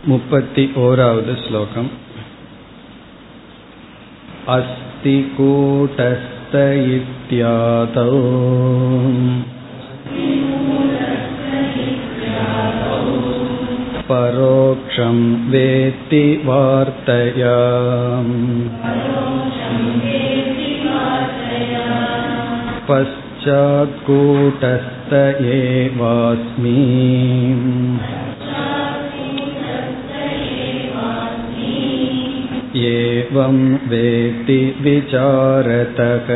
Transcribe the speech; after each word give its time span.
मुपति 0.00 0.64
ओरावद् 0.78 1.30
श्लोकम् 1.38 1.86
अस्ति 4.48 5.14
कूटस्थ 5.36 6.52
इत्यादौ 6.96 8.12
परोक्षं 14.10 15.18
वेत्ति 15.50 16.22
वार्तया 16.44 17.56
पश्चात्कूटस्थ 22.88 25.12
एवास्मि 25.56 26.76
एवं 32.74 33.56
वेत्ति 33.88 34.58
विचारतः 34.80 36.28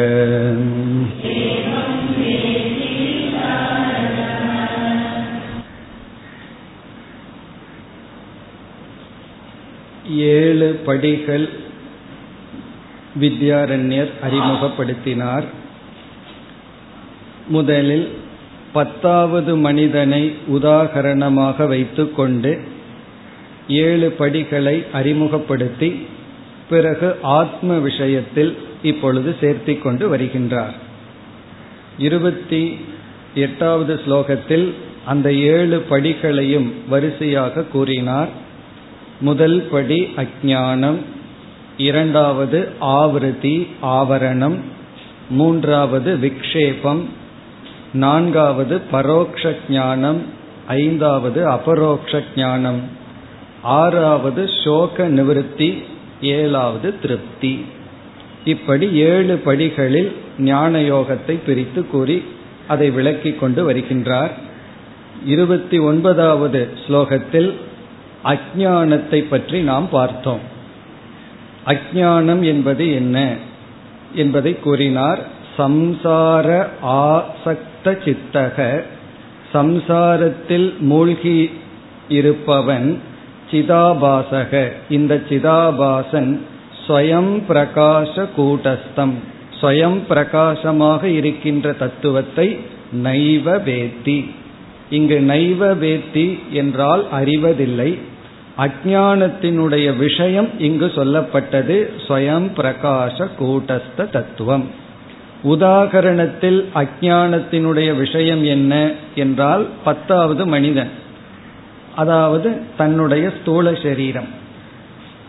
ஏழு 10.30 10.68
படிகள் 10.86 11.46
வித்யாரண்யர் 13.20 14.12
அறிமுகப்படுத்தினார் 14.22 15.46
முதலில் 17.48 18.06
பத்தாவது 18.72 19.56
மனிதனை 19.56 20.22
உதாகரணமாக 20.48 21.66
வைத்துக்கொண்டு 21.66 22.52
ஏழு 23.80 24.08
படிகளை 24.12 24.84
அறிமுகப்படுத்தி 24.92 25.90
பிறகு 26.69 27.15
ஆத்ம 27.21 27.77
விஷயத்தில் 27.77 28.57
இப்பொழுது 28.83 29.35
சேர்த்திக் 29.41 29.81
கொண்டு 29.81 30.15
வருகின்றார். 30.15 30.73
இருபத்தி 31.97 32.85
எட்டாவது 33.35 34.01
ஸ்லோகத்தில் 34.05 34.73
அந்த 35.05 35.33
ஏழு 35.33 35.85
படிகளையும் 35.89 36.71
வரிசையாக 36.89 37.63
கூறினார். 37.63 38.29
முதல் 39.19 39.67
படி 39.71 40.13
அஜானம் 40.15 40.97
இரண்டாவது 41.77 42.69
ஆவருதி 42.81 43.67
ஆவரணம் 43.81 44.57
மூன்றாவது 45.29 46.17
விக்ஷேபம் 46.17 47.03
நான்காவது 47.93 48.81
பரோக்ஷ 48.91 49.55
ஞானம் 49.69 50.21
ஐந்தாவது 50.67 51.49
அபரோக்ஷ 51.49 52.23
ஞானம் 52.35 52.81
ஆறாவது 53.63 54.49
சோக 54.63 55.07
நிவர்த்தி 55.07 55.83
ஏழாவது 56.21 56.99
திருப்தி. 56.99 57.65
இப்படி 58.45 58.91
ஏழு 58.91 59.37
படிகளில் 59.37 60.15
ஞான 60.39 60.79
யோகத்தை 60.79 61.39
பிரித்து 61.45 61.87
கூறி 61.87 62.23
அதை 62.67 62.91
விளக்கி 62.91 63.33
கொண்டு 63.33 63.71
வருகின்றார். 63.71 64.31
இருபத்தி 65.25 65.77
ஒன்பதாவது 65.77 66.69
ஸ்லோகத்தில் 66.87 67.53
அஜானத்தை 68.25 69.25
பற்றி 69.29 69.61
நாம் 69.61 69.89
பார்த்தோம். 69.89 70.39
அஜானம் 71.65 72.45
என்பது 72.45 72.93
என்ன? 72.93 73.35
என்பதை 74.15 74.59
கூறினார். 74.59 75.27
சம்சார 75.57 76.67
ஆசக்த 76.83 77.85
சித்தக. 77.85 78.83
சம்சாரத்தில் 79.53 80.77
மூழ்கி 80.79 81.51
இருப்பவன் 82.07 83.01
சிதாபாசக. 83.55 84.71
இந்த 84.89 85.21
சிதாபாசன் 85.29 86.39
ஸ்வயம் 86.87 87.41
பிரகாச 87.49 88.27
கூட்டஸ்தம். 88.37 89.13
ஸ்வயம் 89.61 89.99
பிரகாசமாக 90.07 91.07
இருக்கின்ற 91.07 91.73
தத்துவத்தை 91.73 92.59
நைவ 93.03 93.57
வேத்தி. 93.57 94.29
இங்கு 94.89 95.19
நைவ 95.27 95.73
வேத்தி 95.73 96.39
என்றால் 96.49 97.09
அறிவதில்லை. 97.11 97.97
அஜானத்தினுடைய 98.57 99.97
விஷயம் 99.97 100.49
இங்கு 100.59 100.85
சொல்லப்பட்டது 100.85 101.89
ஸ்வயம் 102.07 102.47
பிரகாச 102.55 103.27
கூட்டஸ்த 103.39 104.09
தத்துவம். 104.09 104.65
உதாகரணத்தில் 105.43 106.65
அஜானத்தினுடைய 106.75 107.97
விஷயம் 107.97 108.43
என்ன 108.43 108.91
என்றால் 109.15 109.67
பத்தாவது 109.83 110.47
மனிதன். 110.47 110.89
அதாவது 111.95 112.61
தன்னுடைய 112.77 113.31
ஸ்தூல 113.41 113.73
சரீரம். 113.83 114.27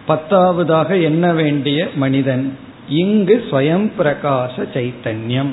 பத்தாவதாக 0.09 1.03
என்ன 1.03 1.33
வேண்டிய 1.33 1.89
மனிதன்? 1.95 2.59
இங்கு 2.89 3.45
ஸ்வயம் 3.51 3.91
பிரகாச 3.99 4.55
சைத்தன்யம். 4.57 5.53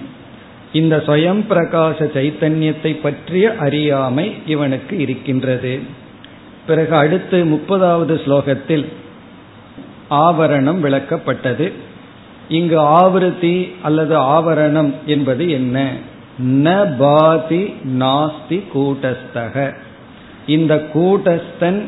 இந்த 0.74 0.97
ஸ்வயம் 0.97 1.44
பிரகாச 1.50 2.06
சைத்தன்யத்தை 2.06 3.01
பற்றிய 3.01 3.56
அறியாமை 3.59 4.34
இவனுக்கு 4.46 4.97
இருக்கின்றது. 4.97 5.79
பிறகு 6.68 6.96
அடுத்து 6.96 7.45
முப்பதாவது 7.45 8.16
ஸ்லோகத்தில் 8.25 8.85
ஆவரணம் 10.09 10.80
விளக்கப்பட்டது. 10.80 11.72
இங்கு 12.50 12.80
ஆவருத்தி 12.80 13.72
அல்லது 13.81 14.18
ஆவரணம் 14.18 14.94
என்பது 15.06 15.50
என்ன? 15.50 15.91
ந 16.45 16.97
பாதி 16.97 17.74
நாஸ்தி 18.00 18.63
கூட்டஸ்தக. 18.75 19.75
இந்த 20.47 20.89
கூட்டஸ்தன் 20.93 21.81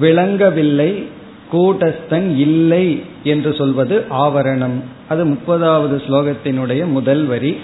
விளங்கவில்லை 0.00 1.06
கூட்டஸ்தன் 1.52 2.36
இல்லை 2.36 3.02
என்று 3.22 3.54
சொல்வது 3.54 4.04
ஆவரணம். 4.10 4.80
அது 5.08 5.26
முப்பதாவது 5.26 6.02
ஸ்லோகத்தினுடைய 6.08 6.86
முதல் 6.86 7.24
வரி. 7.24 7.56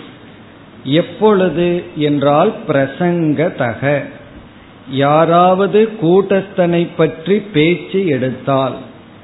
எப்பொழுது 0.85 1.83
என்றால் 1.97 2.53
பிரசங்கதக. 2.69 4.03
யாராவது 4.91 5.89
கூட்டஸ்தனை 6.03 6.89
பற்றி 6.97 7.39
பேச்சு 7.39 8.07
எடுத்தால் 8.07 8.73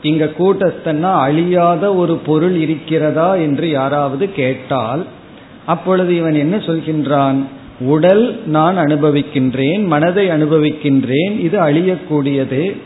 இங்க 0.02 0.30
கூட்டஸ்தன்னா 0.38 1.12
அழியாத 1.12 1.94
ஒரு 1.94 2.16
பொருள் 2.16 2.56
இருக்கிறதா 2.56 3.34
என்று 3.34 3.70
யாராவது 3.70 4.32
கேட்டால் 4.32 5.06
அப்பொழுது 5.66 6.16
இவன் 6.16 6.34
என்ன 6.34 6.56
சொல்கின்றான்? 6.56 7.44
உடல் 7.80 8.40
நான் 8.46 8.76
அனுபவிக்கின்றேன் 8.76 9.86
மனதை 9.86 10.28
அனுபவிக்கின்றேன் 10.28 11.40
இது 11.40 11.58
அழியக்கூடியது. 11.60 12.76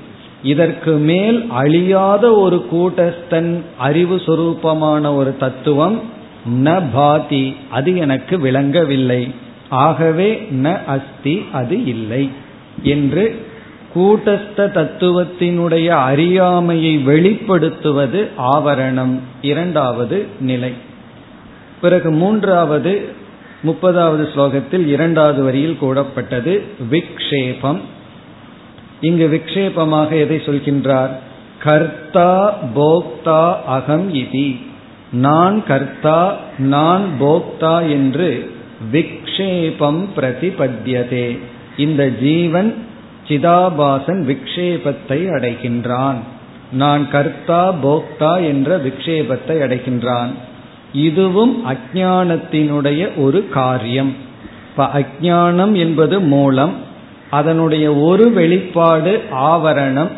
இதற்கு 0.43 0.93
மேல் 0.93 1.47
அழியாத 1.49 2.35
ஒரு 2.35 2.67
கூட்டஸ்தன் 2.73 3.61
அறிவு 3.79 4.17
சுரூபமான 4.17 5.15
ஒரு 5.15 5.37
தத்துவம் 5.37 6.01
ந 6.65 6.83
பாதி 6.93 7.57
அது 7.71 7.97
எனக்கு 7.97 8.41
விளங்கவில்லை. 8.41 9.29
ஆகவே 9.69 10.49
ந 10.63 10.85
அஸ்தி 10.85 11.43
அது 11.53 11.85
இல்லை 11.85 12.31
என்று 12.83 13.45
கூட்டஸ்த 13.95 14.57
தத்துவத்தினுடைய 14.57 15.87
அறியாமையை 15.87 16.97
வெளிப்படுத்துவது 17.07 18.29
ஆவரணம். 18.39 19.19
இரண்டாவது 19.43 20.27
நிலை. 20.41 20.73
பிறகு 21.81 22.11
மூன்றாவது 22.11 23.21
முப்பதாவது 23.65 24.25
ஸ்லோகத்தில் 24.35 24.87
இரண்டாவது 24.87 25.43
வரியில் 25.43 25.79
கூடப்பட்டது 25.81 26.63
விக்ஷேபம். 26.91 27.81
இங்கு 29.01 29.27
விக்ஷேபமாக 29.29 30.11
எதை 30.19 30.37
சொல்கின்றார்? 30.37 31.11
கர்த்தா 31.59 32.55
போக்தா 32.77 33.63
அகம் 33.67 34.15
இதி. 34.15 34.61
நான் 35.13 35.65
கர்த்தா 35.65 36.37
நான் 36.59 37.07
போக்தா 37.21 37.89
என்று 37.89 38.51
விக்ஷேபம் 38.93 40.01
பிரதிபத்தியதே. 40.17 41.39
இந்த 41.77 42.09
ஜீவன் 42.09 42.87
சிதாபாசன் 43.29 44.23
விக்ஷேபத்தை 44.31 45.19
அடைகின்றான். 45.29 46.17
நான் 46.73 47.11
கர்த்தா 47.11 47.73
போக்தா 47.73 48.33
என்ற 48.47 48.79
விக்ஷேபத்தை 48.79 49.57
அடைகின்றான். 49.67 50.33
இதுவும் 50.93 51.65
அஜானத்தினுடைய 51.67 53.09
ஒரு 53.17 53.49
காரியம். 53.49 54.15
இப்ப 54.71 54.91
அஜானம் 54.95 55.77
என்பது 55.77 56.21
மூலம் 56.21 56.75
அதனுடைய 57.31 57.95
ஒரு 57.95 58.33
வெளிப்பாடு 58.33 59.23
ஆவரணம் 59.33 60.09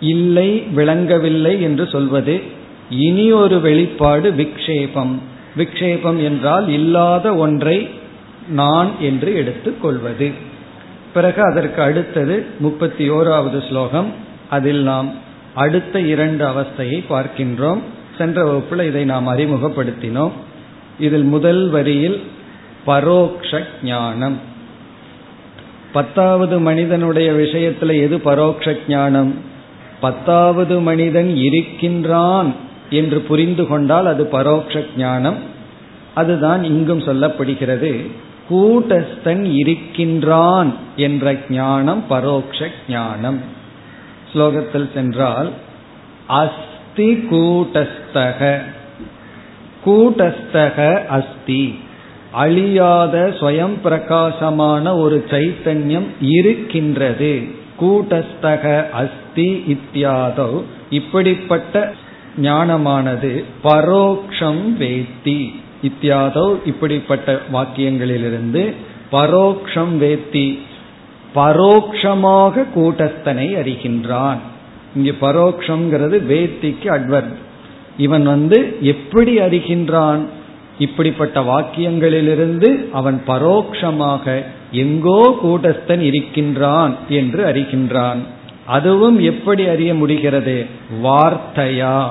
இல்லை 0.00 0.58
விளங்கவில்லை 0.58 1.62
என்று 1.62 1.86
சொல்வது 1.86 2.40
இனி 2.90 3.32
ஒரு 3.32 3.60
வெளிப்பாடு 3.60 4.30
விக்ஷேபம். 4.30 5.14
விக்ஷேபம் 5.56 6.22
என்றால் 6.22 6.68
இல்லாத 6.68 7.34
ஒன்றை 7.34 7.88
நான் 8.48 8.90
என்று 9.00 9.34
எடுத்துக் 9.34 9.82
கொள்வது. 9.82 10.30
பிறகு 11.14 11.42
அதற்கு 11.42 11.82
அடுத்தது 11.82 12.46
முப்பத்தி 12.58 13.10
ஓராவது 13.10 13.68
ஸ்லோகம். 13.68 14.12
அதில் 14.50 14.82
நாம் 14.82 15.10
அடுத்த 15.54 16.00
இரண்டு 16.00 16.46
அவஸ்தையை 16.46 17.04
பார்க்கின்றோம். 17.10 17.78
சென்ற 18.20 18.44
வகுப்புல 18.44 18.86
இதை 18.86 19.04
நாம் 19.04 19.28
அறிமுகப்படுத்தினோம். 19.28 20.32
இதில் 20.98 21.22
முதல் 21.22 21.68
வரியில் 21.68 22.22
பரோக்ஷ 22.86 23.62
ஞானம். 23.82 24.38
பத்தாவது 25.92 26.60
மனிதனுடைய 26.60 27.32
விஷயத்துல 27.32 28.00
எது 28.00 28.18
பரோக்ஷ 28.18 28.76
ஞானம்? 28.88 29.34
பத்தாவது 30.00 30.80
மனிதன் 30.80 31.36
இருக்கின்றான் 31.36 32.54
என்று 32.90 33.20
புரிந்து 33.20 33.66
கொண்டால் 33.66 34.06
அது 34.06 34.28
பரோட்ச 34.32 34.84
ஞானம். 34.96 35.38
அதுதான் 36.14 36.64
இங்கும் 36.64 37.02
சொல்லப்படுகிறது. 37.02 38.10
கூட்டஸ்தன் 38.50 39.44
இருக்கின்றான் 39.52 40.74
என்ற 40.96 41.36
ஞானம் 41.50 42.04
பரோட்ச 42.10 42.68
ஞானம். 42.88 43.40
ஸ்லோகத்தில் 44.32 44.92
சென்றால் 44.94 45.50
அஸ் 46.28 46.68
அஸ்தி 46.90 47.28
கூட்டஸ்தக. 47.30 48.58
கூட்டஸ்தக 49.86 51.06
அஸ்தி. 51.06 51.78
அழியாத 52.30 53.34
ஸ்வயம் 53.40 53.80
பிரகாசமான 53.82 54.96
ஒரு 54.96 55.24
சைத்தன்யம் 55.30 56.06
இருக்கின்றது. 56.20 57.42
கூட்டஸ்தக 57.80 58.90
அஸ்தி 58.90 59.64
இத்தியாதோ. 59.68 60.62
இப்படிப்பட்ட 60.90 61.92
ஞானமானது 62.42 63.44
பரோக்ஷம் 63.64 64.62
வேத்தி. 64.78 65.54
இத்தியாதோ 65.82 66.58
இப்படிப்பட்ட 66.64 67.40
வாக்கியங்களிலிருந்து 67.52 68.74
பரோக்ஷம் 69.12 69.98
வேத்தி. 70.00 70.58
பரோக்ஷமாக 71.34 72.64
கூட்டஸ்தனை 72.76 73.54
அறிகின்றான். 73.54 74.38
இங்க 74.94 75.10
பரோக்ஷங்கிறது 75.20 76.18
வேத்திக்கு 76.28 76.84
அட்வர்ட் 76.84 77.32
இவன் 77.96 78.22
வந்து 78.22 78.76
எப்படி 78.80 79.38
அறிகின்றான்? 79.38 80.18
இப்படிப்பட்ட 80.78 81.40
வாக்கியங்களிலிருந்து 81.40 82.90
அவன் 82.90 83.22
பரோக்ஷமாக 83.26 84.44
எங்கோ 84.72 85.38
கூட்டஸ்தன் 85.44 86.00
இருக்கின்றான் 86.00 86.94
என்று 87.08 87.44
அறிகின்றான். 87.44 88.18
அதுவும் 88.66 89.20
எப்படி 89.20 89.66
அறிய 89.66 89.94
முடிகிறது? 89.94 90.66
வார்த்தையா. 91.04 92.10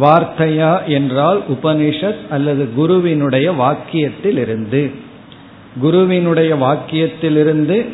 வார்த்தையா 0.00 0.84
என்றால் 0.86 1.42
உபனிஷத் 1.48 2.28
அல்லது 2.30 2.74
குருவினுடைய 2.74 3.52
வாக்கியத்திலிருந்து. 3.52 4.90
குருவினுடைய 5.80 6.54
வாக்கியத்திலிருந்து 6.54 7.86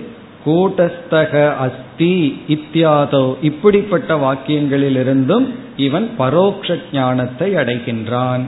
கூட்டஸ்தக 0.46 1.56
அஸ்தி 1.56 2.42
இத்தியாதோ. 2.48 3.34
இப்படிப்பட்ட 3.42 4.16
வாக்கியங்களிலிருந்தும் 4.16 5.54
இவன் 5.76 6.10
பரோக்ஷ 6.18 6.78
ஞானத்தை 6.92 7.54
அடைகின்றான். 7.54 8.42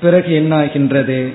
பிறகு 0.00 0.40
என்னாகின்றது? 0.40 1.32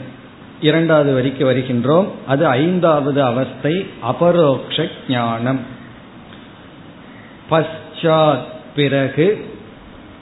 இரண்டாவது 0.62 1.14
வரிக்கு 1.14 1.52
வருகின்றோம். 1.52 2.08
அது 2.28 2.48
ஐந்தாவது 2.48 3.24
அவஸ்தை 3.24 3.86
அபரோக்ஷ 4.02 4.88
ஞானம். 5.10 5.60
பஷாத் 7.52 8.48
பிறகு 8.76 9.58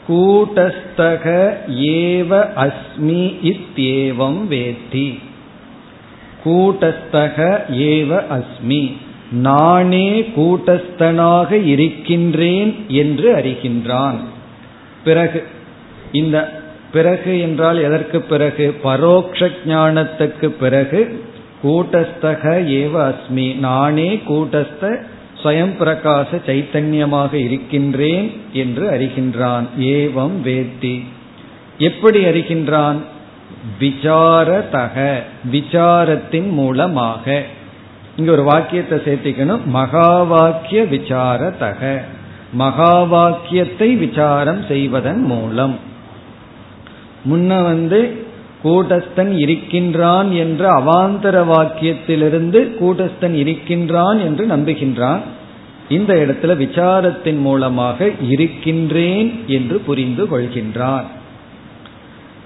கூட்டஸ்தக 0.07 1.53
ஏவ 1.71 2.49
அஸ்மி 2.55 3.35
இத்யேவம் 3.43 4.47
வேத்தி. 4.49 5.19
கூட்டஸ்தக 6.47 7.61
ஏவ 7.71 8.21
அஸ்மி. 8.29 8.93
நானே 9.31 10.21
கூட்டஸ்தனாக 10.35 11.65
இருக்கின்றேன் 11.65 12.85
என்று 12.87 13.35
அறிகின்றான். 13.35 14.17
பிறகு 15.03 15.43
இந்த 16.11 16.61
பிறகு 16.91 17.39
என்றால் 17.39 17.83
எதற்கு 17.83 18.21
பிறகு? 18.21 18.75
பரோக்ஷ 18.83 19.49
ஞானத்துக்கு 19.67 20.47
பிறகு 20.47 21.23
கூட்டஸ்தக 21.63 22.43
ஏவ 22.79 23.13
அஸ்மி. 23.13 23.55
நானே 23.55 24.21
கூட்டஸ்த 24.29 25.01
ஸ்வயம் 25.43 25.73
பிரகாச 25.79 26.41
சைத்தன்யமாக 26.45 27.33
இருக்கின்றேன் 27.33 28.31
என்று 28.53 28.89
அறிகின்றான். 28.89 29.65
ஏவம் 29.79 30.37
வேத்தி. 30.43 31.03
எப்படி 31.77 32.25
அறிகின்றான்? 32.25 32.97
விசாரதக 33.79 35.15
விசாரத்தின் 35.51 36.49
மூலமாக. 36.49 37.43
இங்க 38.15 38.31
ஒரு 38.31 38.43
வாக்கியத்தை 38.43 38.97
சேர்த்திக்கணும். 38.97 39.65
மகா 39.65 40.23
வாக்கிய 40.23 40.83
விசாரதக 40.83 42.01
மகா 42.53 43.03
வாக்கியத்தை 43.03 43.95
விசாரம் 43.95 44.65
செய்வதன் 44.67 45.23
மூலம். 45.23 45.75
முன்ன 47.31 47.63
வந்து 47.63 48.25
கூட்டஸ்தன் 48.63 49.37
இருக்கின்றான் 49.37 50.31
என்ற 50.31 50.69
அவாந்தர 50.71 51.35
வாக்கியத்திலிருந்து 51.45 52.59
கூட்டஸ்தன் 52.79 53.33
இருக்கின்றான் 53.33 54.19
என்று 54.19 54.45
நம்புகின்றான். 54.47 55.19
இந்த 55.89 56.13
இடத்துல 56.13 56.55
விசாரத்தின் 56.57 57.39
மூலமாக 57.39 58.09
இருக்கின்றேன் 58.29 59.29
என்று 59.47 59.79
புரிந்து 59.79 60.25
கொள்கின்றான். 60.25 61.07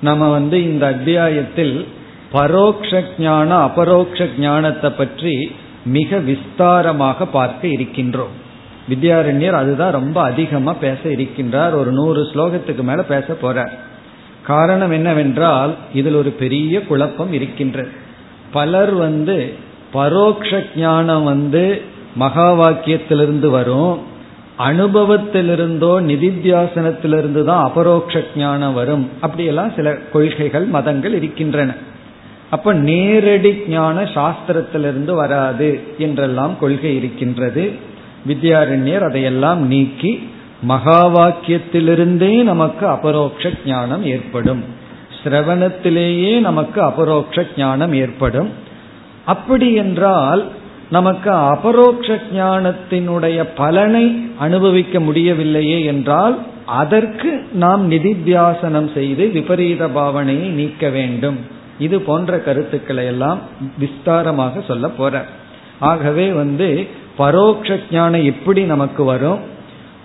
நம்ம 0.02 0.30
வந்து 0.30 0.64
இந்த 0.64 0.86
அத்தியாயத்தில் 0.86 1.88
பரோக்ஷ 2.34 3.04
ஞான 3.20 3.58
அபரோக்ஷ 3.58 4.28
ஞானத்தை 4.40 4.90
பற்றி 4.90 5.56
மிக 5.86 6.18
விஸ்தாரமாக 6.18 7.26
பார்க்க 7.32 7.68
இருக்கின்றோம். 7.68 8.36
வித்யாரண்யர் 8.90 9.52
அதுதான் 9.52 9.92
ரொம்ப 9.92 10.22
அதிகமாக 10.22 10.78
பேச 10.78 11.00
இருக்கின்றார். 11.04 11.74
ஒரு 11.74 11.92
நூறு 11.92 12.22
ஸ்லோகத்துக்கு 12.22 12.84
மேலே 12.84 13.02
பேச 13.08 13.38
போறார். 13.42 13.72
காரணம் 14.44 14.92
என்னவென்றால் 14.92 15.76
இதில் 15.94 16.16
ஒரு 16.16 16.30
பெரிய 16.30 16.82
குழப்பம் 16.86 17.34
இருக்கின்றது. 17.34 17.92
பலர் 18.52 18.94
வந்து 18.94 19.54
பரோக்ஷ 19.94 20.64
ஞானம் 20.76 21.24
வந்து 21.24 21.82
மகா 22.16 22.54
வாக்கியத்திலிருந்து 22.54 23.50
வரும். 23.50 24.10
அனுபவத்திலிருந்தோ 24.68 25.94
நிதித்தியாசனத்திலிருந்து 26.10 27.44
தான் 27.44 27.64
அபரோக்ஷ 27.64 28.24
ஞானம் 28.36 28.74
வரும். 28.74 29.10
அப்படியெல்லாம் 29.22 29.72
சில 29.76 29.94
கொள்கைகள் 30.14 30.66
மதங்கள் 30.66 31.14
இருக்கின்றன. 31.14 31.76
அப்ப 32.50 32.74
நேரடி 32.74 33.52
ஞான 33.68 34.02
சாஸ்திரத்திலிருந்து 34.16 35.14
வராது 35.14 35.70
என்றெல்லாம் 35.98 36.54
கொள்கை 36.60 36.96
இருக்கின்றது. 36.96 37.64
வித்யாரண்யர் 38.28 39.06
அதையெல்லாம் 39.10 39.62
நீக்கி 39.68 40.12
மகா 40.62 41.02
வாக்கியத்திலிருந்தே 41.16 42.44
நமக்கு 42.44 42.88
அபரோக்ஷ 42.88 43.52
ஞானம் 43.66 44.04
ஏற்படும். 44.06 44.64
சிரவணத்திலேயே 45.22 46.40
நமக்கு 46.40 46.82
அபரோக்ஷ 46.82 47.46
ஞானம் 47.58 47.94
ஏற்படும். 47.94 48.50
அப்படி 49.26 49.74
என்றால் 49.74 50.42
நமக்கு 50.92 51.30
அபரோக்ஷ 51.32 52.16
ஞானத்தினுடைய 52.36 53.44
பலனை 53.56 54.06
அனுபவிக்க 54.40 55.00
முடியவில்லையே 55.00 55.84
என்றால் 55.84 56.36
அதற்கு 56.82 57.32
நாம் 57.54 57.84
நிதித்தியாசனம் 57.92 58.90
செய்து 58.94 59.24
விபரீத 59.28 59.88
பாவனையை 59.88 60.50
நீக்க 60.60 60.90
வேண்டும். 60.90 61.38
இது 61.80 61.98
போன்ற 62.02 62.40
கருத்துக்களை 62.40 63.06
எல்லாம் 63.06 63.40
விஸ்தாரமாக 63.80 64.64
சொல்ல 64.68 64.88
போற. 64.90 65.26
ஆகவே 65.80 66.28
வந்து 66.32 66.88
பரோக்ஷ 67.18 67.80
ஞானம் 67.92 68.24
எப்படி 68.24 68.62
நமக்கு 68.64 69.04
வரும் 69.04 69.40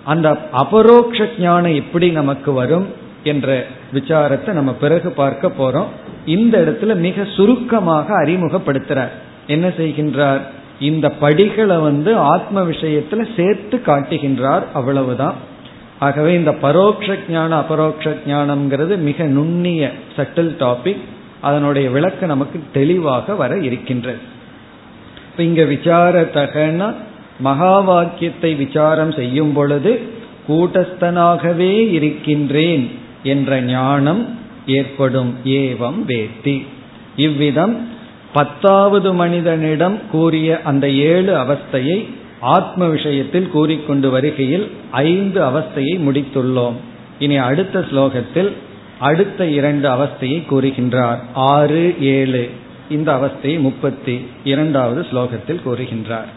அந்த 0.03 0.27
அபரோக்ஷ 0.51 1.29
ஞானம் 1.39 1.73
எப்படி 1.73 2.09
நமக்கு 2.11 2.51
வரும் 2.51 2.87
என்ற 3.23 3.65
விசாரத்தை 3.93 4.51
நம்ம 4.51 4.71
பிறகு 4.83 5.09
பார்க்க 5.11 5.51
போறோம். 5.59 5.89
இந்த 6.25 6.55
இடத்துல 6.59 6.95
மிக 7.07 7.25
சுருக்கமாக 7.35 8.25
அறிமுகப்படுத்துறார். 8.25 9.13
என்ன 9.47 9.67
செய்கின்றார்? 9.67 10.41
இந்த 10.79 11.09
படிகளை 11.09 11.77
வந்து 11.77 12.15
ஆத்ம 12.15 12.61
விஷயத்துல 12.61 13.35
சேர்த்து 13.35 13.81
காட்டுகின்றார் 13.85 14.63
அவ்வளவுதான். 14.73 15.33
ஆகவே 15.99 16.33
இந்த 16.33 16.51
பரோட்ச 16.51 17.19
ஞான 17.29 17.59
அபரோக்ஷ 17.59 18.17
ஞானம்ங்கிறது 18.27 18.97
மிக 18.97 19.23
நுண்ணிய 19.23 19.91
சட்டில் 20.15 20.55
டாபிக் 20.59 20.97
அதனுடைய 21.41 21.89
விளக்கு 21.89 22.27
நமக்கு 22.27 22.63
தெளிவாக 22.73 23.35
வர 23.35 23.57
இருக்கின்றது. 23.57 24.17
இப்ப 25.31 25.43
இங்க 25.43 25.63
விசாரத்தகனா 25.63 26.93
மகா 27.39 27.79
வாக்கியத்தை 27.79 28.55
விசாரம் 28.55 29.11
செய்யும் 29.11 29.53
பொழுது 29.53 30.01
கூட்டஸ்தனாகவே 30.47 31.91
இருக்கின்றேன் 31.91 32.91
என்ற 33.23 33.61
ஞானம் 33.61 34.39
ஏற்படும். 34.67 35.35
ஏவம் 35.45 36.03
வேத்தி. 36.07 36.65
இவ்விதம் 37.15 37.87
பத்தாவது 38.32 39.08
மனிதனிடம் 39.12 39.96
கூறிய 40.10 40.60
அந்த 40.64 40.86
ஏழு 41.04 41.32
அவஸ்தையை 41.36 41.98
ஆத்ம 42.50 42.86
விஷயத்தில் 42.86 43.48
கூறிக்கொண்டு 43.50 44.08
வருகையில் 44.10 44.66
ஐந்து 45.04 45.40
அவஸ்தையை 45.40 45.96
முடித்துள்ளோம் 46.06 46.76
இனி 47.18 47.36
அடுத்த 47.40 47.80
ஸ்லோகத்தில் 47.90 48.50
அடுத்த 49.00 49.44
இரண்டு 49.50 49.86
அவஸ்தையை 49.88 50.38
கூறுகின்றார் 50.46 51.20
ஆறு 51.52 51.82
ஏழு 52.10 52.44
இந்த 52.88 53.08
அவஸ்தையை 53.12 53.58
முப்பத்தி 53.60 54.14
இரண்டாவது 54.44 55.02
ஸ்லோகத்தில் 55.10 55.64
கூறுகின்றார் 55.64 56.30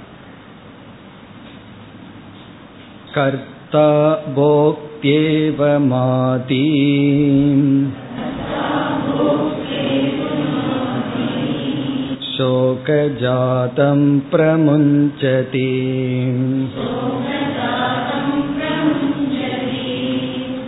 कर्ता 3.16 3.90
भोक्त्येव 4.36 5.60
माती 5.88 6.64
शोकजातं 12.40 14.02
प्रमुञ्चति 14.32 15.70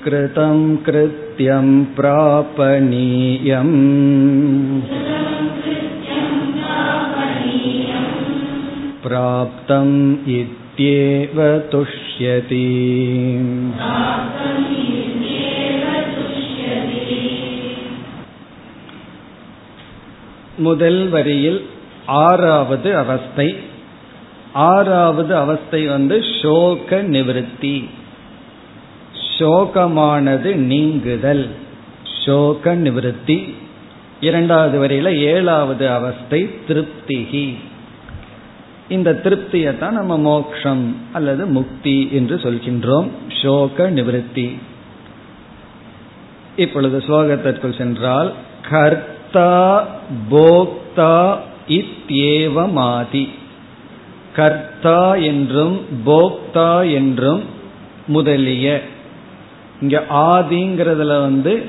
कृतं 0.06 0.60
कृत्यं 0.86 1.68
प्रापणीयम् 1.96 3.76
प्राप्तम् 9.06 9.98
इत्येव 10.40 11.42
तुष्यति 11.72 12.66
முதல் 20.57 21.09
வரியில் 21.09 21.67
ஆறாவது 22.07 22.97
அவஸ்தை. 22.97 23.57
ஆறாவது 24.53 25.37
அவஸ்தை 25.37 25.87
வந்து 25.87 26.25
சோக 26.43 27.03
நிவிருத்தி. 27.03 27.89
சோகமானது 29.39 30.55
நீங்குதல். 30.55 31.49
சோக 32.25 32.75
நிவிருத்தி. 32.75 33.55
இரண்டாவது 34.21 34.87
வரையில 34.87 35.15
ஏழாவது 35.15 35.91
அவஸ்தை 35.91 36.51
திருப்திகி. 36.69 37.55
இந்த 38.89 39.21
திருப்தியை 39.25 39.79
தான் 39.79 39.95
நம்ம 39.95 40.19
மோக்ஷம் 40.19 40.97
அல்லது 41.13 41.47
முக்தி 41.47 42.09
என்று 42.13 42.37
சொல்கின்றோம். 42.37 43.11
சோக 43.43 43.91
நிவிருத்தி. 43.91 44.57
இப்பொழுது 46.57 46.99
ஸ்லோகத்திற்குள் 46.99 47.79
சென்றால் 47.79 48.33
கர்த்த 48.71 49.12
போக்தா 50.31 51.15
இத்யேவமாதி. 51.69 53.29
கர்த்தா 54.37 55.15
என்றும் 55.15 55.81
போக்தா 56.07 56.93
என்றும் 56.93 57.43
முதலிய. 58.07 58.67
இங்க 59.81 60.05
ஆதிங்கிறதுல 60.11 61.21
வந்து 61.21 61.63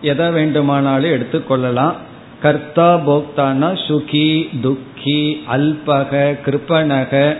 எதை 0.00 0.30
வேண்டுமானாலும் 0.30 1.10
எடுத்துக்கொள்ளலாம் 1.10 1.94
கர்த்தா 2.42 2.94
போக்தானா 3.06 3.68
சுகி 3.86 4.28
துக்கி 4.60 5.42
அல்பக 5.56 6.12
கிருப்பனக. 6.46 7.36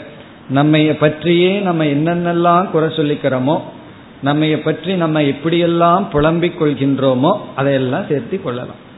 நம்மைய 0.54 0.90
பற்றியே 0.98 1.52
நம்ம 1.58 1.84
என்னென்னலாம் 1.84 2.70
குறை 2.70 2.88
சொல்லிக்கிறோமோ 2.88 3.56
நம்மைய 4.24 4.56
பற்றி 4.56 4.92
நம்ம 4.94 5.20
எப்படியெல்லாம் 5.20 6.04
புலம்பிக் 6.10 6.62
கொள்கின்றோமோ 6.62 7.32
அதையெல்லாம் 7.56 8.08
சேர்த்து 8.08 8.42
கொள்ளலாம். 8.42 8.92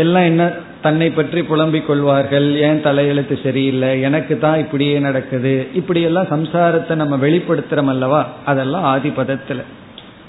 எல்லாம் 0.00 0.24
என்ன 0.24 0.50
தன்னை 0.82 1.10
பற்றி 1.10 1.42
புலம்பிக் 1.42 1.86
கொள்வார்கள்? 1.86 2.56
ஏன் 2.56 2.84
தலையெழுத்து 2.84 3.42
சரியில்லை? 3.42 4.00
எனக்கு 4.00 4.38
தான் 4.38 4.58
இப்படியே 4.58 4.98
நடக்குது. 4.98 5.66
இப்படியெல்லாம் 5.74 6.24
சம்சாரத்தை 6.24 6.94
நம்ம 6.94 7.16
வெளிப்படுத்துறோம் 7.16 7.88
அல்லவா? 7.88 8.28
அதெல்லாம் 8.44 8.98
ஆதிபதத்துல. 8.98 9.62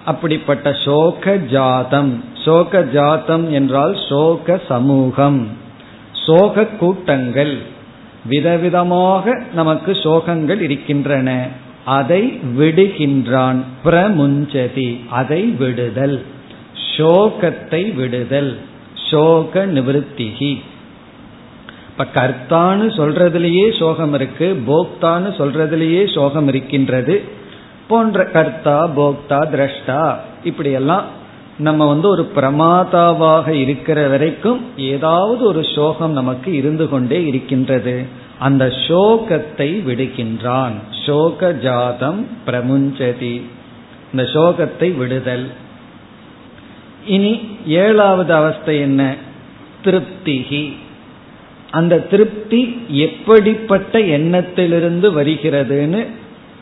அப்படிப்பட்ட 0.05 0.73
சோக 0.73 1.35
ஜாதம். 1.35 2.23
சோக 2.33 2.81
ஜாதம் 2.83 3.51
என்றால் 3.51 3.97
சோக 4.09 4.61
சமூகம். 4.67 5.47
சோக 6.25 6.65
கூட்டங்கள். 6.65 7.57
விதவிதமாக 8.29 9.41
நமக்கு 9.53 9.91
சோகங்கள் 9.91 10.61
இருக்கின்றன. 10.61 11.47
அதை 11.85 12.39
விடுகின்றான். 12.57 13.61
பிரமுஞ்சதி. 13.83 15.03
அதை 15.09 15.41
விடுதல். 15.41 16.25
சோகத்தை 16.97 17.95
விடுதல். 17.95 18.57
சோக 19.11 19.65
நிவத்திகி. 19.65 20.51
இப்ப 21.91 22.05
கர்த்தான்னு 22.13 22.87
சொல்றதுலேயே 22.97 23.67
சோகம் 23.79 24.13
இருக்கு 24.13 24.47
போக்தான்னு 24.67 25.29
சொல்றதுலேயே 25.39 26.03
சோகம் 26.13 26.47
இருக்கின்றது. 26.47 27.15
போன்ற 27.87 28.25
கர்த்தா 28.25 28.77
போக்தா 28.97 29.39
திரஷ்டா 29.53 30.03
இப்படியெல்லாம் 30.43 31.07
நம்ம 31.57 31.87
வந்து 31.87 32.07
ஒரு 32.09 32.23
பிரமாதாவாக 32.35 33.47
இருக்கிற 33.47 34.07
வரைக்கும் 34.07 34.61
ஏதாவது 34.77 35.41
ஒரு 35.43 35.61
சோகம் 35.75 36.11
நமக்கு 36.11 36.49
இருந்து 36.55 36.85
கொண்டே 36.89 37.19
இருக்கின்றது. 37.25 37.95
அந்த 38.39 38.65
சோகத்தை 38.87 39.69
விடுகின்றான். 39.87 40.77
சோக 41.05 41.51
ஜாதம் 41.65 42.21
பிரமுஞ்சதி. 42.45 43.35
இந்த 44.11 44.23
சோகத்தை 44.33 44.97
விடுதல். 44.97 45.45
இனி 47.05 47.41
ஏழாவது 47.67 48.33
அவஸ்தை 48.33 48.79
என்ன? 48.79 49.15
திருப்திகி. 49.85 50.73
அந்த 51.71 51.99
திருப்தி 51.99 52.81
எப்படிப்பட்ட 52.87 53.99
எண்ணத்திலிருந்து 53.99 55.21
வருகிறதுன்னு 55.21 56.05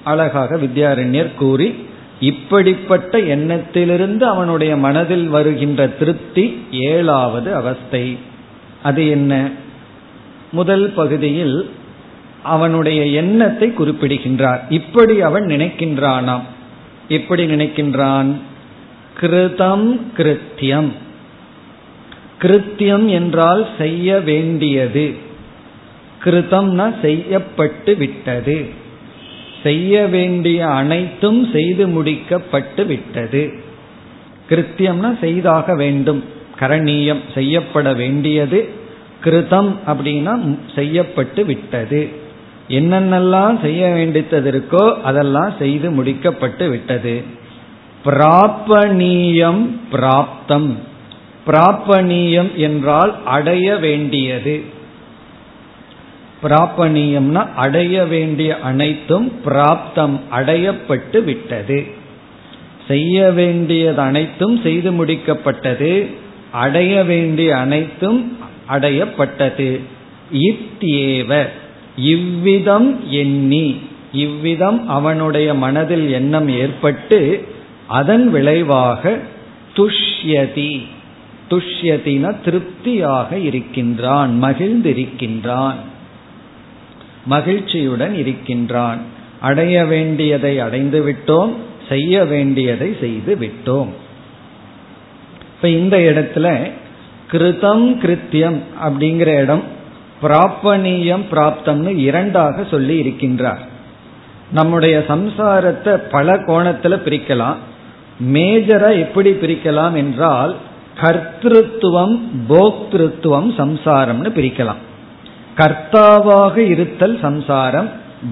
அழகாக 0.03 0.57
வித்யாரண்யர் 0.57 1.35
கூறி 1.35 1.73
இப்படிப்பட்ட 2.19 3.19
எண்ணத்திலிருந்து 3.19 4.25
அவனுடைய 4.25 4.77
மனதில் 4.77 5.27
வருகின்ற 5.27 5.87
திருப்தி 5.87 6.57
ஏழாவது 6.71 7.55
அவஸ்தை. 7.55 8.17
அது 8.83 9.07
என்ன? 9.07 9.51
முதல் 10.51 10.91
பகுதியில் 10.91 11.69
அவனுடைய 12.43 13.05
எண்ணத்தை 13.05 13.73
குறிப்பிடுகின்றார். 13.73 14.65
இப்படி 14.69 15.21
அவன் 15.21 15.43
நினைக்கின்றானாம். 15.43 16.41
எப்படி 17.07 17.45
நினைக்கின்றான்? 17.45 18.33
கிருதம் 19.21 19.99
கிருத்தியம். 20.17 20.91
கிருத்தியம் 22.41 23.07
என்றால் 23.07 23.67
செய்ய 23.77 24.19
வேண்டியது. 24.19 25.13
கிருதம்னா 26.23 27.01
செய்யப்பட்டு 27.01 27.95
விட்டது. 27.95 28.65
செய்ய 29.63 30.05
வேண்டிய 30.05 30.67
அனைத்தும் 30.67 31.47
செய்து 31.51 31.87
முடிக்கப்பட்டு 31.87 32.85
விட்டது. 32.85 33.53
கிருத்தியம்னா 34.49 35.19
செய்தாக 35.19 35.75
வேண்டும். 35.75 36.23
கரணீயம் 36.59 37.21
செய்யப்பட 37.33 37.93
வேண்டியது. 37.93 38.69
கிருதம் 39.23 39.75
அப்படின்னா 39.87 40.57
செய்யப்பட்டு 40.75 41.45
விட்டது. 41.45 42.09
என்னென்னலாம் 42.69 43.61
செய்ய 43.61 43.85
வேண்டித்தது 43.85 44.49
இருக்கோ 44.51 45.01
அதெல்லாம் 45.01 45.53
செய்து 45.59 45.91
முடிக்கப்பட்டு 45.91 46.69
விட்டது. 46.69 47.23
பிராப்பணீயம் 48.05 49.67
பிராப்தம். 49.91 50.73
பிராப்பணீயம் 51.47 52.55
என்றால் 52.55 53.23
அடைய 53.25 53.75
வேண்டியது. 53.75 54.61
பிராப்பணியம்னா 56.43 57.53
அடைய 57.53 58.05
வேண்டிய 58.05 58.59
அனைத்தும் 58.59 59.31
பிராப்தம் 59.45 60.19
அடையப்பட்டு 60.31 61.23
விட்டது. 61.23 61.85
செய்ய 62.87 63.31
வேண்டியது 63.31 64.01
அனைத்தும் 64.01 64.57
செய்து 64.57 64.91
முடிக்கப்பட்டது. 64.91 66.05
அடைய 66.51 67.03
வேண்டிய 67.03 67.57
அனைத்தும் 67.57 68.37
அடையப்பட்டது. 68.69 69.79
இத்தியேவ. 70.33 71.47
இவ்விதம் 71.97 73.09
எண்ணி. 73.09 73.79
இவ்விதம் 74.13 74.87
அவனுடைய 74.87 75.53
மனதில் 75.53 76.11
எண்ணம் 76.11 76.49
ஏற்பட்டு 76.49 77.47
அதன் 77.89 78.25
விளைவாக 78.29 79.17
துஷ்யதி 79.75 80.73
துஷ்யதினா 81.49 82.35
திருப்தியாக 82.45 83.37
இருக்கின்றான் 83.37 84.43
மகிழ்ந்திருக்கின்றான் 84.43 85.79
மகிழ்ச்சியுடன் 87.25 88.13
இருக்கின்றான். 88.13 88.99
அடைய 89.39 89.85
வேண்டியதை 89.85 90.59
அடைந்து 90.59 90.99
விட்டோம் 91.05 91.53
செய்ய 91.89 92.25
வேண்டியதை 92.25 92.89
செய்து 92.99 93.37
விட்டோம். 93.39 93.91
இப்ப 95.55 95.69
இந்த 95.69 95.97
இடத்துல 95.97 96.47
கிருதம் 97.31 97.85
கிருத்தியம் 98.03 98.59
அப்படிங்கிற 98.83 99.29
இடம் 99.41 99.63
பிராப்பணியம் 100.21 101.25
பிராப்தம்னு 101.31 101.95
இரண்டாக 101.95 102.63
சொல்லி 102.63 102.95
இருக்கின்றார். 103.01 103.63
நம்முடைய 104.51 105.05
சம்சாரத்தை 105.07 105.93
பல 106.11 106.35
கோணத்துல 106.37 106.95
பிரிக்கலாம். 107.05 107.59
மேஜரா 108.25 108.99
எப்படி 108.99 109.31
பிரிக்கலாம் 109.31 109.93
என்றால் 109.93 110.55
கர்த்திருவம் 111.01 112.19
போக்திருத்துவம் 112.47 113.51
சம்சாரம்னு 113.57 114.29
பிரிக்கலாம். 114.35 114.81
கர்த்தாவாக 115.55 116.57
இருத்தல் 116.57 117.19
சம்சாரம் 117.21 117.89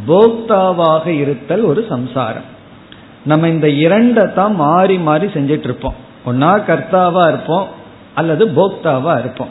போக்தாவாக 0.08 1.08
இருத்தல் 1.08 1.62
ஒரு 1.62 1.86
சம்சாரம். 1.90 2.44
நம்ம 3.24 3.48
இந்த 3.48 3.68
இரண்டை 3.68 4.34
தான் 4.34 4.56
மாறி 4.56 4.98
மாறி 4.98 5.26
செஞ்சிட்டு 5.26 5.64
இருப்போம் 5.64 5.94
ஒன்னா 6.26 6.52
கர்த்தாவா 6.70 7.28
இருப்போம் 7.28 7.68
அல்லது 8.16 8.46
போக்தாவா 8.48 9.20
இருப்போம். 9.20 9.50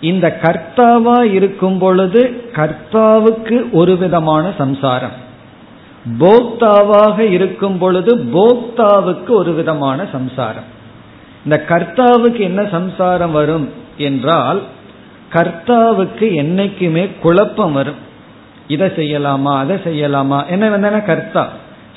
இந்த 0.00 0.38
கர்த்தாவா 0.42 1.32
இருக்கும் 1.32 1.78
பொழுது 1.78 2.44
கர்த்தாவுக்கு 2.52 3.70
ஒரு 3.70 3.96
விதமான 3.96 4.52
சம்சாரம். 4.58 5.21
போக்தாவாக 6.18 7.18
இருக்கும் 7.18 7.78
பொழுது 7.78 8.16
போக்தாவுக்கு 8.16 9.28
ஒரு 9.28 9.52
விதமான 9.52 10.06
சம்சாரம். 10.12 10.68
இந்த 11.44 11.64
கர்த்தாவுக்கு 11.68 12.38
என்ன 12.38 12.66
சம்சாரம் 12.70 13.32
வரும் 13.32 13.70
என்றால் 13.96 14.62
கர்த்தாவுக்கு 15.32 16.26
என்னைக்குமே 16.42 17.10
குழப்பம் 17.20 17.72
வரும். 17.72 18.00
இதை 18.68 18.88
செய்யலாமா 18.88 19.56
அதை 19.56 19.76
செய்யலாமா? 19.76 20.46
என்ன 20.46 20.68
வந்தனா 20.68 21.04
கர்த்தா? 21.04 21.48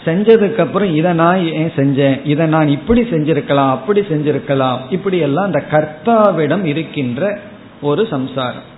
செஞ்சதுக்கு 0.05 0.57
அப்புறம் 0.57 0.95
இதை 0.95 1.13
நான் 1.13 1.53
ஏன் 1.53 1.71
செஞ்சேன்? 1.75 2.21
இதை 2.25 2.45
நான் 2.45 2.67
இப்படி 2.67 3.01
செஞ்சிருக்கலாம் 3.01 3.69
அப்படி 3.69 4.01
செஞ்சிருக்கலாம். 4.01 4.77
இப்படி 4.89 5.17
எல்லாம் 5.17 5.45
அந்த 5.45 5.63
கர்த்தாவிடம் 5.71 6.63
இருக்கின்ற 6.63 7.39
ஒரு 7.81 8.07
சம்சாரம். 8.07 8.73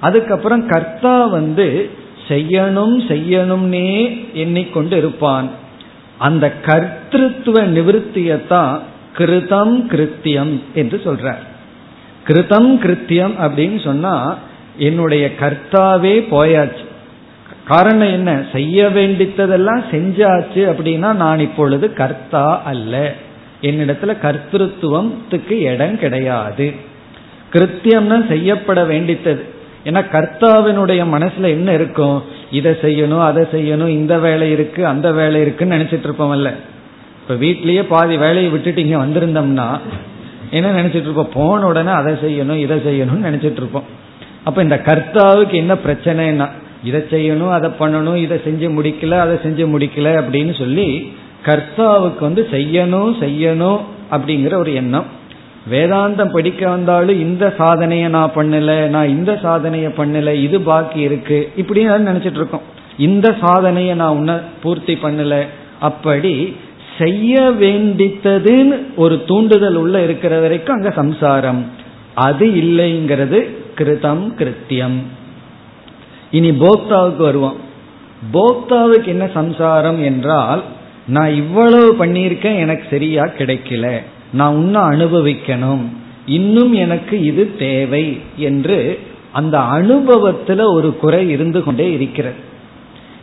அதுக்கப்புறம் 0.00 0.66
கர்த்தா 0.66 1.26
வந்து 1.26 1.90
செய்யணும் 2.28 3.00
செய்யணும்னே 3.08 4.18
எண்ணிக்கொண்டு 4.32 4.96
இருப்பான் 4.96 5.50
அந்த 6.18 6.52
கர்த்திருவ 6.66 7.62
நிவர்த்தியத்தான் 7.76 8.80
கிருதம் 9.18 9.86
கிருத்தியம் 9.88 10.60
என்று 10.74 11.00
சொல்றார். 11.04 11.46
கிருதம் 12.26 12.78
கிருத்தியம் 12.78 13.32
அப்படின்னு 13.38 13.84
சொன்னா 13.84 14.38
என்னுடைய 14.76 15.30
கர்த்தாவே 15.40 16.20
போயாச்சு. 16.30 16.86
காரணம் 17.64 18.12
என்ன? 18.12 18.44
செய்ய 18.52 18.90
வேண்டித்ததெல்லாம் 18.94 19.82
செஞ்சாச்சு 19.90 20.54
அப்படின்னா 20.54 21.14
நான் 21.14 21.40
இப்பொழுது 21.40 21.92
கர்த்தா 21.92 22.62
அல்ல. 22.62 23.14
என்னிடத்துல 23.62 24.16
கர்த்திருவத்துக்கு 24.22 25.50
இடம் 25.50 25.98
கிடையாது. 25.98 26.74
கிருத்தியம்னா 27.52 28.28
செய்யப்பட 28.28 28.84
வேண்டித்தது. 28.84 29.42
ஏன்னா 29.88 30.00
கர்த்தாவினுடைய 30.14 31.02
மனசுல 31.14 31.48
என்ன 31.48 31.72
இருக்கும்? 31.72 32.22
இதை 32.50 32.72
செய்யணும் 32.82 33.24
அதை 33.24 33.42
செய்யணும் 33.52 33.88
இந்த 33.88 34.18
வேலை 34.18 34.50
இருக்கு 34.50 34.86
அந்த 34.86 35.12
வேலை 35.12 35.40
இருக்குன்னு 35.40 35.76
நினைச்சிட்டு 35.76 36.08
இருப்போம்ல. 36.08 36.50
இப்ப 37.20 37.34
வீட்லயே 37.34 37.82
பாதி 37.82 38.16
வேலையை 38.16 38.50
விட்டுட்டு 38.50 38.86
இங்க 38.86 38.96
வந்திருந்தோம்னா 38.96 39.68
என்ன 40.50 40.82
நினைச்சிட்டு 40.82 41.08
இருப்போம்? 41.08 41.32
போன 41.34 41.66
உடனே 41.66 41.90
அதை 41.90 42.12
செய்யணும் 42.14 42.58
இதை 42.58 42.76
செய்யணும்னு 42.78 43.28
நினைச்சிட்டு 43.28 43.60
இருப்போம். 43.62 43.84
அப்ப 44.44 44.62
இந்த 44.62 44.76
கர்த்தாவுக்கு 44.86 45.52
என்ன 45.52 45.74
பிரச்சனைனா 45.74 46.48
இதை 46.84 47.00
செய்யணும் 47.10 47.50
அதை 47.50 47.70
பண்ணணும் 47.80 48.16
இதை 48.16 48.40
செஞ்சு 48.44 48.68
முடிக்கல 48.78 49.18
அதை 49.18 49.36
செஞ்சு 49.44 49.64
முடிக்கல 49.74 50.08
அப்படின்னு 50.22 50.58
சொல்லி 50.58 51.12
கர்த்தாவுக்கு 51.46 52.20
வந்து 52.20 52.48
செய்யணும் 52.50 53.12
செய்யணும் 53.20 53.80
அப்படிங்கிற 54.10 54.54
ஒரு 54.54 54.74
எண்ணம். 54.74 55.16
வேதாந்தம் 55.70 56.32
படிக்க 56.32 56.68
வந்தாலும் 56.68 57.20
இந்த 57.20 57.54
சாதனையை 57.58 58.08
நான் 58.08 58.30
பண்ணல 58.34 58.86
நான் 58.86 59.08
இந்த 59.08 59.38
சாதனையை 59.42 59.90
பண்ணல 59.90 60.32
இது 60.32 60.60
பாக்கி 60.60 61.00
இருக்கு 61.00 61.52
இப்படின்னு 61.56 62.10
நினைச்சிட்டு 62.10 62.40
இருக்கோம். 62.40 62.62
இந்த 62.98 63.36
சாதனையை 63.40 63.94
நான் 63.94 64.16
உன்ன 64.16 64.40
பூர்த்தி 64.62 64.98
பண்ணல. 65.02 65.46
அப்படி 65.80 66.56
செய்ய 66.98 67.52
வேண்டித்ததுன்னு 67.60 68.78
ஒரு 68.96 69.24
தூண்டுதல் 69.26 69.74
உள்ள 69.74 70.02
இருக்கிற 70.02 70.38
வரைக்கும் 70.38 70.76
அங்க 70.76 70.90
சம்சாரம். 70.90 71.70
அது 72.14 72.46
இல்லைங்கிறது 72.46 73.48
கிருதம் 73.76 74.32
கிருத்தியம். 74.38 74.98
இனி 76.30 76.50
போக்தாவுக்கு 76.50 77.16
வருவோம். 77.16 77.56
போக்தாவுக்கு 78.32 79.06
என்ன 79.06 79.28
சம்சாரம் 79.34 80.02
என்றால் 80.02 80.62
நான் 81.06 81.34
இவ்வளவு 81.34 82.04
பண்ணியிருக்கேன் 82.04 82.58
எனக்கு 82.58 82.84
சரியா 82.90 83.24
கிடைக்கல. 83.24 84.02
நான் 84.32 84.54
இன்னும் 84.54 84.90
அனுபவிக்கணும். 84.90 85.82
இன்னும் 86.26 86.72
எனக்கு 86.72 87.22
இது 87.22 87.56
தேவை 87.56 88.20
என்று 88.36 89.00
அந்த 89.32 89.58
அனுபவத்துல 89.58 90.72
ஒரு 90.72 90.96
குறை 90.96 91.28
இருந்து 91.30 91.62
கொண்டே 91.62 91.92
இருக்கிறது. 91.92 92.36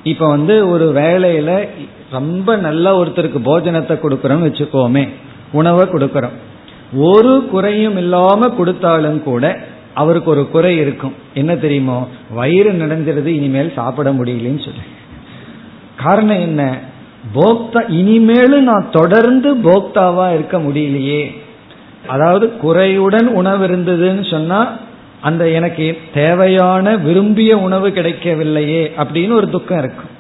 இப்ப 0.04 0.28
வந்து 0.28 0.70
ஒரு 0.70 0.92
வேலையில 0.96 1.68
ரொம்ப 2.12 2.56
நல்ல 2.56 3.04
ஒருத்தருக்கு 3.04 3.40
போஜனத்தை 3.46 4.00
கொடுக்கறோம்னு 4.00 4.50
வச்சுக்கோமே 4.50 5.10
உணவை 5.52 5.86
கொடுக்கறோம். 5.86 6.36
ஒரு 6.94 7.48
குறையும் 7.52 7.98
இல்லாம 7.98 8.50
கொடுத்தாலும் 8.50 9.24
கூட 9.24 9.60
அவருக்கு 9.94 10.32
ஒரு 10.32 10.50
குறை 10.50 10.78
இருக்கும். 10.78 11.14
என்ன 11.34 11.56
தெரியுமோ? 11.56 12.08
வயிறு 12.32 12.72
நடந்துருது 12.72 13.26
இனிமேல் 13.26 13.74
சாப்பிட 13.76 14.12
முடியலன்னு 14.12 14.64
சொல்லி. 14.64 14.86
காரணம் 15.96 16.40
என்ன? 16.40 16.80
போக்தா 17.34 17.90
இனிமேலும் 17.90 18.64
நான் 18.64 18.88
தொடர்ந்து 18.92 19.56
போக்தாவா 19.56 20.34
இருக்க 20.34 20.58
முடியலையே. 20.58 21.42
அதாவது 22.08 22.58
குறையுடன் 22.58 23.28
உணவு 23.28 23.68
இருந்ததுன்னு 23.68 24.30
சொன்னா 24.30 24.78
அந்த 25.22 25.50
எனக்கு 25.50 25.98
தேவையான 26.14 26.96
விரும்பிய 26.96 27.58
உணவு 27.58 27.92
கிடைக்கவில்லையே 27.92 28.94
அப்படின்னு 28.98 29.32
ஒரு 29.32 29.50
துக்கம் 29.50 29.78
இருக்கும். 29.78 30.14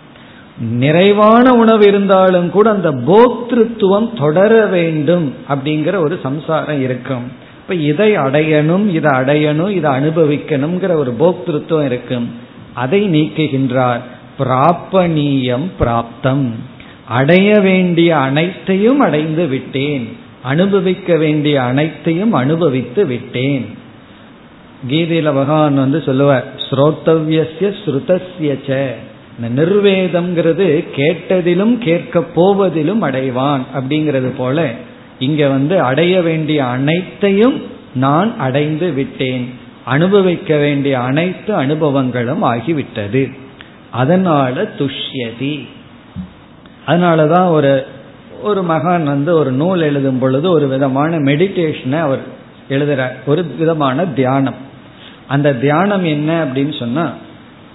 நிறைவான 0.59 1.53
உணவு 1.53 1.87
இருந்தாலும் 1.87 2.49
கூட 2.49 2.69
அந்த 2.69 2.91
போக்திருத்துவம் 2.91 4.13
தொடர 4.17 4.65
வேண்டும் 4.65 5.33
அப்படிங்கிற 5.49 5.97
ஒரு 5.97 6.19
சம்சாரம் 6.23 6.81
இருக்கும். 6.81 7.31
இப்ப 7.61 7.75
இதை 7.75 8.17
அடையணும் 8.17 8.87
இதை 8.87 9.11
அடையணும் 9.19 9.69
இதை 9.69 9.91
அனுபவிக்கணுங்கிற 9.91 10.93
ஒரு 10.93 11.15
போக்திருத்துவம் 11.19 11.85
இருக்கும். 11.85 12.33
அதை 12.73 13.09
நீக்குகின்றார். 13.09 13.99
பிராப்பணியம் 14.39 15.67
பிராப்தம். 15.79 16.45
அடைய 17.07 17.59
வேண்டிய 17.59 18.17
அனைத்தையும் 18.17 18.99
அடைந்து 18.99 19.47
விட்டேன். 19.47 20.17
அனுபவிக்க 20.41 21.15
வேண்டிய 21.15 21.63
அனைத்தையும் 21.63 22.33
அனுபவித்து 22.33 23.05
விட்டேன். 23.05 23.65
கீதையில 24.89 25.23
பகவான் 25.23 25.75
வந்து 25.75 26.01
சொல்லுவார் 26.01 26.61
ஸ்ரோத்தவியசிய 26.69 27.73
ஸ்ருதஸ்யச்ச 27.85 28.87
இந்த 29.39 29.63
நிர்வேதம்ங்கிறது 29.63 30.83
கேட்டதிலும் 30.95 31.77
கேட்க 31.77 32.21
போவதிலும் 32.21 33.03
அடைவான் 33.03 33.61
அப்படிங்கிறது 33.75 34.31
போல 34.37 34.71
இங்க 35.19 35.47
வந்து 35.47 35.79
அடைய 35.79 36.21
வேண்டிய 36.21 36.65
அனைத்தையும் 36.65 37.63
நான் 37.95 38.37
அடைந்து 38.37 38.91
விட்டேன். 38.91 39.49
அனுபவிக்க 39.85 40.57
வேண்டிய 40.57 40.99
அனைத்து 40.99 41.61
அனுபவங்களும் 41.61 42.43
ஆகிவிட்டது. 42.43 43.31
அதனால 43.91 44.71
துஷ்யதி. 44.77 45.67
அதனாலதான் 46.87 47.47
ஒரு 47.47 47.85
ஒரு 48.41 48.61
மகான் 48.61 49.03
வந்து 49.03 49.33
ஒரு 49.33 49.51
நூல் 49.51 49.81
எழுதும் 49.81 50.19
பொழுது 50.19 50.49
ஒரு 50.49 50.67
விதமான 50.67 51.17
மெடிடேஷனை 51.19 51.99
அவர் 51.99 52.19
எழுதுறார். 52.69 53.13
ஒரு 53.25 53.45
விதமான 53.59 54.05
தியானம். 54.05 54.55
அந்த 55.27 55.53
தியானம் 55.53 56.05
என்ன 56.05 56.45
அப்படின்னு 56.45 56.79
சொன்னா 56.79 57.13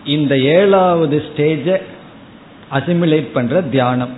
இந்த 0.04 0.38
ஏழாவது 0.38 1.22
ஸ்டேஜை 1.28 1.80
அசிமுலேட் 2.72 3.32
பண்ற 3.32 3.62
தியானம். 3.62 4.10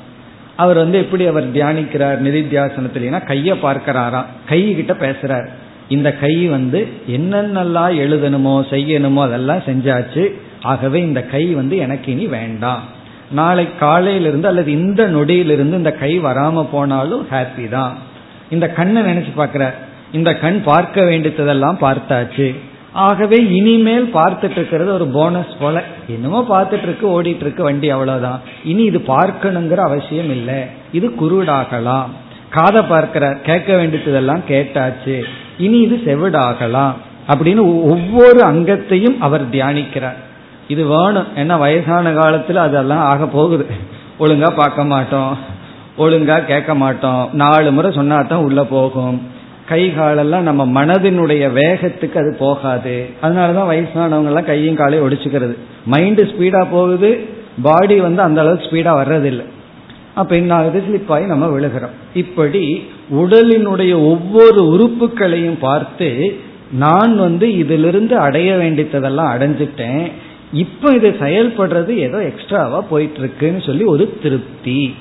அவர் 0.57 0.77
வந்து 0.77 0.99
எப்படி 0.99 1.27
அவர் 1.27 1.53
தியானிக்கிறார் 1.53 2.23
நிதித்தியாசனத்திலேனா 2.23 3.27
கையை 3.27 3.59
பார்க்கிறாராம் 3.63 4.25
கை 4.49 4.75
கிட்ட 4.75 4.93
பேசுறார். 4.93 5.49
இந்த 5.89 6.13
கை 6.13 6.47
வந்து 6.47 6.89
என்னென்னலாம் 7.09 7.97
எழுதணுமோ 7.97 8.63
செய்யணுமோ 8.71 9.21
அதெல்லாம் 9.21 9.59
செஞ்சாச்சு 9.59 10.33
ஆகவே 10.63 11.01
இந்த 11.01 11.23
கை 11.23 11.47
வந்து 11.47 11.77
எனக்கு 11.77 12.13
இனி 12.13 12.27
வேண்டாம். 12.27 13.01
நாளை 13.33 13.77
காலையிலிருந்து 13.79 14.49
அல்லது 14.49 14.71
இந்த 14.73 15.09
நொடியிலிருந்து 15.09 15.77
இந்த 15.77 15.93
கை 15.93 16.21
வராம 16.21 16.67
போனாலும் 16.73 17.27
ஹாப்பி 17.31 17.69
தான். 17.69 17.97
இந்த 18.51 18.69
கண்ணை 18.69 19.03
நினைச்சு 19.03 19.33
பார்க்கிற 19.35 19.75
இந்த 20.13 20.35
கண் 20.35 20.63
பார்க்க 20.63 21.05
வேண்டியதெல்லாம் 21.05 21.79
பார்த்தாச்சு. 21.81 22.57
ஆகவே 22.93 23.37
இனிமேல் 23.49 24.11
பார்த்துட்டு 24.15 24.51
இருக்கிறது 24.51 24.93
ஒரு 24.93 25.07
போனஸ் 25.07 25.55
போல. 25.61 25.83
என்னமோ 26.09 26.47
பார்த்துட்டு 26.49 26.83
இருக்கு 26.83 27.23
ஓடிட்டு 27.23 27.41
இருக்கு 27.41 27.63
வண்டி 27.63 27.91
அவ்வளவுதான். 27.91 28.41
இனி 28.65 28.83
இது 28.83 28.99
பார்க்கணுங்கிற 28.99 29.75
அவசியம் 29.75 30.31
இல்லை. 30.31 30.61
இது 30.93 31.15
குருடாகலாம். 31.21 32.07
காதை 32.51 32.83
பார்க்கிற 32.83 33.37
கேட்க 33.43 33.77
வேண்டியதெல்லாம் 33.77 34.43
கேட்டாச்சு. 34.49 35.23
இனி 35.59 35.79
இது 35.79 36.03
செவிடாகலாம். 36.05 36.93
அப்படின்னு 37.29 37.61
ஒவ்வொரு 37.61 38.41
அங்கத்தையும் 38.43 39.21
அவர் 39.21 39.51
தியானிக்கிறார். 39.51 40.21
இது 40.73 40.83
வேணும். 40.93 41.29
ஏன்னா 41.37 41.59
வயசான 41.59 42.13
காலத்தில் 42.13 42.65
அதெல்லாம் 42.67 43.05
ஆக 43.13 43.27
போகுது. 43.27 43.67
ஒழுங்கா 44.21 44.51
பார்க்க 44.57 44.85
மாட்டோம். 44.85 45.33
ஒழுங்கா 45.99 46.37
கேட்க 46.45 46.75
மாட்டோம். 46.75 47.23
நாலு 47.33 47.71
முறை 47.73 47.91
சொன்னா 47.93 48.19
தான் 48.23 48.45
உள்ள 48.47 48.61
போகும். 48.65 49.17
கை 49.69 49.83
காலெல்லாம் 49.95 50.49
நம்ம 50.49 50.63
மனதினுடைய 50.79 51.45
வேகத்துக்கு 51.59 52.17
அது 52.23 52.37
போகாது. 52.39 52.95
அதனாலதான் 53.23 53.71
வயசானவங்க 53.73 54.31
எல்லாம் 54.33 54.51
கையும் 54.51 54.81
காலையும் 54.81 55.07
ஒடிச்சுக்கிறது. 55.07 55.55
மைண்டு 55.91 56.23
ஸ்பீடா 56.31 56.63
போகுது. 56.71 57.11
பாடி 57.63 57.97
வந்து 58.01 58.23
அந்த 58.23 58.41
அளவுக்கு 58.41 58.67
ஸ்பீடா 58.67 58.93
வர்றதில்லை. 59.01 59.47
அப்ப 60.15 60.37
என்ன 60.37 60.55
ஆகுது? 60.55 60.83
ஸ்லிப் 60.89 61.13
ஆகி 61.13 61.25
நம்ம 61.25 61.47
விழுகிறோம். 61.47 61.97
இப்படி 62.15 62.65
உடலினுடைய 63.15 63.93
ஒவ்வொரு 63.95 64.61
உறுப்புகளையும் 64.65 65.59
பார்த்து 65.61 66.09
நான் 66.73 67.15
வந்து 67.19 67.47
இதிலிருந்து 67.57 68.15
அடைய 68.19 68.51
வேண்டியதெல்லாம் 68.57 69.33
அடைஞ்சிட்டேன். 69.35 70.05
இப்ப 70.53 70.91
இது 70.91 71.09
செயல்படுறது 71.11 71.89
ஏதோ 71.89 72.23
எக்ஸ்ட்ராவா 72.23 72.81
போயிட்டு 72.81 73.19
இருக்குன்னு 73.19 73.63
சொல்லி 73.63 73.85
ஒரு 73.85 74.19
திருப்தி. 74.23 74.95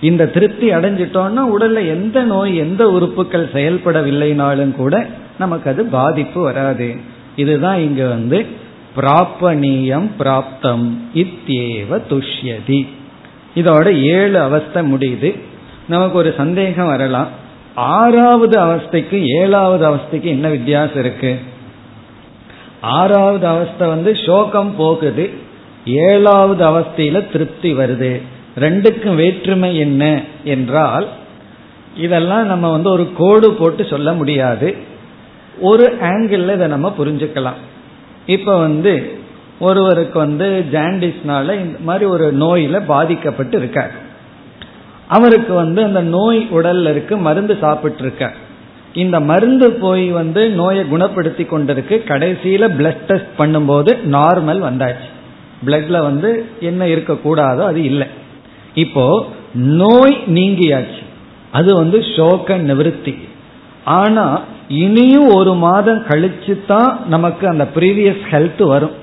இந்த 0.00 0.26
திருப்தி 0.26 0.70
அடைஞ்சிட்டோம்னா 0.70 1.44
உடல்ல 1.58 1.74
எந்த 1.74 2.22
நோய் 2.22 2.56
எந்த 2.56 2.90
உறுப்புகள் 2.90 3.48
செயல்படவில்லைனாலும் 3.52 4.72
கூட 4.72 5.06
நமக்கு 5.38 5.70
அது 5.70 5.84
பாதிப்பு 5.84 6.42
வராது. 6.42 6.94
இதுதான் 7.36 7.78
இங்க 7.78 8.06
வந்து 8.06 8.46
பிராப்பணியம் 8.96 10.08
பிராப்தம் 10.18 10.96
இத்தியேவ 11.14 12.00
துஷ்யதி. 12.10 12.86
இதோட 13.54 14.02
ஏழு 14.02 14.40
அவஸ்தை 14.40 14.92
முடியுது. 14.92 15.38
நமக்கு 15.88 16.18
ஒரு 16.18 16.34
சந்தேகம் 16.36 16.86
வரலாம். 16.86 17.28
ஆறாவது 17.74 18.60
அவஸ்தைக்கு 18.60 19.24
ஏழாவது 19.40 19.90
அவஸ்தைக்கு 19.90 20.22
என்ன 20.22 20.48
வித்தியாசம் 20.48 20.98
இருக்கு? 20.98 21.38
ஆறாவது 22.80 23.46
அவஸ்தை 23.46 23.88
வந்து 23.88 24.16
சோகம் 24.26 24.76
போகுது. 24.76 25.30
ஏழாவது 25.86 26.68
அவஸ்தையில 26.68 27.32
திருப்தி 27.32 27.74
வருது. 27.74 28.22
ரெண்டுக்கும் 28.58 29.14
வேற்றுமை 29.14 29.78
என்ன 29.78 30.22
என்றால் 30.44 31.08
இதெல்லாம் 31.96 32.46
நம்ம 32.46 32.70
வந்து 32.70 32.90
ஒரு 32.90 33.12
கோடு 33.16 33.52
போட்டு 33.52 33.84
சொல்ல 33.84 34.12
முடியாது. 34.12 34.76
ஒரு 35.60 35.96
ஆங்கிள் 36.00 36.52
இதை 36.52 36.66
நம்ம 36.66 36.94
புரிஞ்சுக்கலாம். 36.98 37.60
இப்ப 38.26 38.58
வந்து 38.58 39.18
ஒருவருக்கு 39.60 40.18
வந்து 40.18 40.64
ஜாண்டிஸ்னால 40.72 41.52
இந்த 41.52 41.78
மாதிரி 41.80 42.04
ஒரு 42.04 42.36
நோயில 42.36 42.82
பாதிக்கப்பட்டு 42.86 43.58
இருக்கார். 43.58 44.04
அவருக்கு 45.08 45.54
வந்து 45.54 45.84
அந்த 45.84 46.00
நோய் 46.00 46.48
உடல்ல 46.52 46.90
இருக்கு 46.90 47.16
மருந்து 47.16 47.56
சாப்பிட்டு 47.60 48.02
இருக்கார் 48.02 48.44
இந்த 48.96 49.20
மருந்து 49.20 49.68
போய் 49.70 50.06
வந்து 50.10 50.42
நோயை 50.50 50.84
குணப்படுத்தி 50.92 51.44
கொண்டிருக்கு 51.48 51.96
கடைசியில 52.10 52.68
பிளட் 52.78 53.04
டெஸ்ட் 53.08 53.32
பண்ணும்போது 53.38 53.90
நார்மல் 54.16 54.60
வந்தாச்சு. 54.68 55.08
பிளட்ல 55.66 56.02
வந்து 56.02 56.30
என்ன 56.60 56.86
இருக்கக்கூடாதோ 56.86 57.64
அது 57.70 57.82
இல்லை. 57.82 58.06
இப்போ 58.74 59.04
நோய் 59.54 60.16
நீங்கியாச்சு. 60.26 61.02
அது 61.50 61.74
வந்து 61.74 61.98
சோக 62.16 62.56
நிவர்த்தி. 62.56 63.14
ஆனா 63.84 64.24
இனியும் 64.68 65.28
ஒரு 65.28 65.54
மாதம் 65.54 66.02
கழிச்சு 66.08 66.54
தான் 66.66 66.90
நமக்கு 67.08 67.48
அந்த 67.48 67.68
ப்ரீவியஸ் 67.74 68.24
ஹெல்த் 68.30 68.64
வரும். 68.66 68.96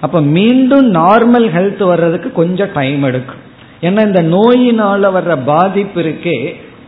அப்ப 0.00 0.20
மீண்டும் 0.20 0.94
நார்மல் 0.94 1.46
ஹெல்த் 1.56 1.84
வர்றதுக்கு 1.84 2.32
கொஞ்சம் 2.32 2.72
டைம் 2.74 3.02
எடுக்கும். 3.02 3.42
ஏன்னா 3.80 4.02
இந்த 4.08 4.22
நோயினால 4.34 5.02
வர்ற 5.16 5.38
பாதிப்பு 5.44 6.02
இருக்கே 6.02 6.36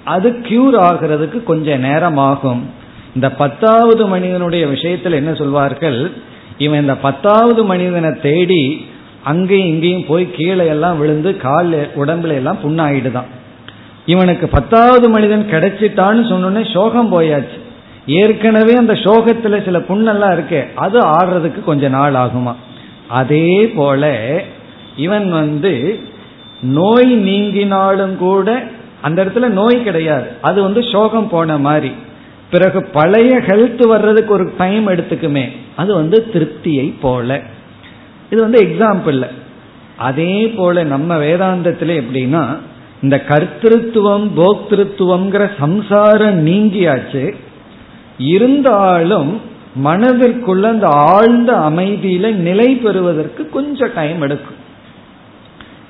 அது 0.04 0.30
கியூர் 0.30 0.76
ஆகிறதுக்கு 0.78 1.42
கொஞ்சம் 1.42 1.80
நேரம் 1.80 2.16
ஆகும் 2.16 2.70
இந்த 3.14 3.30
பத்தாவது 3.30 4.06
மனிதனுடைய 4.06 4.66
விஷயத்தில் 4.66 5.12
என்ன 5.12 5.34
சொல்வார்கள்? 5.34 6.10
இவன் 6.58 6.80
இந்த 6.80 6.96
பத்தாவது 6.96 7.64
மனிதனை 7.64 8.20
தேடி 8.20 8.86
அங்கேயும் 9.24 9.66
இங்கேயும் 9.66 10.06
போய் 10.06 10.30
கீழே 10.30 10.66
எல்லாம் 10.66 10.98
விழுந்து 10.98 11.36
கால் 11.36 11.88
உடம்புல 11.96 12.28
எல்லாம் 12.28 12.58
புண்ணாயிடுதான். 12.64 13.30
இவனுக்கு 14.06 14.48
பத்தாவது 14.48 15.08
மனிதன் 15.08 15.46
கிடைச்சிட்டான்னு 15.50 16.22
சொன்னோன்னே 16.32 16.72
சோகம் 16.72 17.12
போயாச்சு. 17.12 17.58
ஏற்கனவே 18.06 18.74
அந்த 18.76 18.92
சோகத்துல 18.92 19.64
சில 19.64 19.78
புண்ணெல்லாம் 19.78 20.32
இருக்கு 20.32 20.64
அது 20.74 21.00
ஆடுறதுக்கு 21.00 21.64
கொஞ்ச 21.64 21.88
நாள் 21.88 22.12
ஆகுமா? 22.12 22.54
அதே 23.08 23.72
போல 23.74 24.20
இவன் 24.96 25.30
வந்து 25.30 26.00
நோய் 26.62 27.16
நீங்கினாலும் 27.16 28.16
கூட 28.16 28.64
அந்த 29.04 29.24
இடத்துல 29.24 29.48
நோய் 29.48 29.82
கிடையாது. 29.82 30.26
அது 30.40 30.62
வந்து 30.62 30.82
சோகம் 30.92 31.28
போன 31.28 31.58
மாதிரி. 31.58 31.92
பிறகு 32.50 32.84
பழைய 32.84 33.36
ஹெல்த் 33.36 33.86
வர்றதுக்கு 33.86 34.32
ஒரு 34.32 34.52
டைம் 34.58 34.88
எடுத்துக்குமே. 34.88 35.44
அது 35.76 35.94
வந்து 35.94 36.26
திருப்தியை 36.32 36.92
போல. 37.00 37.40
இது 38.30 38.40
வந்து 38.40 38.60
எக்ஸாம்பிள் 38.60 39.26
அதே 39.96 40.48
போல 40.48 40.84
நம்ம 40.84 41.16
வேதாந்தத்தில் 41.16 42.02
எப்படின்னா 42.02 42.56
இந்த 43.02 43.22
கர்த்திருவம் 43.28 44.30
போக்திருத்துவம்ங்கிற 44.36 45.50
சம்சாரம் 45.58 46.46
நீங்கியாச்சு. 46.46 47.34
இருந்தாலும் 48.18 49.40
மனதிற்குள்ள 49.84 50.62
அந்த 50.62 50.86
ஆழ்ந்த 50.86 51.52
அமைதியில 51.52 52.32
நிலை 52.32 52.74
பெறுவதற்கு 52.74 53.48
கொஞ்சம் 53.48 53.90
டைம் 53.94 54.20
எடுக்கும். 54.20 54.53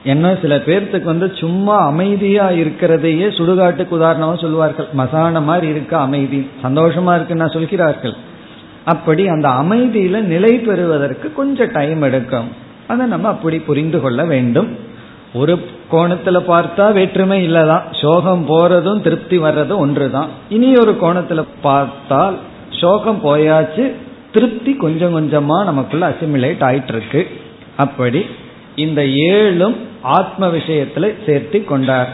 என்ன 0.04 0.36
சில 0.42 0.56
பேர்த்துக்கு 0.56 1.02
வந்து 1.02 1.32
சும்மா 1.34 1.86
அமைதியா 1.86 2.48
இருக்கிறதையே 2.48 3.28
சுடுகாட்டுக்கு 3.38 3.88
உதாரணமா 3.90 4.40
சொல்லுவார்கள். 4.40 4.86
மசான 4.96 5.42
மாதிரி 5.42 5.66
இருக்க 5.66 5.98
அமைதி. 5.98 6.50
சந்தோஷமா 6.62 7.12
இருக்குன்னா 7.16 7.52
சொல்கிறார்கள். 7.52 8.14
அப்படி 8.84 9.28
அந்த 9.28 9.48
அமைதியில 9.48 10.20
நிலை 10.20 10.58
பெறுவதற்கு 10.58 11.32
கொஞ்சம் 11.32 11.72
டைம் 11.72 12.02
எடுக்கும். 12.02 12.48
அதை 12.86 13.06
நம்ம 13.06 13.28
அப்படி 13.28 13.58
புரிந்து 13.58 14.00
கொள்ள 14.00 14.24
வேண்டும். 14.24 14.76
ஒரு 15.34 15.58
கோணத்துல 15.92 16.42
பார்த்தா 16.48 16.92
வேற்றுமை 16.92 17.52
இல்லதான். 17.52 17.82
சோகம் 18.00 18.48
போறதும் 18.48 19.00
திருப்தி 19.00 19.38
வர்றதும் 19.38 19.76
ஒன்றுதான். 19.76 20.28
இனி 20.48 20.76
ஒரு 20.76 20.96
கோணத்துல 21.00 21.44
பார்த்தால் 21.62 22.38
சோகம் 22.70 23.20
போயாச்சு 23.24 23.92
திருப்தி 24.32 24.74
கொஞ்சம் 24.74 25.16
கொஞ்சமா 25.16 25.64
நமக்குள்ள 25.64 26.08
அசிமிலேட் 26.08 26.62
ஆயிட்டு 26.62 26.88
இருக்கு 26.88 27.26
அப்படி 27.76 28.26
இந்த 28.76 29.02
ஏழும் 29.02 29.76
ஆத்ம 30.02 30.46
விஷயத்துல 30.46 31.14
சேர்த்தி 31.26 31.64
கொண்டார். 31.64 32.12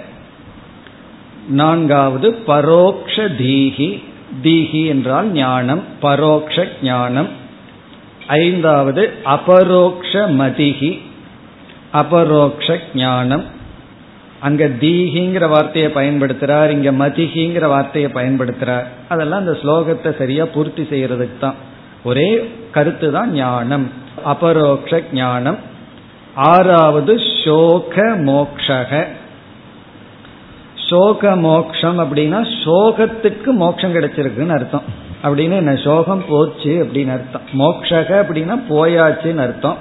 நான்காவது 1.48 2.38
பரோக்ஷ 2.46 3.28
தீகி 3.28 4.02
தீகி 4.42 4.86
என்றால் 4.86 5.32
ஞானம் 5.32 5.82
பரோக்ஷ 6.00 6.68
ஞானம். 6.82 7.28
ஐந்தாவது 8.26 9.12
அபரோக்ஷ 9.24 10.28
மதிகி 10.28 11.00
அபரோக்ஷ 11.92 12.80
ஞானம். 12.94 13.44
அங்க 14.40 14.68
தீகிங்கிற 14.68 15.48
வார்த்தையை 15.48 15.92
பயன்படுத்துறார் 15.92 16.70
இங்க 16.70 16.92
மதிகிங்கிற 16.92 17.66
வார்த்தையை 17.68 18.10
பயன்படுத்துறார். 18.14 18.84
அதெல்லாம் 19.08 19.38
அந்த 19.38 19.58
ஸ்லோகத்தை 19.62 20.18
சரியா 20.18 20.44
பூர்த்தி 20.44 20.82
செய்யறதுக்கு 20.82 21.38
தான் 21.40 21.54
ஒரே 22.02 22.50
கருத்து 22.70 23.12
தான் 23.12 23.32
ஞானம் 23.32 23.90
அபரோக்ஷ 24.24 25.02
ஞானம். 25.12 25.58
ஆறாவது 26.38 27.20
சோக 27.44 28.02
மோக்ஷக 28.02 29.06
சோக 30.74 31.36
மோக்ஷம் 31.36 31.98
அப்படின்னா 31.98 32.40
சோகத்துக்கு 32.64 33.46
மோட்சம் 33.46 33.94
கிடைச்சிருக்குன்னு 33.94 34.48
அர்த்தம். 34.48 34.82
அப்படின்னு 35.22 35.56
என்ன 35.56 35.74
சோகம் 35.74 36.24
போச்சு 36.28 36.84
அப்படின்னு 36.84 37.12
அர்த்தம். 37.12 37.40
மோக்ஷக 37.58 38.20
அப்படின்னா 38.22 38.62
போயாச்சுன்னு 38.68 39.36
அர்த்தம். 39.36 39.76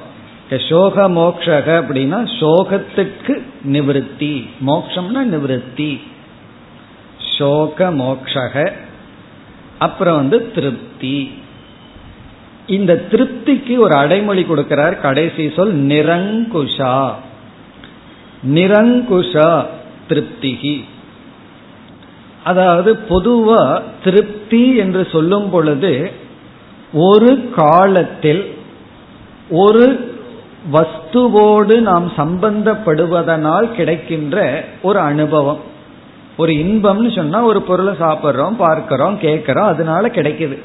சோக 0.70 1.10
மோக்ஷக 1.10 1.84
அப்படின்னா 1.84 2.20
சோகத்துக்கு 2.40 3.42
நிவிருத்தி. 3.68 4.50
மோக்ஷம்னா 4.68 5.24
நிவிருத்தி. 5.32 6.02
சோக 7.38 7.92
மோக்ஷக 7.92 8.72
அப்புறம் 9.78 10.16
வந்து 10.16 10.52
திருப்தி. 10.52 11.32
இந்த 12.68 12.96
திருப்திக்கு 13.12 13.80
ஒரு 13.80 13.96
அடைமொழி 13.96 14.44
கொடுக்கிறார் 14.44 15.02
கடைசி 15.02 15.52
சொல் 15.56 15.76
நிரங்குஷா. 15.76 17.12
நிரங்குஷா 18.48 19.66
திருப்திகி. 20.10 20.84
அதாவது 22.44 23.00
பொதுவா 23.10 23.82
திருப்தி 24.04 24.76
என்று 24.76 25.08
சொல்லும் 25.12 25.50
பொழுது 25.50 26.12
ஒரு 26.94 27.50
காலத்தில் 27.56 28.58
ஒரு 29.50 30.16
வஸ்துவோடு 30.74 31.80
நாம் 31.80 32.12
சம்பந்தப்படுவதனால் 32.18 33.72
கிடைக்கின்ற 33.72 34.66
ஒரு 34.82 35.00
அனுபவம். 35.00 35.60
ஒரு 36.38 36.52
இன்பம்னு 36.52 37.16
சொன்னா 37.16 37.44
ஒரு 37.44 37.62
பொருளை 37.62 37.94
சாப்பிட்றோம் 37.94 38.56
பார்க்கிறோம் 38.58 39.20
கேட்கிறோம் 39.20 39.68
அதனால 39.68 40.08
கிடைக்குது. 40.08 40.58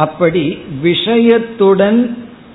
அப்படி 0.00 0.42
விஷயத்துடன் 0.82 2.00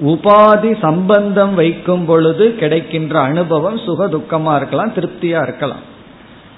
உபாதி 0.06 0.72
சம்பந்தம் 0.82 1.54
வைக்கும் 1.54 2.06
பொழுது 2.06 2.56
கிடைக்கின்ற 2.56 3.20
அனுபவம் 3.20 3.78
சுக 3.78 4.08
துக்கமா 4.08 4.56
இருக்கலாம் 4.56 4.94
திருப்தியா 4.96 5.40
இருக்கலாம். 5.44 5.84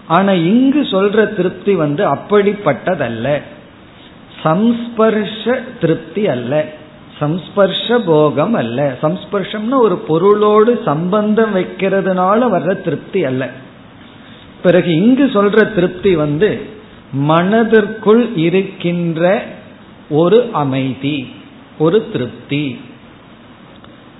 ஆனா 0.07 0.31
இங்கு 0.31 0.81
சொல்ற 0.81 1.35
திருப்தி 1.35 1.75
வந்து 1.75 2.03
அப்படிப்பட்டதல்ல. 2.13 3.41
சம்ஸ்பர்ஷ 4.43 5.59
திருப்தி 5.81 6.27
அல்ல. 6.27 6.65
சம்ஸ்பர்ஷ 7.19 7.99
போகம் 8.05 8.53
அல்ல. 8.53 8.97
சம்ஸ்பர்ஷம்னா 9.01 9.77
ஒரு 9.77 9.95
பொருளோடு 10.09 10.81
சம்பந்தம் 10.85 11.55
வைக்கிறதுனால 11.55 12.39
வர்ற 12.55 12.81
திருப்தி 12.81 13.25
அல்ல. 13.25 13.49
பிறகு 14.63 14.91
இங்கு 14.95 15.25
சொல்ற 15.25 15.73
திருப்தி 15.73 16.15
வந்து 16.15 16.49
மனதிற்குள் 17.11 18.23
இருக்கின்ற 18.35 19.45
ஒரு 20.09 20.49
அமைதி 20.51 21.31
ஒரு 21.77 22.11
திருப்தி. 22.11 22.79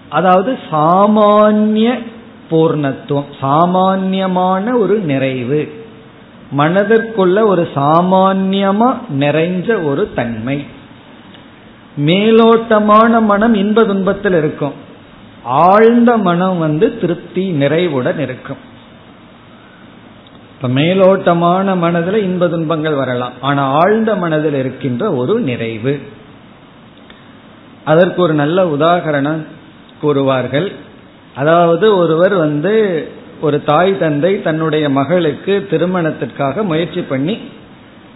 அதாவது 0.10 0.60
சாமானிய 0.71 2.04
பூர்ணத்துவம் 2.52 3.26
சாமான்யமான 3.39 4.78
ஒரு 4.78 5.00
நிறைவு. 5.00 5.86
மனதிற்குள்ள 6.58 7.45
ஒரு 7.45 7.67
சாமான்யமா 7.76 8.97
நிறைஞ்ச 9.19 9.84
ஒரு 9.84 10.13
தன்மை. 10.15 10.65
மேலோட்டமான 12.06 13.21
மனம் 13.21 13.54
இன்ப 13.54 13.84
துன்பத்தில் 13.84 14.34
இருக்கும். 14.34 14.73
ஆழ்ந்த 15.43 16.17
மனம் 16.17 16.58
வந்து 16.58 17.00
திருப்தி 17.00 17.50
நிறைவுடன் 17.50 18.19
இருக்கும். 18.19 18.76
இப்ப 20.62 20.82
மேலோட்டமான 20.82 21.78
மனதில் 21.78 22.24
இன்ப 22.24 22.48
துன்பங்கள் 22.48 22.93
வரலாம். 22.93 23.32
ஆனா 23.41 23.67
ஆழ்ந்த 23.67 24.15
மனதில் 24.15 24.54
இருக்கின்ற 24.54 25.13
ஒரு 25.13 25.39
நிறைவு. 25.39 26.00
அதற்கு 27.84 28.22
ஒரு 28.22 28.34
நல்ல 28.34 28.63
உதாகரணம் 28.63 29.46
கூறுவார்கள். 30.04 30.72
அதாவது 31.36 31.98
ஒருவர் 31.98 32.34
வந்து 32.34 33.08
ஒரு 33.41 33.63
தாய் 33.63 33.98
தந்தை 33.98 34.41
தன்னுடைய 34.41 34.89
மகளுக்கு 34.89 35.67
திருமணத்திற்காக 35.70 36.63
முயற்சி 36.63 37.02
பண்ணி 37.02 37.38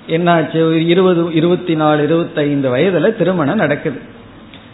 என்னாச்சு 0.08 0.72
இருபது 0.72 1.34
இருபத்தி 1.34 1.76
நாலு 1.76 2.04
இருபத்தைந்து 2.04 2.76
வயதுல 2.76 3.18
திருமணம் 3.18 3.56
நடக்குது. 3.56 4.00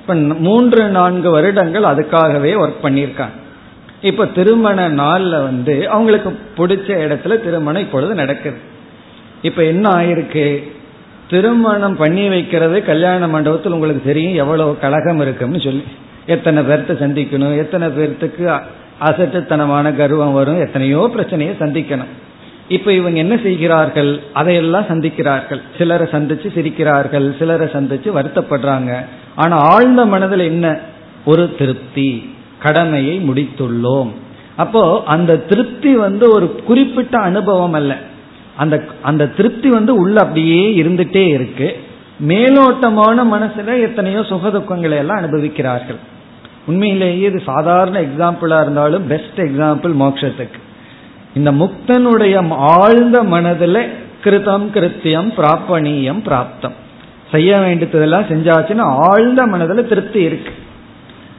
இப்ப 0.02 0.14
மூன்று 0.14 0.88
நான்கு 0.88 1.30
வருடங்கள் 1.30 1.84
அதுக்காகவே 1.84 2.54
ஒர்க் 2.56 2.84
பண்ணியிருக்காங்க. 2.84 3.46
இப்ப 4.02 4.26
திருமண 4.26 4.90
நாள்ல 4.90 5.30
வந்து 5.30 5.90
அவங்களுக்கு 5.90 6.40
பிடிச்ச 6.58 6.90
இடத்துல 6.90 7.44
திருமணம் 7.44 7.82
இப்பொழுது 7.82 8.14
நடக்குது. 8.14 8.58
இப்ப 9.42 9.64
என்ன 9.64 9.90
ஆயிருக்கு? 9.90 10.72
திருமணம் 11.30 11.96
பண்ணி 11.96 12.30
வைக்கிறது 12.30 12.84
கல்யாண 12.84 13.28
மண்டபத்தில் 13.28 13.72
உங்களுக்கு 13.72 14.04
தெரியும் 14.04 14.34
எவ்வளவு 14.34 14.78
கழகம் 14.78 15.20
இருக்குன்னு 15.20 15.60
சொல்லி. 15.60 15.84
எத்தனை 16.26 16.64
பேர்த்த 16.64 16.92
சந்திக்கணும் 16.92 17.58
எத்தனை 17.58 17.88
பேர்த்துக்கு 17.88 18.62
அசட்டுத்தனமான 19.02 19.96
கர்வம் 19.96 20.34
வரும் 20.34 20.60
எத்தனையோ 20.60 21.08
பிரச்சனையை 21.12 21.56
சந்திக்கணும். 21.60 22.16
இப்ப 22.68 22.94
இவங்க 22.94 23.18
என்ன 23.18 23.38
செய்கிறார்கள்? 23.38 24.20
அதையெல்லாம் 24.34 24.86
சந்திக்கிறார்கள். 24.86 25.62
சிலரை 25.78 26.08
சந்திச்சு 26.12 26.54
சிரிக்கிறார்கள் 26.54 27.38
சிலரை 27.38 27.68
சந்திச்சு 27.68 28.16
வருத்தப்படுறாங்க. 28.16 29.06
ஆனா 29.36 29.58
ஆழ்ந்த 29.58 30.06
மனதில் 30.06 30.40
என்ன? 30.40 30.78
ஒரு 31.26 31.56
திருப்தி. 31.56 32.36
கடமையை 32.62 33.30
முடித்துள்ளோம். 33.30 34.12
அப்போ 34.56 35.04
அந்த 35.06 35.38
திருப்தி 35.38 35.96
வந்து 35.96 36.30
ஒரு 36.30 36.56
குறிப்பிட்ட 36.56 37.18
அனுபவம் 37.18 37.74
அல்ல. 37.74 37.98
அந்த 38.58 38.84
அந்த 39.02 39.28
திருப்தி 39.28 39.70
வந்து 39.70 39.96
உள்ள 39.96 40.22
அப்படியே 40.22 40.84
இருந்துட்டே 40.84 41.28
இருக்கு. 41.28 41.80
மேலோட்டமான 42.28 43.24
மனசுல 43.24 43.82
எத்தனையோ 43.82 44.20
சுகதுக்கங்களை 44.20 44.98
எல்லாம் 44.98 45.18
அனுபவிக்கிறார்கள். 45.18 46.00
உண்மையிலேயே 46.66 47.28
இது 47.28 47.42
சாதாரண 47.46 48.02
எக்ஸாம்பிளா 48.02 48.62
இருந்தாலும் 48.62 49.08
பெஸ்ட் 49.08 49.40
எக்ஸாம்பிள் 49.40 49.94
மோட்சத்துக்கு. 49.94 50.60
இந்த 51.36 51.52
முக்தனுடைய 51.52 52.48
ஆழ்ந்த 52.50 53.24
மனதில் 53.24 53.94
கிருதம் 54.24 54.66
கிருத்தியம் 54.74 55.30
பிராப்பணியம் 55.38 56.22
பிராப்தம். 56.26 56.74
செய்ய 57.32 57.58
வேண்டியதெல்லாம் 57.58 58.24
செஞ்சாச்சுன்னா 58.24 58.82
ஆழ்ந்த 58.82 59.46
மனதில் 59.46 59.88
திருப்தி 59.88 60.22
இருக்கு. 60.22 60.52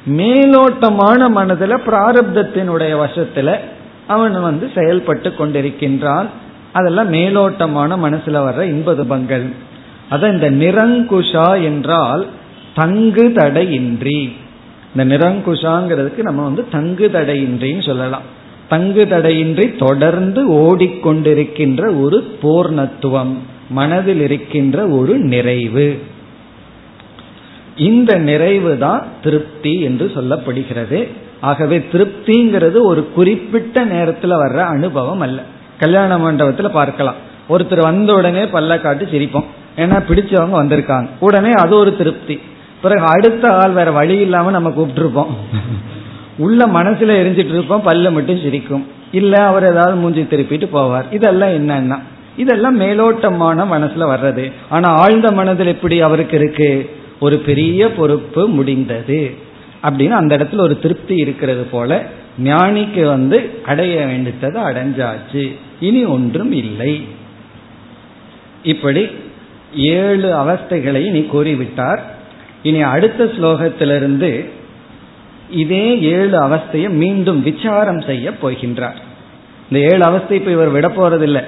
மேலோட்டமான 0.09 1.31
மனதில் 1.31 1.75
பிராரப்தத்தினுடைய 1.75 2.93
வசத்துல 3.05 3.57
அவன் 4.07 4.41
வந்து 4.41 4.71
செயல்பட்டு 4.75 5.33
கொண்டிருக்கின்றான். 5.39 6.27
அதெல்லாம் 6.73 7.13
மேலோட்டமான 7.13 7.97
மனசுல 7.97 8.37
வர்ற 8.47 8.63
இன்ப 8.63 8.93
துபங்கள் 8.93 9.53
அத 10.11 10.29
இந்த 10.29 10.51
நிரங்குஷா 10.51 11.63
என்றால் 11.63 12.27
தங்கு 12.75 13.33
தடையின்றி. 13.33 14.33
இந்த 14.97 15.17
நிரங்குஷாங்கிறதுக்கு 15.17 16.19
நம்ம 16.19 16.43
வந்து 16.43 16.69
தங்கு 16.69 17.11
தடையின்றின்னு 17.13 17.83
சொல்லலாம். 17.83 18.23
தங்கு 18.69 19.09
தடையின்றி 19.09 19.77
தொடர்ந்து 19.77 20.51
ஓடிக்கொண்டிருக்கின்ற 20.53 22.01
ஒரு 22.01 22.37
பூர்ணத்துவம் 22.43 23.35
மனதில் 23.71 24.21
இருக்கின்ற 24.21 24.87
ஒரு 24.87 25.19
நிறைவு. 25.19 25.99
இந்த 27.79 28.19
நிறைவு 28.19 28.79
தான் 28.79 29.07
திருப்தி 29.23 29.81
என்று 29.81 30.13
சொல்லப்படுகிறது. 30.15 31.09
ஆகவே 31.41 31.87
திருப்திங்கிறது 31.93 32.81
ஒரு 32.81 33.13
குறிப்பிட்ட 33.13 33.85
நேரத்தில் 33.85 34.31
வர்ற 34.31 34.57
அனுபவம் 34.57 35.21
அல்ல. 35.21 35.43
கல்யாண 35.79 36.19
மண்டபத்தில் 36.19 36.71
பார்க்கலாம். 36.71 37.15
ஒருத்தர் 37.49 37.81
வந்த 37.81 38.15
உடனே 38.15 38.43
பல்ல 38.43 38.81
காட்டு 38.81 39.05
சிரிப்போம். 39.05 39.45
ஏன்னா 39.77 40.03
பிடிச்சவங்க 40.09 40.63
வந்திருக்காங்க. 40.63 41.09
உடனே 41.19 41.51
அது 41.51 41.77
ஒரு 41.77 41.97
திருப்தி. 41.97 42.41
பிறகு 42.83 43.05
அடுத்த 43.07 43.53
ஆள் 43.53 43.71
வேற 43.71 43.91
வழி 43.91 44.17
இல்லாம 44.17 44.51
நம்ம 44.51 44.69
கூப்பிட்டுருப்போம். 44.69 45.27
உள்ள 46.37 46.67
மனசுல 46.67 47.13
எரிஞ்சிட்டு 47.23 47.53
இருப்போம். 47.53 47.87
பல்ல 47.87 48.13
மட்டும் 48.13 48.41
சிரிக்கும். 48.43 48.87
இல்ல 49.13 49.45
அவர் 49.45 49.71
ஏதாவது 49.71 49.97
மூஞ்சி 49.97 50.21
திருப்பிட்டு 50.21 50.69
போவார். 50.73 51.05
இதெல்லாம் 51.11 51.49
என்னன்னா? 51.49 51.99
இதெல்லாம் 52.37 52.81
மேலோட்டமான 52.81 53.65
மனசுல 53.65 54.17
வர்றது. 54.17 54.53
ஆனா 54.69 54.89
ஆழ்ந்த 54.89 55.31
மனதில் 55.31 55.67
எப்படி 55.67 56.01
அவருக்கு 56.01 56.39
இருக்கு? 56.39 56.91
ஒரு 57.21 57.39
பெரிய 57.39 57.93
பொறுப்பு 57.93 58.49
முடிந்தது. 58.49 59.35
அப்படின்னு 59.83 60.11
அந்த 60.11 60.37
இடத்துல 60.37 60.61
ஒரு 60.61 60.79
திருப்தி 60.79 61.17
இருக்கிறது 61.17 61.63
போல 61.63 62.05
ஞானிக்கு 62.45 63.05
வந்து 63.05 63.51
அடைய 63.65 64.07
வேண்டித்தது 64.07 64.57
அடைஞ்சாச்சு. 64.57 65.55
இனி 65.81 66.05
ஒன்றும் 66.05 66.53
இல்லை. 66.53 67.03
இப்படி 68.63 69.07
ஏழு 69.75 70.33
அவஸ்தைகளை 70.33 71.11
நீ 71.11 71.19
கூறிவிட்டார். 71.21 71.99
இனி 72.63 72.83
அடுத்த 72.83 73.25
ஸ்லோகத்திலிருந்து 73.25 74.49
இதே 75.51 76.01
ஏழு 76.01 76.41
அவஸ்தையை 76.41 76.89
மீண்டும் 76.89 77.43
விசாரம் 77.43 78.01
செய்ய 78.01 78.31
போகின்றார். 78.43 78.97
இந்த 79.71 79.95
ஏழு 79.95 80.03
அவஸ்தை 80.03 80.39
இப்ப 80.39 80.51
இவர் 80.51 80.69
விட 80.69 80.89
போறதில்லை. 80.89 81.43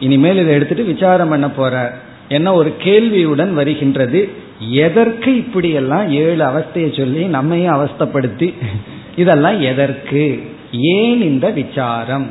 இனிமேல் 0.00 0.38
இதை 0.38 0.54
எடுத்துட்டு 0.54 0.84
விசாரம் 0.84 1.28
பண்ண 1.28 1.46
போறார். 1.46 1.92
என்ன 2.28 2.52
ஒரு 2.52 2.74
கேள்வியுடன் 2.78 3.54
வருகின்றது. 3.54 4.46
எதற்கு 4.58 5.36
இப்படியெல்லாம் 5.36 6.10
ஏழு 6.10 6.44
அவஸ்தையை 6.44 6.96
சொல்லி 6.96 7.24
நம்மையும் 7.24 7.74
அவஸ்தப்படுத்தி 7.74 8.54
இதெல்லாம் 9.16 9.60
எதற்கு? 9.60 10.42
ஏன் 10.72 11.22
இந்த 11.22 11.50
விசாரம்? 11.50 12.26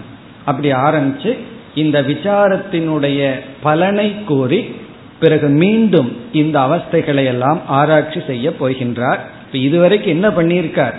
அப்படி 0.45 0.71
ஆரம்பிச்சு 0.71 1.37
இந்த 1.75 2.01
விசாரத்தினுடைய 2.01 3.31
பலனை 3.61 4.15
கூறி 4.25 4.75
பிறகு 5.19 5.47
மீண்டும் 5.47 6.17
இந்த 6.31 6.59
அவஸ்தைகளை 6.59 7.25
எல்லாம் 7.25 7.61
ஆராய்ச்சி 7.67 8.21
செய்ய 8.27 8.49
போகின்றார். 8.49 9.19
இப்ப 9.45 9.57
இதுவரைக்கும் 9.57 10.11
என்ன 10.11 10.29
பண்ணியிருக்கார்? 10.29 10.93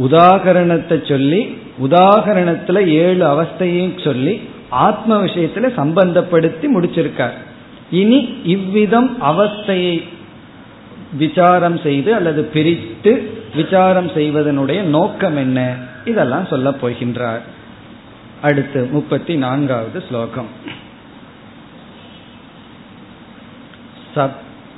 உதாகரணத்தை 0.00 1.08
சொல்லி 1.08 1.56
உதாகரணத்துல 1.82 2.86
ஏழு 2.86 3.26
அவஸ்தையும் 3.26 4.04
சொல்லி 4.04 4.40
ஆத்ம 4.68 5.24
விஷயத்துல 5.24 5.70
சம்பந்தப்படுத்தி 5.76 6.66
முடிச்சிருக்கார். 6.74 7.36
இனி 7.90 8.34
இவ்விதம் 8.44 9.22
அவஸ்தையை 9.22 10.02
விசாரம் 11.17 11.77
செய்து 11.79 12.09
அல்லது 12.15 12.41
பிரித்து 12.55 13.11
விசாரம் 13.55 14.09
செய்வதனுடைய 14.15 14.79
நோக்கம் 14.89 15.37
என்ன 15.37 15.59
இதெல்லாம் 16.05 16.49
சொல்ல 16.49 16.69
போகின்றார் 16.81 17.43
அடுத்து 18.41 18.81
முப்பத்தி 18.91 19.35
நான்காவது 19.37 19.99
ஸ்லோகம் 20.07 20.49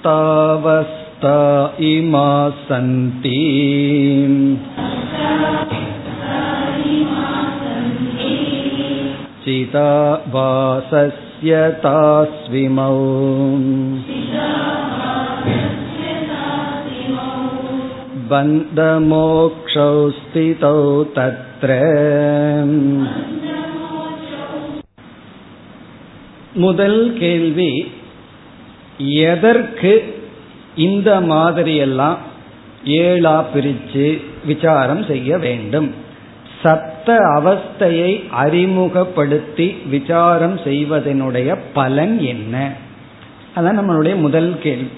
सप्तावस्था 0.02 1.36
इमा 1.84 2.30
सन्ति 2.68 3.38
चिताभासस्य 10.22 11.52
तास्विमौ 11.84 12.96
बन्धमोक्षौ 18.30 19.92
स्थितौ 20.12 20.78
तत्र 21.16 21.70
முதல் 26.60 27.02
கேள்வி 27.14 27.72
எதற்கு 29.26 29.92
இந்த 30.76 31.10
மாதிரியெல்லாம் 31.30 32.18
ஏழா 33.00 33.36
பிரிச்சு 33.54 34.08
விசாரம் 34.46 35.04
செய்ய 35.06 35.38
வேண்டும் 35.38 35.90
சப்த 36.62 37.10
அவஸ்தையை 37.36 38.12
அறிமுகப்படுத்தி 38.34 39.68
விசாரம் 39.90 40.58
செய்வதனுடைய 40.64 41.58
பலன் 41.74 42.18
என்ன 42.26 42.56
அதான் 43.56 43.80
நம்மளுடைய 43.80 44.16
முதல் 44.16 44.52
கேள்வி 44.60 44.90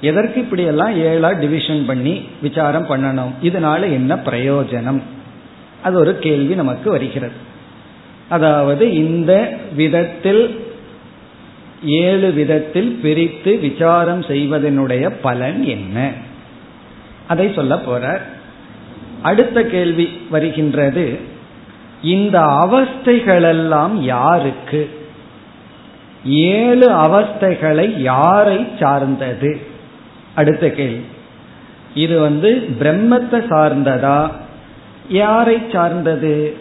எதற்கு 0.00 0.40
இப்படியெல்லாம் 0.40 0.96
ஏழா 0.96 1.32
டிவிஷன் 1.32 1.86
பண்ணி 1.86 2.22
விசாரம் 2.42 2.86
பண்ணணும்? 2.86 3.32
இதனால 3.42 3.82
என்ன 3.82 4.14
பிரயோஜனம்? 4.14 5.02
அது 5.82 5.98
ஒரு 5.98 6.18
கேள்வி 6.18 6.54
நமக்கு 6.54 6.90
வருகிறது. 6.90 7.32
அதாவது 8.28 8.94
இந்த 8.94 9.56
விதத்தில் 9.76 10.64
ஏழு 11.84 12.30
விதத்தில் 12.30 12.98
பிரித்து 13.02 13.56
விசாரம் 13.56 14.20
செய்வதனுடைய 14.20 15.12
பலன் 15.22 15.64
என்ன? 15.64 16.10
அதை 17.28 17.52
சொல்ல 17.52 17.74
போறார். 17.74 18.20
அடுத்த 19.22 19.62
கேள்வி 19.62 20.04
வருகின்றது 20.30 21.18
இந்த 22.02 22.40
அவஸ்தைகளெல்லாம் 22.40 23.94
யாருக்கு? 23.94 24.90
ஏழு 26.24 26.90
அவஸ்தைகளை 26.90 27.98
யாரை 27.98 28.66
சார்ந்தது? 28.80 29.69
அடுத்த 30.40 30.70
கேள்வி. 30.70 31.04
இது 31.94 32.20
வந்து 32.20 32.68
பிரம்மத்தை 32.80 33.40
சார்ந்ததா? 33.48 34.30
யாரை 35.08 35.62
சார்ந்தது? 35.72 36.56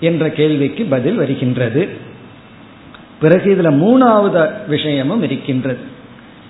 என்ற 0.00 0.30
கேள்விக்கு 0.30 0.84
பதில் 0.84 1.14
வருகின்றது. 1.14 1.88
பிறகு 3.20 3.48
இதுல 3.54 3.64
மூணாவது 3.64 4.50
விஷயமும் 4.68 5.22
இருக்கின்றது. 5.22 5.78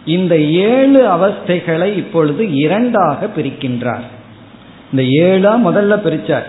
இந்த 0.04 0.38
ஏழு 0.38 1.00
அவஸ்தைகளை 1.08 1.96
இப்பொழுது 1.96 2.52
இரண்டாக 2.54 3.28
பிரிக்கின்றார். 3.37 4.06
இந்த 4.90 5.04
ஏழா 5.04 5.61
முதல்ல 5.66 5.94
பிரிச்சார். 6.04 6.48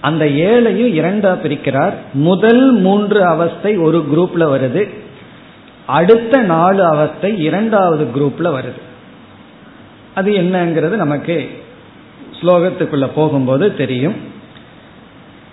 அந்த 0.00 0.24
ஏழையும் 0.24 0.94
இரண்டா 0.94 1.36
பிரிக்கிறார். 1.44 1.94
முதல் 2.12 2.72
மூன்று 2.72 3.24
அவஸ்தை 3.24 3.76
ஒரு 3.76 4.04
குரூப்ல 4.12 4.38
வருது. 4.38 4.88
அடுத்த 5.86 6.40
நாலு 6.42 6.84
அவஸ்தை 6.84 7.42
இரண்டாவது 7.42 8.04
குரூப்ல 8.04 8.58
வருது. 8.58 8.86
அது 10.18 10.30
என்னங்கிறது 10.32 10.96
நமக்கு 11.04 11.36
ஸ்லோகத்துக்குள்ள 12.40 13.08
போகும்போது 13.14 13.66
தெரியும். 13.76 14.16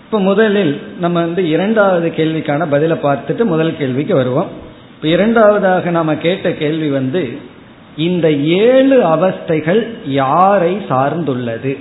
இப்ப 0.06 0.20
முதலில் 0.20 0.74
நம்ம 1.00 1.20
வந்து 1.20 1.44
இரண்டாவது 1.50 2.08
கேள்விக்கான 2.10 2.68
பதிலை 2.70 2.98
பார்த்துட்டு 2.98 3.44
முதல் 3.46 3.78
கேள்விக்கு 3.78 4.16
வருவோம். 4.16 4.50
இப்ப 4.96 5.08
இரண்டாவதாக 5.08 5.90
நாம 5.90 6.16
கேட்ட 6.16 6.52
கேள்வி 6.52 6.90
வந்து 6.90 7.24
இந்த 7.98 8.32
ஏழு 8.62 8.98
அவஸ்தைகள் 9.16 9.82
யாரை 10.06 10.74
சார்ந்துள்ளது? 10.90 11.74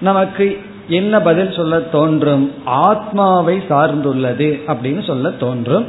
நமக்கு 0.00 0.46
என்ன 0.88 1.20
பதில் 1.20 1.52
சொல்ல 1.52 1.80
தோன்றும்? 1.94 2.52
ஆத்மாவை 2.64 3.56
சார்ந்துள்ளது 3.70 4.50
அப்படின்னு 4.66 5.02
சொல்ல 5.06 5.30
தோன்றும். 5.44 5.86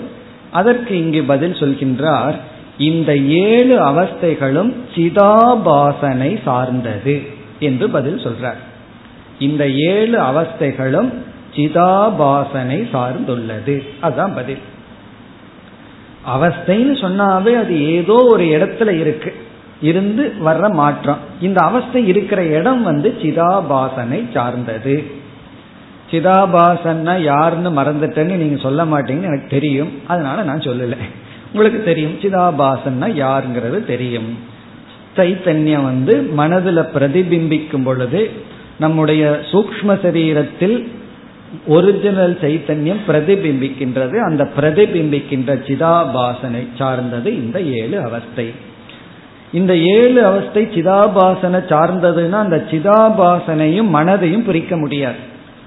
அதற்கு 0.51 0.97
இங்கு 0.97 1.21
பதில் 1.23 1.59
சொல்கின்றார் 1.61 2.37
இந்த 2.79 3.17
ஏழு 3.17 3.79
அவஸ்தைகளும் 3.79 4.73
சிதாபாசனை 4.95 6.41
சார்ந்தது 6.43 7.21
என்று 7.59 7.89
பதில் 7.89 8.15
சொல்றார். 8.15 8.57
இந்த 9.39 9.69
ஏழு 9.69 10.19
அவஸ்தைகளும் 10.19 11.13
சிதாபாசனை 11.55 12.87
சார்ந்துள்ளது. 12.93 13.87
அதுதான் 13.99 14.33
பதில். 14.33 14.57
அவஸ்தைன்னு 16.27 16.95
சொன்னாவே 17.01 17.55
அது 17.55 17.91
ஏதோ 17.91 18.13
ஒரு 18.13 18.43
இடத்துல 18.43 18.99
இருக்கு. 18.99 19.35
இருந்து 19.81 20.33
வர்ற 20.45 20.71
மாற்றம். 20.71 21.17
இந்த 21.41 21.65
அவஸ்தை 21.65 22.07
இருக்கிற 22.07 22.45
இடம் 22.45 22.83
வந்து 22.83 23.15
சிதாபாசனை 23.21 24.31
சார்ந்தது. 24.33 25.03
சிதாபாசன்னா 26.11 27.21
யாருன்னு 27.21 27.71
மறந்துட்டேன்னு 27.71 28.35
நீங்க 28.35 28.61
சொல்ல 28.61 28.85
மாட்டீங்கன்னு 28.85 29.23
எனக்கு 29.23 29.47
தெரியும். 29.49 29.91
அதனால 30.07 30.43
நான் 30.43 30.59
சொல்லலை. 30.59 30.97
உங்களுக்கு 31.53 31.83
தெரியும். 31.83 32.19
சிதாபாசன்னா 32.21 33.07
யாருங்கிறது 33.23 33.85
தெரியும். 33.85 34.37
சைத்தன்யம் 35.15 35.83
வந்து 35.83 36.21
மனதில் 36.21 36.77
பிரதிபிம்பிக்கும் 36.77 37.83
பொழுது 37.83 38.29
நம்முடைய 38.79 39.39
சூக்ம 39.51 39.87
சரீரத்தில் 39.87 40.87
ஒரிஜினல் 41.67 42.37
சைத்தன்யம் 42.41 43.01
பிரதிபிம்பிக்கின்றது. 43.07 44.17
அந்த 44.17 44.49
பிரதிபிம்பிக்கின்ற 44.59 45.55
சிதாபாசனை 45.67 46.67
சார்ந்தது 46.77 47.35
இந்த 47.35 47.61
ஏழு 47.61 48.01
அவஸ்தை. 48.01 48.51
இந்த 49.51 49.77
ஏழு 49.77 50.25
அவஸ்தை 50.25 50.63
சிதாபாசனை 50.63 51.61
சார்ந்ததுன்னா 51.71 52.31
அந்த 52.31 52.65
சிதாபாசனையும் 52.71 53.89
மனதையும் 53.93 54.45
பிரிக்க 54.45 54.77
முடியாது. 54.77 55.17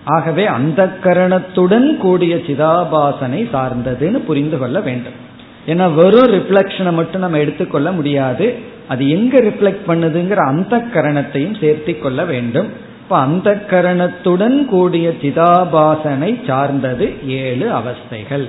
ஆகவே 0.05 0.47
அந்த 0.47 0.97
கரணத்துடன் 1.05 1.97
கூடிய 1.97 2.37
சிதாபாசனை 2.37 3.49
சார்ந்ததுன்னு 3.53 4.19
புரிந்து 4.19 4.59
கொள்ள 4.59 4.81
வேண்டும். 4.81 5.31
ஏன்னா 5.67 5.95
வெறும் 5.95 6.33
ரிஃப்ளெக்ஷனை 6.33 6.93
மட்டும் 6.93 7.21
நம்ம 7.21 7.39
எடுத்துக்கொள்ள 7.39 7.93
முடியாது. 7.93 8.59
அது 8.89 9.09
எங்க 9.09 9.41
ரிஃப்ளெக்ட் 9.41 9.85
பண்ணுதுங்கிற 9.87 10.35
அந்த 10.35 10.79
கரணத்தையும் 10.79 11.59
சேர்த்தி 11.61 11.99
கொள்ள 11.99 12.25
வேண்டும். 12.25 12.91
இப்ப 13.03 13.19
அந்த 13.19 13.65
கரணத்துடன் 13.71 14.65
கூடிய 14.65 15.09
சிதாபாசனை 15.23 16.47
சார்ந்தது 16.47 17.29
ஏழு 17.29 17.71
அவஸ்தைகள். 17.73 18.49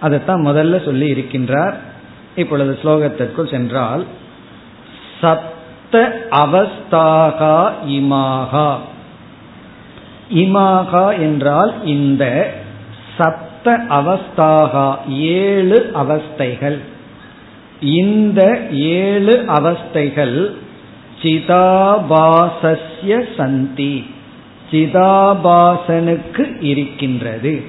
அதைத்தான் 0.00 0.46
முதல்ல 0.46 0.84
சொல்லி 0.84 1.12
இருக்கின்றார். 1.12 1.74
இப்பொழுது 2.36 2.78
ஸ்லோகத்திற்குள் 2.82 3.50
சென்றால் 3.50 4.04
சப்த 5.20 6.26
அவஸ்தாகா 6.30 7.70
இமாகா. 7.88 8.76
இமாகா 10.34 11.18
என்றால் 11.18 11.84
இந்த 11.84 12.54
சப்த 13.16 13.46
அவஸ்தாகா 13.72 14.96
ஏழு 15.08 15.90
அவஸ்தைகள். 15.94 16.78
இந்த 17.80 18.60
ஏழு 18.72 19.44
அவஸ்தைகள் 19.46 20.54
சிதாபாசஸ்ய 21.22 23.26
சந்தி. 23.36 24.06
சிதாபாசனுக்கு 24.70 26.56
இருக்கின்றது. 26.60 27.62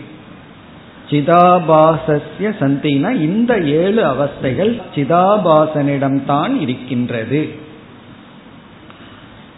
சிதாபாசஸ்ய 1.09 2.39
சந்தினா 2.39 3.09
இந்த 3.09 3.59
ஏழு 3.59 4.03
அவஸ்தைகள் 4.03 4.81
சிதாபாசனிடம்தான் 4.95 6.59
இருக்கின்றது. 6.59 7.49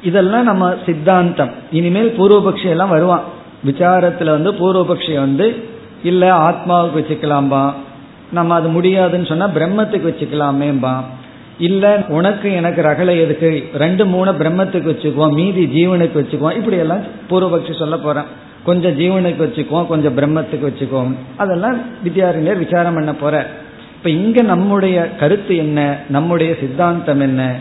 இதெல்லாம் 0.04 0.44
நம்ம 0.44 0.74
சித்தாந்தம். 0.86 1.52
இனிமேல் 1.72 2.16
பூர்வபக்ஷி 2.18 2.66
எல்லாம் 2.66 2.90
வருவான். 2.90 3.24
விசாரத்துல 3.66 4.24
வந்து 4.24 4.52
பூர்வபக்ஷி 4.52 5.16
வந்து 5.16 5.70
இல்ல 6.04 6.34
ஆத்மாவுக்கு 6.36 6.98
வச்சுக்கலாம்பா. 6.98 7.74
நம்ம 8.32 8.54
அது 8.54 8.68
முடியாதுன்னு 8.68 9.26
சொன்னா 9.26 9.48
பிரம்மத்துக்கு 9.48 10.10
வச்சுக்கலாமேம்பா. 10.12 11.04
இல்ல 11.60 12.04
உனக்கு 12.08 12.52
எனக்கு 12.52 12.82
ரகலை 12.82 13.20
எதுக்கு? 13.20 13.70
ரெண்டு 13.74 14.06
மூணு 14.06 14.32
பிரம்மத்துக்கு 14.32 14.92
வச்சுக்குவோம் 14.92 15.34
மீதி 15.34 15.66
ஜீவனுக்கு 15.66 16.16
வச்சுக்குவோம். 16.16 16.56
இப்படி 16.56 16.78
எல்லாம் 16.78 17.02
பூர்வபக்ஷி 17.30 17.78
சொல்ல 17.78 17.98
போறேன். 17.98 18.24
கொஞ்சம் 18.64 19.00
ஜீவனுக்கு 19.00 19.42
வச்சுக்குவோம் 19.42 19.88
கொஞ்சம் 19.88 20.18
பிரம்மத்துக்கு 20.18 20.64
வச்சுக்குவோம். 20.64 21.16
அதெல்லாம் 21.38 21.80
வித்யாரண்யர் 22.06 22.58
விசாரம் 22.58 22.94
பண்ண 22.94 23.16
போற. 23.16 23.50
இப்ப 23.96 24.10
இங்க 24.10 24.42
நம்முடைய 24.42 25.16
கருத்து 25.16 25.56
என்ன? 25.56 25.98
நம்முடைய 26.10 26.56
சித்தாந்தம் 26.60 27.20
என்ன? 27.20 27.56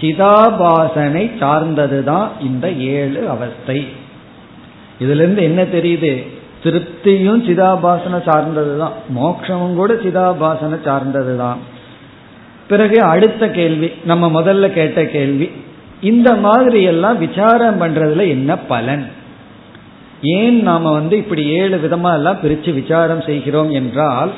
சிதாபாசனை 0.00 1.30
சார்ந்ததுதான் 1.40 2.28
இந்த 2.40 2.70
ஏழு 2.70 3.28
அவஸ்தை. 3.28 3.86
இதுல 5.00 5.14
இருந்து 5.14 5.42
என்ன 5.42 5.62
தெரியுது? 5.62 6.26
திருப்தியும் 6.64 7.40
சிதாபாசனை 7.46 8.20
சார்ந்ததுதான். 8.26 8.96
மோட்சமும் 9.16 9.74
கூட 9.74 9.94
சிதாபாசனை 9.94 10.78
சார்ந்ததுதான். 10.84 11.56
பிறகு 12.68 13.02
அடுத்த 13.02 13.50
கேள்வி 13.50 13.90
நம்ம 14.04 14.42
முதல்ல 14.42 14.68
கேட்ட 14.68 15.06
கேள்வி 15.06 15.50
இந்த 16.00 16.34
மாதிரி 16.34 16.82
எல்லாம் 16.82 17.18
விசாரம் 17.18 17.80
பண்றதுல 17.80 18.28
என்ன 18.28 18.58
பலன்? 18.58 19.06
ஏன் 20.22 20.62
நாம 20.62 20.92
வந்து 20.92 21.16
இப்படி 21.16 21.46
ஏழு 21.46 21.76
விதமா 21.76 22.14
எல்லாம் 22.14 22.40
பிரிச்சு 22.42 22.74
விசாரம் 22.74 23.20
செய்கிறோம் 23.20 23.70
என்றால் 23.70 24.30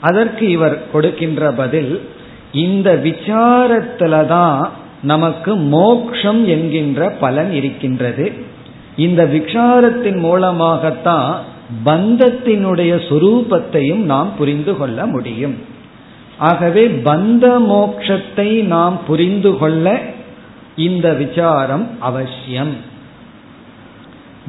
அதற்கு 0.00 0.48
இவர் 0.48 0.90
கொடுக்கின்ற 0.90 1.50
பதில் 1.50 2.08
இந்த 2.52 3.00
விசாரத்துல 3.04 4.26
தான் 4.26 4.70
நமக்கு 5.02 5.56
மோக்ஷம் 5.56 6.46
என்கின்ற 6.46 7.10
பலன் 7.10 7.52
இருக்கின்றது. 7.52 8.32
இந்த 8.96 9.24
விசாரத்தின் 9.24 10.18
மூலமாகத்தான் 10.18 11.52
பந்தத்தினுடைய 11.84 12.92
சுரூபத்தையும் 13.08 14.02
நாம் 14.02 14.36
புரிந்து 14.36 14.76
கொள்ள 14.76 15.06
முடியும். 15.06 15.54
ஆகவே 16.38 16.88
பந்த 16.88 17.44
மோக்ஷத்தை 17.68 18.62
நாம் 18.62 18.98
புரிந்து 19.06 19.58
கொள்ள 19.58 20.00
இந்த 20.76 21.12
விசாரம் 21.12 21.90
அவசியம். 22.00 22.74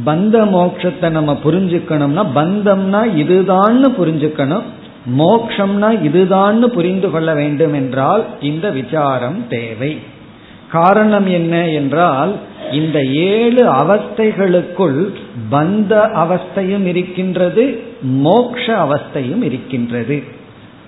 பந்த 0.06 0.46
மோட்சத்தை 0.46 1.10
நம்ம 1.10 1.40
புரிஞ்சுக்கணும்னா 1.44 2.24
பந்தம்னா 2.36 3.02
இதுதான்னு 3.22 3.88
புரிஞ்சுக்கணும். 4.00 4.62
மோக்ஷம்னா 5.18 5.90
இதுதான்னு 6.04 6.66
புரிந்து 6.66 7.12
கொள்ள 7.12 7.34
வேண்டும் 7.34 7.74
என்றால் 7.74 8.26
இந்த 8.42 8.70
விசாரம் 8.70 9.48
தேவை. 9.50 10.00
காரணம் 10.72 11.28
என்ன 11.28 11.70
என்றால் 11.70 12.36
இந்த 12.72 13.04
ஏழு 13.06 13.72
அவஸ்தைகளுக்குள் 13.72 15.14
பந்த 15.52 15.94
அவஸ்தையும் 16.16 16.86
இருக்கின்றது 16.86 17.84
மோக்ஷ 18.02 18.66
அவஸ்தையும் 18.86 19.44
இருக்கின்றது. 19.44 20.24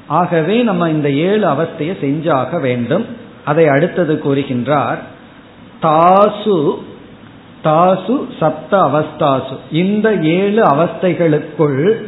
ஆகவே 0.07 0.61
நம்ம 0.61 0.89
இந்த 0.89 1.11
ஏழு 1.11 1.47
அவஸ்தையை 1.47 1.93
செஞ்சாக 2.01 2.61
வேண்டும். 2.61 3.05
அதை 3.45 3.67
அடுத்தது 3.67 4.21
கூறுகின்றார் 4.23 4.97
தாசு 5.81 6.73
தாசு 7.63 8.27
சப்த 8.39 8.77
அவஸ்தாசு. 8.83 9.57
இந்த 9.71 10.13
ஏழு 10.13 10.63
அவஸ்தைகளுக்குள் 10.63 12.01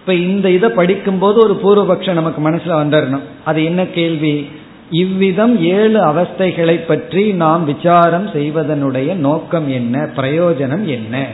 இப்ப 0.00 0.14
இந்த 0.14 0.50
இதை 0.50 0.70
படிக்கும்போது 0.70 1.38
ஒரு 1.38 1.54
பூர்வபக்ஷம் 1.62 2.12
நமக்கு 2.12 2.50
மனசுல 2.50 2.68
வந்துடணும் 2.68 3.22
அது 3.44 3.64
என்ன 3.64 3.86
கேள்வி? 3.86 4.50
இவ்விதம் 4.90 5.60
ஏழு 5.62 6.00
அவஸ்தைகளை 6.00 6.86
பற்றி 6.86 7.32
நாம் 7.32 7.64
விசாரம் 7.64 8.26
செய்வதனுடைய 8.26 9.14
நோக்கம் 9.14 9.68
என்ன? 9.68 10.08
பிரயோஜனம் 10.16 10.84
என்ன? 10.84 11.26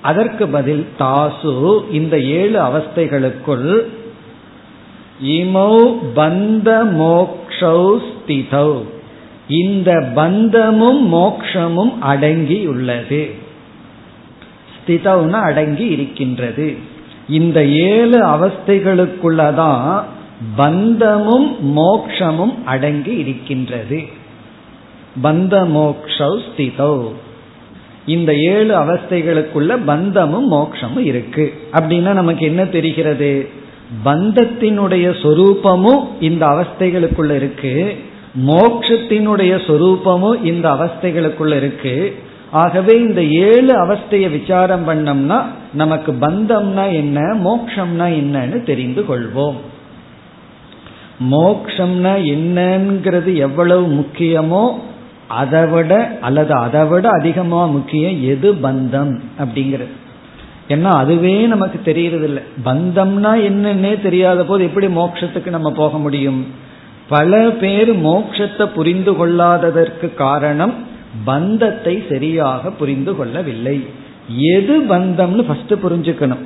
அதற்கு 0.00 0.48
பதில் 0.48 0.86
தாசு 0.98 1.84
இந்த 1.90 2.20
ஏழு 2.20 2.60
அவஸ்தைகளுக்குள் 2.60 3.82
இமௌ 5.24 5.98
பந்த 6.16 6.84
மோக்ஷௌ 6.98 7.98
ஸ்திதௌ. 8.08 8.82
இந்த 9.48 10.04
பந்தமும் 10.14 11.14
மோக்ஷமும் 11.14 11.98
அடங்கி 12.00 12.66
உள்ளது. 12.66 13.30
அடங்கி 15.32 15.86
இருக்கின்றது. 15.86 16.76
இந்த 17.28 17.64
ஏழு 17.64 18.24
அவஸ்தைகளுக்குள்ளதான் 18.24 20.04
பந்தமும் 20.56 21.76
மோக்ஷமும் 21.76 22.54
அடங்கி 22.64 23.10
இருக்கின்றது. 23.10 24.02
பந்த 25.22 25.68
மோக்ஷௌ 25.74 26.40
ஸ்திதௌ. 26.48 27.12
இந்த 28.06 28.34
ஏழு 28.34 28.76
அவஸ்தைகளுக்குள்ள 28.78 29.78
பந்தமும் 29.84 30.52
மோக்ஷமும் 30.52 31.04
இருக்கு. 31.04 31.52
அப்படின்னா 31.72 32.12
நமக்கு 32.12 32.46
என்ன 32.46 32.64
தெரிகிறது? 32.64 33.48
பந்தத்தினுடைய 34.04 35.10
சொரூபமும் 35.22 36.08
இந்த 36.20 36.46
அவஸ்தைகளுக்குள்ள 36.46 37.34
இருக்கு. 37.34 37.96
மோக்ஷத்தினுடைய 38.46 39.56
சொரூபமும் 39.66 40.44
இந்த 40.44 40.72
அவஸ்தைகளுக்குள்ள 40.72 41.56
இருக்கு. 41.56 42.18
ஆகவே 42.50 42.98
இந்த 42.98 43.22
ஏழு 43.22 43.86
அவஸ்தையை 43.86 44.40
விசாரம் 44.40 44.88
பண்ணோம்னா 44.88 45.42
நமக்கு 45.72 46.12
பந்தம்னா 46.12 46.92
என்ன 46.92 47.20
மோக்ஷம்னா 47.20 48.02
என்னன்னு 48.02 48.62
தெரிந்து 48.62 49.02
கொள்வோம். 49.02 49.56
மோக்ஷம்னா 51.20 52.12
என்னங்கிறது 52.34 53.36
எவ்வளவு 53.36 53.86
முக்கியமோ 53.86 54.72
அதை 55.28 55.66
விட 55.66 56.18
அல்லது 56.20 56.54
அதை 56.54 56.84
விட 56.84 57.08
அதிகமா 57.10 57.66
முக்கியம் 57.66 58.22
எது 58.22 58.54
பந்தம் 58.54 59.20
அப்படிங்கிறது. 59.38 59.94
ஏன்னா 60.68 60.82
அதுவே 60.82 61.46
நமக்கு 61.46 61.92
தெரியறதில்லை. 61.92 62.42
பந்தம்னா 62.64 63.32
என்னன்னே 63.48 64.02
தெரியாத 64.02 64.44
போது 64.44 64.64
எப்படி 64.64 64.86
மோட்சத்துக்கு 64.86 65.46
நம்ம 65.46 65.70
போக 65.70 65.98
முடியும்? 65.98 66.46
பல 67.08 67.50
பேர் 67.50 67.96
மோட்சத்தை 67.96 68.66
புரிந்து 68.66 69.12
கொள்ளாததற்கு 69.12 70.14
காரணம் 70.14 70.74
பந்தத்தை 71.24 72.04
சரியாக 72.08 72.70
புரிந்து 72.70 73.16
கொள்ளவில்லை. 73.16 73.86
எது 74.36 74.80
பந்தம்னு 74.80 75.42
ஃபர்ஸ்ட் 75.42 75.72
புரிஞ்சுக்கணும். 75.72 76.44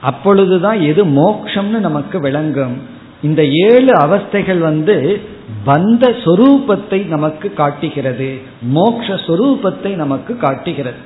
அப்பொழுதுதான் 0.00 0.80
எது 0.80 1.04
மோக்ஷம்னு 1.04 1.78
நமக்கு 1.78 2.20
விளங்கும். 2.20 2.98
இந்த 3.22 3.44
ஏழு 3.44 3.92
அவஸ்தைகள் 3.98 4.58
வந்து 4.58 5.20
பந்த 5.66 6.14
சொரூபத்தை 6.24 7.06
நமக்கு 7.06 7.52
காட்டுகிறது 7.52 8.38
மோக்ஷ 8.62 9.14
சொரூபத்தை 9.14 9.94
நமக்கு 9.94 10.36
காட்டுகிறது. 10.36 10.96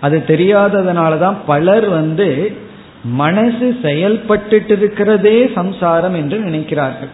அது 0.00 0.22
தெரியாததுனாலதான் 0.26 1.34
பலர் 1.46 1.88
வந்து 1.88 2.52
மனசு 3.04 3.76
செயல்பட்டு 3.82 4.62
இருக்கிறதே 4.66 5.50
சம்சாரம் 5.54 6.14
என்று 6.14 6.38
நினைக்கிறார்கள். 6.38 7.12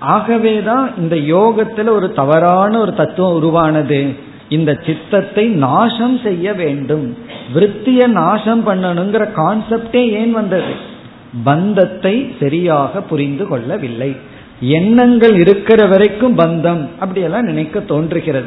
ஆகவேதான் 0.00 0.92
இந்த 0.98 1.16
யோகத்துல 1.16 1.88
ஒரு 1.88 2.12
தவறான 2.12 2.78
ஒரு 2.78 2.94
தத்துவம் 2.94 3.34
உருவானது. 3.34 4.26
இந்த 4.48 4.78
சித்தத்தை 4.86 5.46
நாசம் 5.46 6.18
செய்ய 6.18 6.52
வேண்டும். 6.52 7.16
விற்த்திய 7.54 8.06
நாசம் 8.06 8.66
பண்ணணுங்கிற 8.66 9.28
கான்செப்டே 9.36 10.08
ஏன் 10.10 10.32
வந்தது? 10.32 10.96
பந்தத்தை 11.44 12.34
சரியாக 12.40 13.00
புரிந்து 13.00 13.46
கொள்ளவில்லை. 13.46 14.16
எண்ணங்கள் 14.60 15.34
இருக்கிற 15.34 15.86
வரைக்கும் 15.86 16.38
பந்தம் 16.38 16.88
அப்படியெல்லாம் 16.98 17.44
நினைக்க 17.44 17.80
தோன்றுகிறது. 17.80 18.46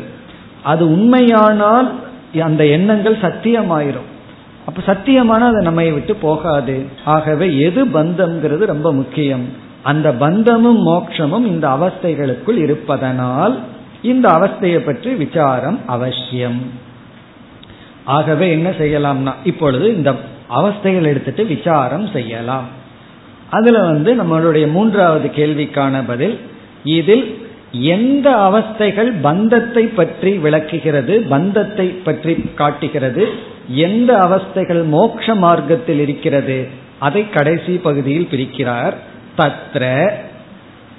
அது 0.63 0.89
உண்மையானால் 0.91 1.91
அந்த 2.41 2.65
எண்ணங்கள் 2.65 3.15
சத்தியமாயிரும். 3.15 4.09
அப்ப 4.65 4.93
சத்தியமான 4.93 5.39
அதை 5.39 5.61
நம்மை 5.61 5.91
விட்டு 5.91 6.15
போகாது. 6.15 6.86
ஆகவே 7.05 7.57
எது 7.57 7.86
பந்தம்ங்கிறது 7.86 8.63
ரொம்ப 8.65 8.93
முக்கியம். 8.93 9.45
அந்த 9.84 10.11
பந்தமும் 10.13 10.88
மோட்சமும் 10.88 11.45
இந்த 11.45 11.67
அவஸ்தைகளுக்குள் 11.67 12.57
இருப்பதனால் 12.57 13.59
இந்த 14.01 14.29
அவஸ்தையை 14.29 14.77
பற்றி 14.77 15.13
விசாரம் 15.13 15.79
அவசியம். 15.86 16.61
ஆகவே 18.03 18.51
என்ன 18.51 18.69
செய்யலாம்னா 18.69 19.34
இப்பொழுது 19.43 19.95
இந்த 19.95 20.15
அவஸ்தைகள் 20.57 21.09
எடுத்துட்டு 21.11 21.43
விசாரம் 21.45 22.07
செய்யலாம். 22.13 22.67
அதுல 23.49 23.79
வந்து 23.91 24.11
நம்மளுடைய 24.21 24.65
மூன்றாவது 24.71 25.27
கேள்விக்கான 25.35 26.03
பதில் 26.07 26.35
இதில் 26.97 27.25
எந்த 27.95 28.27
அவஸ்தைகள் 28.47 29.09
பந்தத்தை 29.21 29.83
பற்றி 29.99 30.31
விளக்குகிறது 30.37 31.13
பந்தத்தை 31.33 31.87
பற்றி 32.07 32.33
காட்டுகிறது 32.61 33.25
எந்த 33.87 34.11
அவஸ்தைகள் 34.27 34.81
மோட்ச 34.95 35.35
மார்க்கத்தில் 35.35 36.01
இருக்கிறது 36.05 36.57
அதை 36.99 37.21
கடைசி 37.29 37.73
பகுதியில் 37.85 38.31
பிரிக்கிறார். 38.31 38.95
தத்ர 39.37 39.83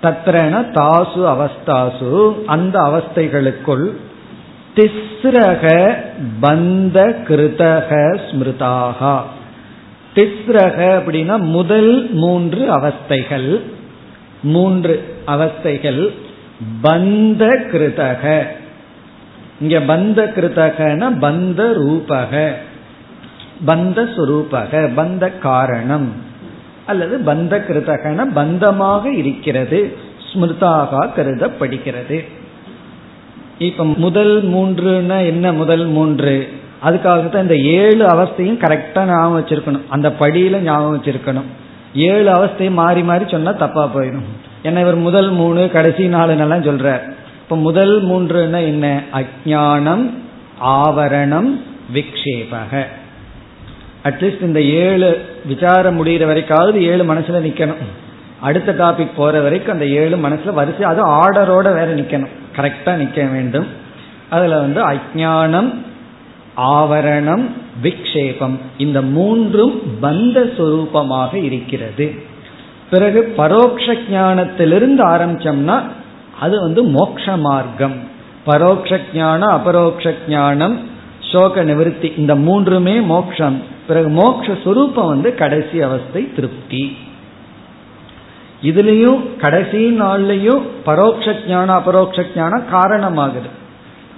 தத்ரன 0.04 0.54
தாசு 0.78 1.20
அவஸ்தாசு 1.34 2.12
அந்த 2.46 2.76
அவஸ்தைகளுக்குள் 2.88 3.86
திஸ்ரக 4.76 5.64
பந்த 6.40 6.98
கிருதக 7.28 7.90
ஸ்மிருதாகா. 8.24 9.14
திஸ்ரக 10.14 11.00
அப்படின்னா 11.00 11.40
முதல் 11.40 12.12
மூன்று 12.12 12.70
அவஸ்தைகள். 12.70 13.60
மூன்று 14.42 15.16
அவஸ்தைகள். 15.26 16.12
பந்த 16.82 17.64
கிருதக. 17.72 18.46
இங்க 19.60 19.78
பந்த 19.78 20.32
கிருதகன 20.36 21.18
பந்த 21.18 21.70
ரூபக. 21.70 22.52
பந்த 23.66 24.02
சுரூபக 24.16 24.94
பந்த 24.94 25.38
காரணம். 25.38 26.12
அல்லது 26.86 27.18
பந்த 27.18 27.64
கிருதகன 27.68 28.26
பந்தமாக 28.34 29.04
இருக்கிறது 29.04 29.96
ஸ்மிருதாக 30.32 31.06
கருதப்படுகிறது. 31.06 32.24
இப்ப 33.58 33.84
முதல் 33.84 34.48
மூன்றுன்னா 34.48 35.26
என்ன 35.26 35.52
முதல் 35.52 35.86
மூன்று? 35.86 36.60
அதுக்காக 36.84 37.28
தான் 37.28 37.42
இந்த 37.42 37.56
ஏழு 37.56 38.06
அவஸ்தையும் 38.06 38.60
கரெக்டாக 38.64 39.06
ஞாபகம் 39.06 39.40
வச்சிருக்கணும். 39.40 39.86
அந்த 39.88 40.08
படியில 40.20 40.58
ஞாபகம் 40.58 40.96
வச்சிருக்கணும். 40.96 41.48
ஏழு 41.94 42.32
அவஸ்தையும் 42.32 42.78
மாறி 42.82 43.02
மாறி 43.02 43.24
சொன்னா 43.28 43.52
தப்பா 43.52 43.90
போயிடும். 43.94 44.28
ஏன்னா 44.64 44.80
இவர் 44.80 44.96
முதல் 44.96 45.30
மூணு 45.30 45.70
கடைசி 45.70 46.08
நாலுன்னெல்லாம் 46.08 46.66
சொல்றார்? 46.68 47.00
இப்போ 47.42 47.56
முதல் 47.56 48.04
மூன்றுன்னா 48.04 48.60
என்ன? 48.64 49.02
அஜானம் 49.12 50.10
ஆவரணம் 50.64 51.60
விக்ஷேபக. 51.94 52.84
அட்லீஸ்ட் 54.04 54.42
இந்த 54.42 54.62
ஏழு 54.62 55.24
விசாரம் 55.44 56.06
முடிகிற 56.06 56.24
வரைக்காவது 56.30 56.74
ஏழு 56.74 57.14
மனசுல 57.14 57.40
நிக்கணும். 57.48 57.82
அடுத்த 58.40 58.72
டாபிக் 58.72 59.16
போற 59.16 59.40
வரைக்கும் 59.40 59.72
அந்த 59.72 59.86
ஏழு 59.86 60.16
மனசுல 60.16 60.52
வரிசை 60.52 60.84
அது 60.84 61.02
ஆர்டரோட 61.06 61.62
வேற 61.62 61.86
நிக்கணும். 61.94 62.32
கரெக்டா 62.56 62.92
நிக்க 63.02 63.32
வேண்டும். 63.32 63.66
அதுல 64.28 64.58
வந்து 64.58 64.80
அஜானம் 64.90 65.74
ஆவரணம் 66.56 67.50
விக்ஷேபம். 67.82 68.56
இந்த 68.78 69.02
மூன்றும் 69.02 69.82
பந்த 70.02 70.52
சுரூபமாக 70.56 71.34
இருக்கிறது. 71.34 72.14
பிறகு 72.90 73.34
பரோக்ஷ 73.36 73.94
ஞானத்திலிருந்து 74.10 75.08
ஆரம்பிச்சோம்னா 75.08 75.82
அது 76.40 76.60
வந்து 76.60 76.82
மோக்ஷ 76.82 77.36
மார்க்கம். 77.36 77.94
பரோட்ச 78.46 79.00
ஞானம் 79.14 79.50
அபரோக்ஷ 79.50 80.14
ஞானம் 80.28 80.78
சோக 81.20 81.62
நிவர்த்தி 81.62 82.12
இந்த 82.16 82.34
மூன்றுமே 82.34 83.00
மோக்ஷம். 83.00 83.62
பிறகு 83.86 84.08
மோக்ஷ 84.08 84.52
சுரூபம் 84.64 85.06
வந்து 85.06 85.34
கடைசி 85.34 85.80
அவஸ்தை 85.80 86.34
திருப்தி. 86.34 86.96
இதுலயும் 88.62 89.36
கடைசி 89.36 90.00
நாள்லயும் 90.00 90.62
பரோட்ச 90.86 91.48
ஞானம் 91.48 91.76
அபரோக்ஷ 91.76 92.24
ஞானம் 92.36 92.64
காரணமாகுது. 92.72 93.50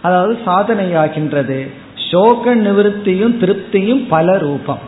அதாவது 0.03 0.39
சாதனையாகின்றது. 0.47 1.71
சோக 2.15 2.57
நிவர்த்தியும் 2.57 3.39
திருப்தியும் 3.43 4.09
பல 4.09 4.39
ரூபம். 4.39 4.79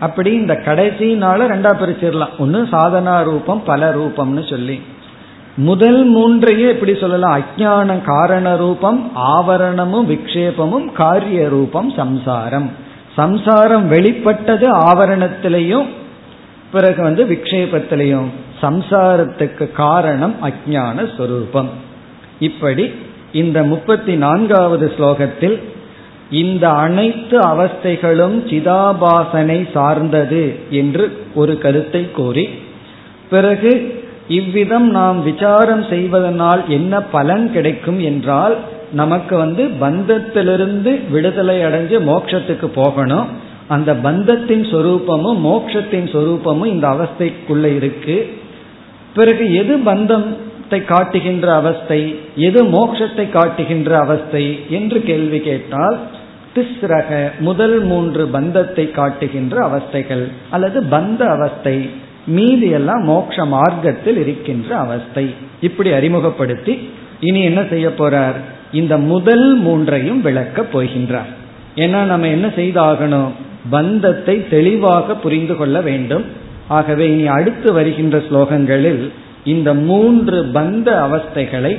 அப்படி 0.00 0.30
இந்த 0.32 0.54
கடைசி 0.56 1.14
ரெண்டா 1.14 1.70
பிரிச்சிடலாம் 1.80 2.36
ஒன்னு 2.38 2.62
சாதனா 2.62 3.24
ரூபம் 3.24 3.62
பல 3.64 3.94
ரூபம்னு 3.94 4.50
சொல்லி. 4.50 4.80
முதல் 5.56 6.00
மூன்றையே 6.16 6.68
எப்படி 6.68 6.94
சொல்லலாம்? 6.94 7.36
அஜான 7.38 8.04
காரண 8.04 8.56
ரூபம் 8.56 9.12
ஆவரணமும் 9.16 10.06
விக்ஷேபமும் 10.12 10.92
காரிய 10.92 11.48
ரூபம் 11.48 11.92
சம்சாரம். 11.96 12.70
சம்சாரம் 13.14 13.88
வெளிப்பட்டது 13.88 14.66
ஆவரணத்திலையும் 14.74 15.86
பிறகு 16.72 17.02
வந்து 17.02 17.24
விக்ஷேபத்திலையும். 17.24 18.28
சம்சாரத்துக்கு 18.62 19.72
காரணம் 19.72 20.34
அஜான 20.42 21.16
ஸ்வரூபம் 21.16 21.70
இப்படி 22.38 22.90
இந்த 23.32 23.62
முப்பத்தி 23.62 24.14
நான்காவது 24.16 24.92
ஸ்லோகத்தில் 24.98 25.56
இந்த 26.30 26.68
அனைத்து 26.68 27.38
அவஸ்தைகளும் 27.38 28.36
சிதாபாசனை 28.44 29.70
சார்ந்தது 29.70 30.54
என்று 30.70 31.16
ஒரு 31.34 31.58
கருத்தை 31.58 32.10
கூறி 32.10 32.48
பிறகு 33.30 34.04
இவ்விதம் 34.28 34.90
நாம் 34.90 35.22
விசாரம் 35.22 35.82
செய்வதனால் 35.82 36.68
என்ன 36.68 37.00
பலன் 37.00 37.52
கிடைக்கும் 37.52 38.00
என்றால் 38.00 38.56
நமக்கு 38.92 39.36
வந்து 39.36 39.68
பந்தத்திலிருந்து 39.80 41.00
விடுதலை 41.10 41.56
அடைஞ்சு 41.56 41.96
மோட்சத்துக்கு 42.06 42.66
போகணும். 42.66 43.26
அந்த 43.68 43.94
பந்தத்தின் 43.94 44.64
சொரூபமும் 44.64 45.38
மோட்சத்தின் 45.38 46.06
சொரூபமும் 46.06 46.66
இந்த 46.66 46.88
அவஸ்தைக்குள்ள 46.88 47.76
இருக்கு. 47.76 48.36
பிறகு 49.14 49.54
எது 49.54 49.76
பந்தம்? 49.76 50.36
காட்டுகின்ற 50.68 51.54
அவஸ்தை 51.54 52.18
எது 52.36 52.64
மோட்சத்தை 52.64 53.30
காட்டுகின்ற 53.30 53.98
அவஸ்தை 53.98 54.60
என்று 54.68 55.02
கேள்வி 55.02 55.40
கேட்டால் 55.40 55.98
திஸ்ரக 56.54 57.30
முதல் 57.38 57.80
மூன்று 57.80 58.26
பந்தத்தை 58.26 58.90
காட்டுகின்ற 58.90 59.68
அவஸ்தைகள் 59.68 60.30
அல்லது 60.50 60.82
பந்த 60.82 61.20
அவஸ்தை 61.20 61.90
மீதி 62.26 62.68
எல்லாம் 62.68 63.08
மோட்ச 63.08 63.46
மார்க்கத்தில் 63.46 64.16
இருக்கின்ற 64.16 64.76
அவஸ்தை. 64.76 65.34
இப்படி 65.60 65.92
அறிமுகப்படுத்தி 65.92 66.90
இனி 67.20 67.42
என்ன 67.42 67.64
செய்ய 67.70 67.88
போறார்? 67.88 68.34
இந்த 68.72 68.98
முதல் 68.98 69.56
மூன்றையும் 69.56 70.20
விளக்கப் 70.20 70.78
போகின்றார். 70.78 71.32
ஏன்னா 71.76 72.02
நம்ம 72.02 72.28
என்ன 72.28 72.46
செய்தாகணும்? 72.46 73.30
பந்தத்தை 73.70 74.48
தெளிவாக 74.48 75.14
புரிந்து 75.14 75.56
கொள்ள 75.56 75.80
வேண்டும். 75.80 76.24
ஆகவே 76.68 77.10
இனி 77.10 77.26
அடுத்து 77.26 77.72
வருகின்ற 77.72 78.18
ஸ்லோகங்களில் 78.18 79.10
இந்த 79.46 79.74
மூன்று 79.74 80.38
பந்த 80.54 80.88
அவஸ்தைகளை 81.06 81.78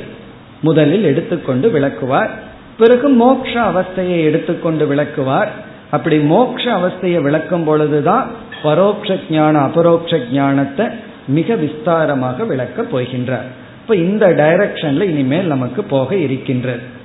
முதலில் 0.61 1.03
எடுத்துக்கொண்டு 1.03 1.70
விளக்குவார். 1.70 2.32
பிறகு 2.78 3.07
மோக்ஷ 3.09 3.53
அவஸ்தையை 3.70 4.24
எடுத்துக்கொண்டு 4.24 4.88
விளக்குவார். 4.88 5.51
அப்படி 5.89 6.18
மோக்ஷ 6.20 6.63
அவஸ்தையை 6.78 7.22
விளக்கும் 7.22 7.63
பொழுதுதான் 7.63 8.32
பரோட்ச 8.63 9.20
ஞான 9.30 9.59
அபரோக்ஷ 9.59 10.20
ஞானத்தை 10.32 10.86
மிக 11.28 11.55
விஸ்தாரமாக 11.55 12.45
விளக்கப் 12.47 12.97
போகின்றார். 12.97 13.47
இப்ப 13.82 13.95
இந்த 13.95 14.26
டைரக்ஷன்ல 14.28 15.01
இனிமேல் 15.01 15.45
நமக்கு 15.45 15.84
போக 15.84 16.15
இருக்கின்றது. 16.15 16.95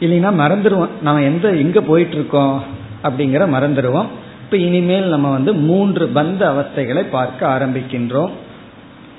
இல்லைன்னா 0.00 0.30
மறந்துடுவோம் 0.40 0.94
நம்ம 1.02 1.22
எந்த 1.22 1.48
எங்க 1.64 1.80
போயிட்டு 1.80 2.14
இருக்கோம் 2.14 2.62
அப்படிங்கிற 3.04 3.42
மறந்துடுவோம் 3.56 4.06
இப்ப 4.44 4.56
இனிமேல் 4.56 5.08
நம்ம 5.08 5.30
வந்து 5.30 5.54
மூன்று 5.54 6.10
பந்த 6.14 6.42
அவஸ்தைகளை 6.52 7.04
பார்க்க 7.10 7.46
ஆரம்பிக்கின்றோம். 7.48 8.30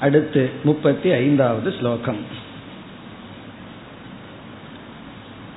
அடுத்து 0.00 0.50
முப்பத்தி 0.64 1.14
ஐந்தாவது 1.14 1.78
ஸ்லோகம் 1.78 2.22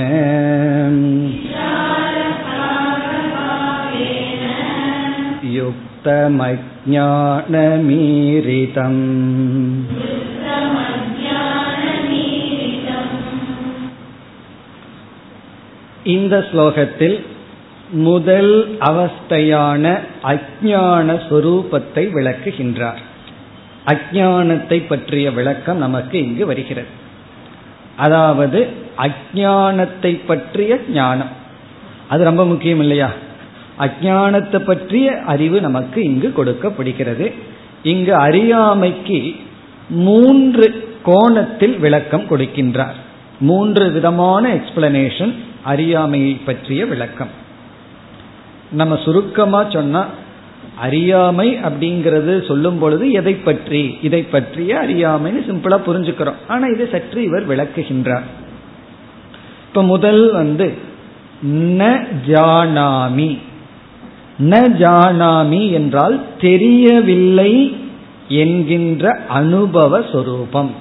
யுக்தமஜானமீரிதம் 6.05 6.53
இந்த 16.03 16.47
ஸ்லோகத்தில் 16.53 17.25
முதல் 17.89 18.77
அவஸ்தையான 18.79 19.99
அஜான 20.23 21.19
சொரூபத்தை 21.29 21.89
விளக்குகின்றார். 21.95 23.01
அஜானத்தை 23.85 24.83
பற்றிய 24.87 25.31
விளக்கம் 25.31 25.77
நமக்கு 25.77 26.23
இங்கு 26.23 26.45
வருகிறது. 26.45 26.87
அதாவது 27.95 28.67
அஜானத்தை 28.97 30.19
பற்றிய 30.27 30.79
ஞானம். 30.89 31.29
அது 32.07 32.23
ரொம்ப 32.23 32.45
முக்கியம் 32.45 32.79
இல்லையா? 32.79 33.09
அஜானத்தை 33.79 34.59
பற்றிய 34.59 35.21
அறிவு 35.21 35.61
நமக்கு 35.61 36.03
இங்கு 36.03 36.31
கொடுக்கப்படுகிறது. 36.31 37.33
இங்கு 37.83 38.15
அறியாமைக்கு 38.15 39.35
மூன்று 39.89 40.97
கோணத்தில் 41.03 41.79
விளக்கம் 41.79 42.25
கொடுக்கின்றார். 42.29 42.97
மூன்று 43.39 43.91
விதமான 43.91 44.53
எக்ஸ்பிளனேஷன் 44.53 45.35
அறியாமையை 45.63 46.33
பற்றிய 46.33 46.85
விளக்கம். 46.85 47.39
நம்ம 48.71 48.95
சுருக்கமா 48.95 49.69
சொன்னா 49.69 50.05
அறியாமை 50.79 51.55
அப்படிங்கிறது 51.55 52.47
சொல்லும் 52.47 52.79
பொழுது 52.79 53.11
எதை 53.11 53.33
பற்றி 53.33 53.97
இதை 54.01 54.21
பற்றிய 54.21 54.75
அறியாமைன்னு 54.75 55.41
சிம்பிளா 55.47 55.77
புரிஞ்சுக்கிறோம். 55.87 56.39
ஆனா 56.47 56.65
இதை 56.65 56.87
சற்று 56.91 57.23
இவர் 57.23 57.49
விளக்குகின்றார். 57.49 58.21
இப்ப 59.67 59.83
முதல் 59.83 60.31
வந்து 60.31 60.73
ந 61.51 62.07
ஜானாமி. 62.27 63.37
ந 64.39 64.53
ஜானாமி 64.53 65.71
என்றால் 65.71 66.23
தெரியவில்லை 66.41 67.75
என்கின்ற 68.27 69.19
அனுபவ 69.27 70.01
சொரூபம். 70.11 70.71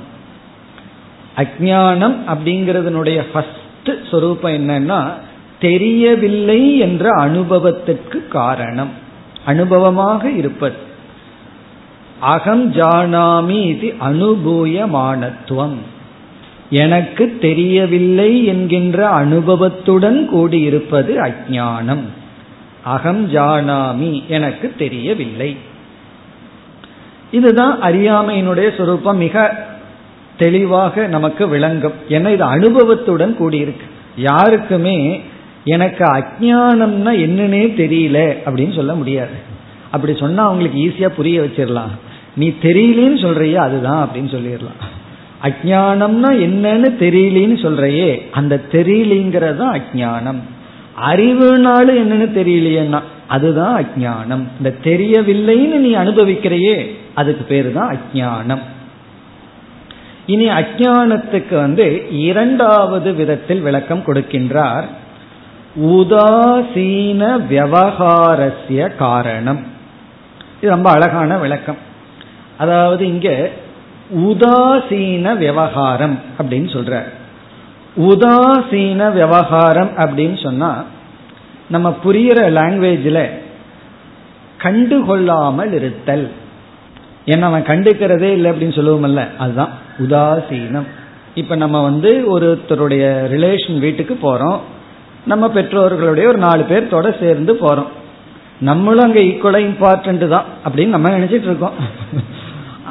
அஜானம் 1.36 2.14
அப்படிங்கிறதுனுடைய 2.26 3.22
ஃபர்ஸ்ட் 3.32 4.11
சொரூபம் 4.11 4.53
என்னன்னா 4.53 5.03
தெரியவில்லை 5.61 6.78
என்ற 6.78 7.11
அனுபவத்திற்கு 7.11 8.28
காரணம். 8.28 8.88
அனுபவமாக 9.46 10.36
இருப்பது. 10.36 10.74
அகம் 12.20 12.72
ஜானாமி 12.72 13.64
இது 13.66 13.94
அனுபூயமானத்துவம். 14.01 15.76
எனக்கு 16.70 17.38
தெரியவில்லை 17.40 18.44
என்கின்ற 18.44 19.09
அனுபவத்துடன் 19.09 20.30
கூடியிருப்பது 20.34 21.16
அஜானம் 21.16 22.05
அகம் 22.84 23.34
ஜானாமி 23.34 24.26
எனக்கு 24.26 24.74
தெரியவில்லை. 24.78 25.56
இதுதான் 27.30 27.82
அறியாமையினுடைய 27.82 28.76
சொரூபம். 28.76 29.16
மிக 29.16 29.66
தெளிவாக 30.38 31.06
நமக்கு 31.06 31.48
விளங்கும். 31.48 31.92
ஏன்னா 32.08 32.32
இது 32.32 32.42
அனுபவத்துடன் 32.42 33.36
கூடியிருக்கு. 33.38 33.88
யாருக்குமே 34.16 35.22
எனக்கு 35.64 36.04
அஜானம்னா 36.04 37.10
என்னன்னே 37.10 37.64
தெரியல 37.76 38.36
அப்படின்னு 38.46 38.74
சொல்ல 38.74 38.94
முடியாது. 38.94 39.48
அப்படி 39.90 40.16
சொன்னா 40.16 40.44
அவங்களுக்கு 40.44 40.78
ஈஸியா 40.78 41.08
புரிய 41.08 41.40
வச்சிடலாம். 41.40 41.90
நீ 42.36 42.48
தெரியலேன்னு 42.48 43.20
சொல்றியே 43.20 43.54
அதுதான் 43.54 44.08
அப்படின்னு 44.08 44.18
சொல்லிடலாம். 44.18 44.88
அஜானம்னா 45.42 46.28
என்னன்னு 46.28 46.94
தெரியலேன்னு 47.00 47.62
சொல்றையே 47.62 48.30
அந்த 48.30 48.60
தெரியலிங்கிறது 48.72 49.80
அஜானம் 49.80 50.38
அறிவுனாலும் 51.11 52.01
என்னன்னு 52.03 52.28
தெரியலையேன்னா 52.34 53.01
அதுதான் 53.26 53.84
அஜானம் 53.84 54.45
இந்த 54.59 54.74
தெரியவில்லைன்னு 54.84 55.78
நீ 55.78 55.95
அனுபவிக்கிறையே 55.95 56.97
அதுக்கு 57.14 57.45
பேரு 57.45 57.72
தான் 57.72 57.99
அஜானம் 57.99 58.61
இனி 60.26 60.49
அஜானத்துக்கு 60.49 61.55
வந்து 61.55 62.07
இரண்டாவது 62.11 63.14
விதத்தில் 63.14 63.61
விளக்கம் 63.61 64.03
கொடுக்கின்றார். 64.07 64.84
உதாசீன 65.76 67.22
விவகாரஸ்ய 67.51 68.97
காரணம். 68.97 69.66
இது 70.61 70.70
ரொம்ப 70.70 70.91
அழகான 70.91 71.38
விளக்கம். 71.38 71.76
அதாவது 72.59 73.07
இங்க 73.07 73.51
உதாசீன 74.16 75.36
விவகாரம் 75.36 76.18
அப்படின்னு 76.38 76.72
சொல்ற 76.72 77.05
உதாசீன 77.97 79.12
விவகாரம் 79.12 79.91
அப்படின்னு 79.97 80.43
சொன்னா 80.43 80.84
நம்ம 81.68 81.97
புரிகிற 82.05 82.41
லாங்குவேஜில் 82.59 83.24
கண்டுகொள்ளாமல் 84.62 85.72
இருத்தல். 85.72 86.30
ஏன்னா 87.26 87.41
அவன் 87.41 87.62
கண்டுக்கிறதே 87.62 88.30
இல்லை 88.36 88.51
அப்படின்னு 88.51 88.78
சொல்லுவோம்ல 88.78 89.24
அதுதான் 89.38 89.72
உதாசீனம். 89.99 90.88
இப்ப 91.34 91.57
நம்ம 91.57 91.82
வந்து 91.82 92.38
ஒருத்தருடைய 92.38 93.05
ரிலேஷன் 93.34 93.78
வீட்டுக்கு 93.78 94.18
போறோம். 94.22 94.59
நம்ம 95.26 95.49
பெற்றோர்களுடைய 95.49 96.26
ஒரு 96.26 96.38
நாலு 96.38 96.62
பேர்த்தோட 96.62 97.20
சேர்ந்து 97.20 97.53
போறோம். 97.53 97.91
நம்மளும் 98.61 99.05
அங்கே 99.05 99.22
ஈக்குவலா 99.30 99.61
இம்பார்ட்டன்ட் 99.70 100.28
தான் 100.28 100.45
அப்படின்னு 100.64 100.86
நம்ம 100.86 101.09
நினைச்சிட்டு 101.09 101.49
இருக்கோம். 101.51 101.72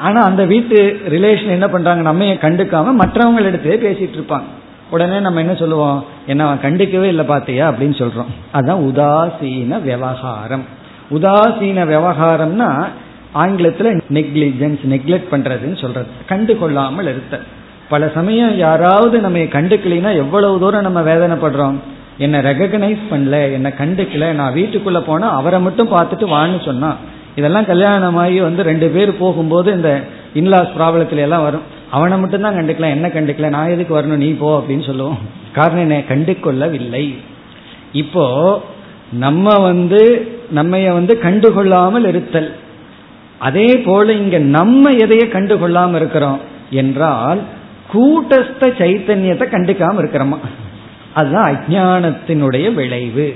ஆனா 0.02 0.22
அந்த 0.22 0.45
வீட்டு 0.45 1.02
ரிலேஷன் 1.10 1.56
என்ன 1.58 1.68
பண்றாங்க? 1.68 2.02
நம்ம 2.02 2.26
கண்டுக்காம 2.26 2.93
மற்றவங்க 3.02 3.62
பேசிட்டு 3.66 4.18
இருப்பாங்க. 4.20 4.50
உடனே 4.89 5.19
நம்ம 5.19 5.39
என்ன 5.39 5.53
சொல்லுவோம்? 5.53 6.05
என்ன 6.27 6.49
அவன் 6.49 6.57
கண்டுக்கவே 6.57 7.03
இல்லை 7.03 7.25
பாத்தியா? 7.25 7.71
அப்படின்னு 7.71 8.01
சொல்றோம். 8.01 8.25
அதுதான் 8.51 8.81
உதாசீன 8.81 9.81
விவகாரம். 9.81 10.65
உதாசீன 11.13 11.85
விவகாரம்னா 11.85 12.87
ஆங்கிலத்தில் 13.31 14.03
நெக்லிஜென்ஸ் 14.13 14.79
நெக்லெக்ட் 14.89 15.27
பண்றதுன்னு 15.31 15.81
சொல்றது. 15.81 16.07
கண்டு 16.27 16.57
கொள்ளாமல் 16.57 17.05
இருத்த 17.05 17.39
பல 17.89 18.09
சமயம் 18.13 18.57
யாராவது 18.57 19.19
நம்ம 19.19 19.37
கண்டுக்கலைன்னா 19.37 20.15
எவ்வளவு 20.15 20.59
தூரம் 20.59 20.81
நம்ம 20.81 21.01
வேதனைப்படுறோம்? 21.01 21.75
என்னை 22.17 22.39
ரெகக்னைஸ் 22.39 22.99
பண்ணல 23.11 23.53
என்னை 23.53 23.71
கண்டுக்கல 23.77 24.31
நான் 24.31 24.53
வீட்டுக்குள்ள 24.53 24.99
போனா 24.99 25.29
அவரை 25.29 25.59
மட்டும் 25.59 25.91
பார்த்துட்டு 25.91 26.27
வான்னு 26.27 26.65
சொன்னான் 26.65 26.95
இதெல்லாம் 27.35 27.65
கல்யாணமாகி 27.65 28.41
வந்து 28.41 28.63
ரெண்டு 28.63 28.87
பேர் 28.87 29.17
போகும்போது 29.17 29.71
இந்த 29.73 30.03
இன்லாஸ் 30.35 30.69
ப்ராப்ளத்துல 30.79 31.15
எல்லாம் 31.15 31.43
வரும். 31.43 31.77
அவனை 31.91 32.17
மட்டும் 32.17 32.41
தான் 32.41 32.55
கண்டுக்கலாம் 32.55 32.95
என்ன 32.97 33.07
கண்டுக்கல 33.07 33.49
நான் 33.49 33.69
எதுக்கு 33.69 33.93
வரணும்? 33.99 34.23
நீ 34.23 34.29
போ 34.31 34.49
அப்படின்னு 34.59 34.85
சொல்லுவோம். 34.85 35.19
காரணம் 35.53 35.89
என்ன? 35.89 36.03
கண்டு 36.03 36.39
கொள்ளவில்லை 36.39 37.15
இப்போ 37.91 38.25
நம்ம 39.11 39.55
வந்து 39.59 40.01
நம்மைய 40.55 40.91
வந்து 40.93 41.19
கண்டுகொள்ளாமல் 41.23 42.07
இருத்தல். 42.07 42.55
அதே 43.39 43.77
போல 43.77 44.13
இங்க 44.13 44.37
நம்ம 44.37 44.91
எதைய 44.91 45.23
கண்டுகொள்ளாம 45.35 45.95
இருக்கிறோம் 45.95 46.39
என்றால் 46.69 47.39
கூட்டஸ்த 47.93 48.63
சைத்தன்யத்தை 48.81 49.45
கண்டுக்காம 49.55 50.01
இருக்கிறோமா? 50.01 50.39
அதுதான் 51.13 51.47
அஜானத்தினுடைய 51.53 52.73
விளைவு. 52.73 53.27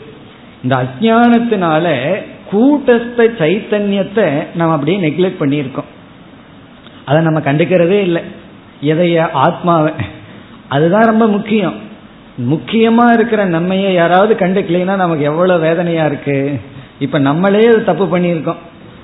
இந்த 0.63 0.75
அஜானத்தினால 0.83 1.95
கூட்டஸ்த 2.51 3.27
சைத்தன்யத்தை 3.41 4.27
நம்ம 4.55 4.73
அப்படியே 4.73 4.97
நெக்லெக்ட் 5.07 5.41
பண்ணியிருக்கோம். 5.43 5.89
அதை 7.05 7.21
நம்ம 7.21 7.39
கண்டுக்கிறதே 7.39 7.99
இல்லை. 8.01 8.21
எதைய 8.85 9.31
ஆத்மாவை 9.31 9.91
அதுதான் 10.69 11.03
ரொம்ப 11.03 11.27
முக்கியம். 11.27 11.73
முக்கியமா 12.49 13.13
இருக்கிற 13.13 13.49
நம்மைய 13.49 13.93
யாராவது 13.93 14.35
கண்டுக்கலைன்னா 14.35 14.95
நமக்கு 14.95 15.23
எவ்வளவு 15.23 15.59
வேதனையா 15.59 16.05
இருக்கு. 16.05 16.59
இப்ப 16.99 17.19
நம்மளே 17.19 17.69
தப்பு 17.85 18.17
பண்ணியிருக்கோம். 18.17 18.55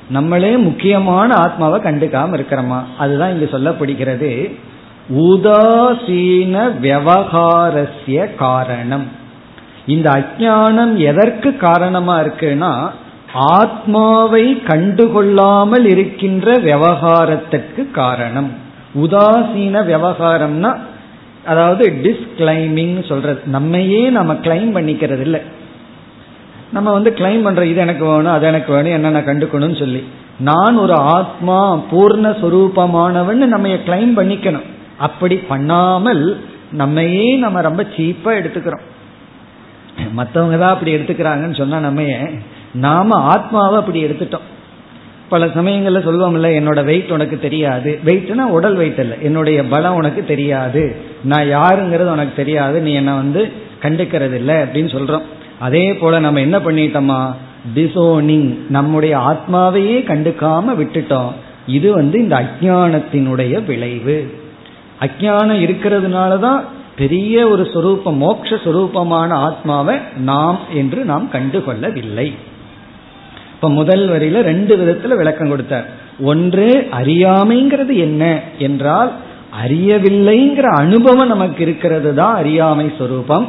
நம்மளே 0.09 0.57
முக்கியமான 0.57 1.34
ஆத்மாவை 1.34 1.82
கண்டுக்காம 1.82 2.38
இருக்கிறோமா? 2.38 2.84
அதுதான் 2.97 3.32
இங்க 3.32 3.57
சொல்லப்படுகிறது. 3.57 4.55
உதாசீன 5.17 6.71
விவகாரஸ்ய 6.82 8.36
காரணம். 8.36 9.07
இந்த 9.88 10.09
அஜானம் 10.09 10.95
எதற்கு 10.95 11.57
காரணமா 11.57 12.19
இருக்குன்னா 12.19 12.89
ஆத்மாவை 13.34 14.55
கண்டுகொள்ளாமல் 14.55 15.86
இருக்கின்ற 15.86 16.53
விவகாரத்திற்கு 16.53 17.91
காரணம். 17.91 18.67
உதாசீன 19.03 19.81
விவகாரம்னா 19.91 20.71
அதாவது 21.45 21.83
டிஸ்கிளைமிங் 22.05 23.07
சொல்றது. 23.07 23.39
நம்மையே 23.45 24.09
நம்ம 24.09 24.33
கிளைம் 24.33 24.71
பண்ணிக்கிறது 24.77 25.19
இல்லை 25.19 25.41
நம்ம 26.71 26.91
வந்து 26.91 27.11
கிளைம் 27.11 27.43
பண்ற 27.43 27.65
இது 27.65 27.79
எனக்கு 27.79 28.05
வேணும் 28.05 28.33
அது 28.33 28.47
எனக்கு 28.47 28.73
வேணும் 28.73 28.95
என்னென்ன 28.97 29.19
கண்டுக்கணும்னு 29.19 29.77
சொல்லி. 29.79 30.01
நான் 30.39 30.77
ஒரு 30.77 30.93
ஆத்மா 30.93 31.77
பூர்ண 31.91 32.27
சுரூபமானவன் 32.41 33.41
நம்ம 33.53 33.67
கிளைம் 33.87 34.13
பண்ணிக்கணும். 34.19 34.67
அப்படி 34.97 35.35
பண்ணாமல் 35.35 36.23
நம்மையே 36.71 37.37
நம்ம 37.37 37.61
ரொம்ப 37.61 37.81
சீப்பா 37.95 38.31
எடுத்துக்கிறோம். 38.39 38.85
மற்றவங்க 40.17 40.57
தான் 40.57 40.73
அப்படி 40.75 40.95
எடுத்துக்கிறாங்கன்னு 40.95 41.57
சொன்னா 41.57 41.79
நம்ம 41.79 42.01
நாம 42.73 43.15
ஆத்மாவை 43.15 43.77
அப்படி 43.79 44.05
எடுத்துட்டோம். 44.05 44.47
பல 45.30 45.49
சமயங்களில் 45.53 46.07
சொல்லுவோம்ல 46.07 46.63
என்னோட 46.63 46.84
வெயிட் 46.84 47.11
உனக்கு 47.11 47.39
தெரியாது. 47.39 47.99
வெயிட்னா 48.05 48.41
உடல் 48.41 48.75
வெயிட் 48.75 48.99
இல்லை 48.99 49.17
என்னுடைய 49.21 49.63
பலம் 49.63 49.95
உனக்கு 49.95 50.25
தெரியாது. 50.25 50.95
நான் 51.23 51.55
யாருங்கிறது 51.55 52.11
உனக்கு 52.11 52.34
தெரியாது. 52.36 52.82
நீ 52.82 52.93
என்னை 52.93 53.13
வந்து 53.13 53.51
கண்டுக்கிறது 53.82 54.34
இல்லை 54.34 54.55
அப்படின்னு 54.55 54.95
சொல்றோம். 54.95 55.21
அதே 55.59 55.93
போல 55.93 56.19
நம்ம 56.19 56.39
என்ன 56.39 56.59
பண்ணிட்டோமா? 56.59 57.34
டிசோனிங் 57.75 58.57
நம்முடைய 58.69 59.17
ஆத்மாவையே 59.17 59.97
கண்டுக்காம 60.07 60.63
விட்டுட்டோம். 60.77 61.32
இது 61.67 61.93
வந்து 61.93 62.19
இந்த 62.19 62.36
அஜானத்தினுடைய 62.39 63.65
விளைவு. 63.65 64.34
அஜானம் 64.99 65.61
இருக்கிறதுனால 65.61 66.39
தான் 66.39 66.65
பெரிய 66.95 67.47
ஒரு 67.47 67.65
சொரூபம் 67.73 68.21
மோட்ச 68.21 68.57
சொரூபமான 68.63 69.30
ஆத்மாவை 69.30 69.97
நாம் 70.17 70.59
என்று 70.73 71.05
நாம் 71.05 71.30
கண்டுகொள்ளவில்லை. 71.34 72.34
இப்ப 73.60 73.70
முதல் 73.70 74.10
வரியில 74.10 74.41
ரெண்டு 74.41 74.74
விதத்துல 74.78 75.16
விளக்கம் 75.16 75.49
கொடுத்தார். 75.49 75.86
ஒன்று 76.20 76.88
அறியாமைங்கிறது 76.91 77.97
என்ன 77.97 78.41
என்றால் 78.57 79.12
அறியவில்லைங்கிற 79.68 80.62
அனுபவம் 80.62 81.28
நமக்கு 81.28 81.62
இருக்கிறது 81.62 82.14
தான் 82.14 82.36
அறியாமை 82.36 82.91
சொரூபம். 82.97 83.47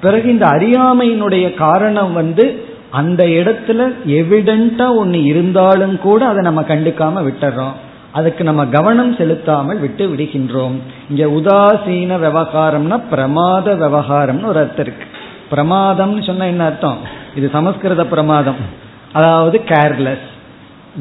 பிறகு 0.00 0.30
இந்த 0.30 0.46
அறியாமையினுடைய 0.46 1.54
காரணம் 1.54 2.12
வந்து 2.12 2.64
அந்த 2.90 3.24
இடத்துல 3.24 3.92
எவிடென்டா 4.06 4.96
ஒன்று 4.96 5.22
இருந்தாலும் 5.22 5.98
கூட 5.98 6.26
அதை 6.26 6.42
நம்ம 6.42 6.62
கண்டுக்காம 6.62 7.24
விட்டுறோம். 7.28 7.74
அதுக்கு 8.12 8.44
நம்ம 8.44 8.66
கவனம் 8.66 9.16
செலுத்தாமல் 9.16 9.78
விட்டு 9.78 10.08
விடுகின்றோம். 10.08 10.76
இங்க 11.10 11.24
உதாசீன 11.26 12.18
விவகாரம்னா 12.18 13.00
பிரமாத 13.10 13.74
விவகாரம்னு 13.74 14.44
ஒரு 14.44 14.58
அர்த்தம் 14.58 14.86
இருக்கு. 14.86 15.06
பிரமாதம்னு 15.50 16.26
சொன்னா 16.26 16.44
என்ன 16.44 16.64
அர்த்தம்? 16.64 16.98
இது 17.36 17.50
சமஸ்கிருத 17.52 18.06
பிரமாதம். 18.06 18.82
அதாவது 19.16 19.56
கேர்லெஸ் 19.72 20.28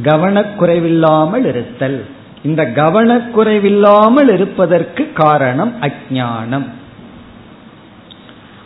கவனக்குறைவில்லாமல் 0.07 1.45
இருத்தல். 1.51 1.99
இந்த 2.43 2.61
கவனக்குறைவில்லாமல் 2.79 4.29
இருப்பதற்கு 4.33 5.03
காரணம் 5.13 5.73
அஜானம் 5.87 6.65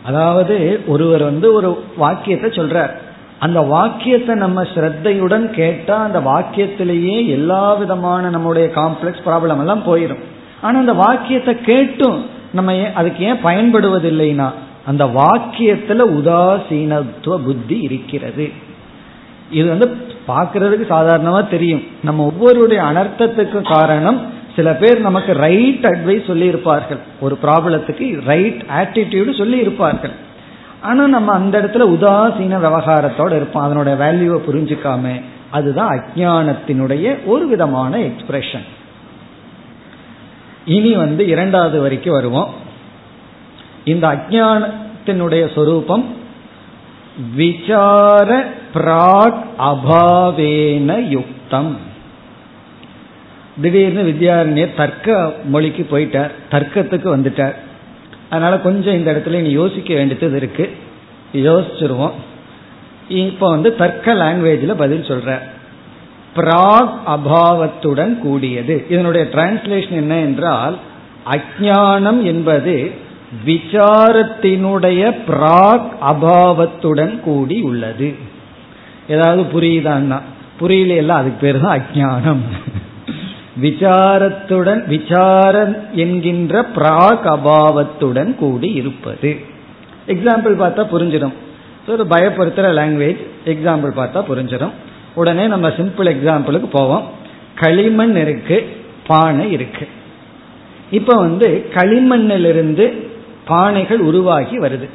அதாவது 0.09 0.55
ஒருவர் 0.87 1.23
வந்து 1.23 1.47
ஒரு 1.53 1.69
வாக்கியத்தை 1.97 2.49
சொல்றார். 2.49 2.93
அந்த 3.45 3.59
வாக்கியத்தை 3.73 4.33
நம்ம 4.35 4.59
ஸ்ரத்தையுடன் 4.73 5.45
கேட்டா 5.57 5.95
அந்த 6.03 6.19
வாக்கியத்திலேயே 6.29 7.17
எல்லா 7.27 7.63
விதமான 7.73 8.29
நம்முடைய 8.29 8.67
காம்ப்ளெக்ஸ் 8.79 9.25
ப்ராப்ளம் 9.25 9.61
எல்லாம் 9.63 9.83
போயிடும் 9.89 10.23
ஆனா 10.61 10.75
அந்த 10.79 10.93
வாக்கியத்தை 11.03 11.53
கேட்டும் 11.71 12.17
நம்ம 12.53 12.75
அதுக்கு 12.93 13.23
ஏன் 13.29 13.43
பயன்படுவதில்லைனா 13.43 14.47
அந்த 14.85 15.05
வாக்கியத்துல 15.19 16.05
உதாசீனத்துவ 16.19 17.37
புத்தி 17.47 17.77
இருக்கிறது. 17.79 18.47
இது 19.51 19.69
வந்து 19.69 19.97
பார்க்கறதுக்கு 20.27 20.85
சாதாரணமா 20.89 21.49
தெரியும். 21.49 21.83
நம்ம 22.03 22.33
ஒவ்வொருடைய 22.33 22.79
அனர்த்தத்துக்கு 22.89 23.61
காரணம் 23.61 24.21
சில 24.55 24.73
பேர் 24.73 25.01
நமக்கு 25.01 25.33
ரைட் 25.33 25.85
அட்வைஸ் 25.85 26.27
சொல்லி 26.27 26.45
இருப்பார்கள் 26.45 26.97
ஒரு 27.19 27.37
ப்ராப்ளத்துக்கு 27.43 28.25
ரைட் 28.25 28.63
ஆட்டிடியூடு 28.77 29.37
சொல்லி 29.37 29.57
இருப்பார்கள் 29.57 30.11
ஆனா 30.81 31.07
நம்ம 31.07 31.31
அந்த 31.31 31.61
இடத்துல 31.61 31.85
உதாசீன 31.95 32.59
விவகாரத்தோட 32.59 33.35
இருப்போம். 33.35 33.63
அதனுடைய 33.63 34.03
வேல்யூவை 34.03 34.39
புரிஞ்சுக்காம 34.49 35.21
அதுதான் 35.51 35.91
அஜானத்தினுடைய 35.97 37.25
ஒரு 37.25 37.47
விதமான 37.47 37.97
எக்ஸ்பிரஷன் 37.97 38.65
இனி 40.65 40.93
வந்து 40.93 41.27
இரண்டாவது 41.27 41.81
வரைக்கும் 41.81 42.13
வருவோம். 42.13 42.49
இந்த 43.83 44.07
அஜானத்தினுடைய 44.07 45.53
சொரூபம் 45.55 46.05
விசார 47.35 48.47
பிராக் 48.73 49.43
அபாவேன 49.59 51.07
யுக்தம். 51.09 51.77
திடீர்னு 53.61 54.03
வித்யாரண்யர் 54.03 54.75
தர்க்க 54.75 55.33
மொழிக்கு 55.45 55.87
போயிட்டார். 55.91 56.31
தர்க்கத்துக்கு 56.51 57.17
வந்துட்டார். 57.17 57.55
அதனால 58.29 58.57
கொஞ்சம் 58.57 58.93
இந்த 58.93 59.11
இடத்துல 59.11 59.39
நீ 59.39 59.49
யோசிக்க 59.49 59.93
வேண்டியது 59.93 60.35
இருக்கு. 60.35 60.75
யோசிச்சிருவோம். 61.33 62.11
இப்போ 63.07 63.49
வந்து 63.49 63.75
தர்க்க 63.75 64.13
லாங்குவேஜில் 64.13 64.75
பதில் 64.75 65.01
சொல்ற. 65.01 65.39
பிராக் 66.35 66.93
அபாவத்துடன் 67.07 68.17
கூடியது. 68.17 68.85
இதனுடைய 68.89 69.27
டிரான்ஸ்லேஷன் 69.31 69.89
என்ன 69.89 70.15
என்றால் 70.15 70.77
அஜானம் 71.31 72.23
என்பது 72.23 73.05
விசாரத்தினுடைய 73.45 75.15
பிராக் 75.27 75.89
அபாவத்துடன் 76.01 77.19
கூடி 77.19 77.61
உள்ளது. 77.61 78.15
ஏதாவது 79.07 79.41
புரியுதான்னா 79.41 80.21
புரியலையெல்லாம் 80.59 81.21
அதுக்கு 81.21 81.39
பேர் 81.41 81.59
தான் 81.59 81.81
அஜானம் 81.81 82.43
விசாரத்துடன் 83.61 84.87
விசாரம் 84.87 85.75
என்கின்ற 85.93 86.65
பிராக் 86.75 87.27
அபாவத்துடன் 87.35 88.35
கூடி 88.35 88.71
இருப்பது. 88.71 89.37
எக்ஸாம்பிள் 90.07 90.55
பார்த்தா 90.59 90.83
புரிஞ்சிடும். 90.91 91.33
ஒரு 91.87 92.05
பயப்படுத்துகிற 92.05 92.69
லாங்குவேஜ் 92.79 93.21
எக்ஸாம்பிள் 93.45 93.91
பார்த்தா 93.97 94.23
புரிஞ்சிடும். 94.29 94.71
உடனே 95.13 95.47
நம்ம 95.47 95.67
சிம்பிள் 95.67 96.09
எக்ஸாம்பிளுக்கு 96.13 96.65
போவோம். 96.71 97.03
களிமண் 97.55 98.15
இருக்கு 98.15 98.75
பானை 99.07 99.51
இருக்கு. 99.51 99.87
இப்போ 100.91 101.13
வந்து 101.15 101.69
களிமண்ணிலிருந்து 101.73 103.06
பானைகள் 103.47 103.99
உருவாகி 103.99 104.59
வருது. 104.59 104.89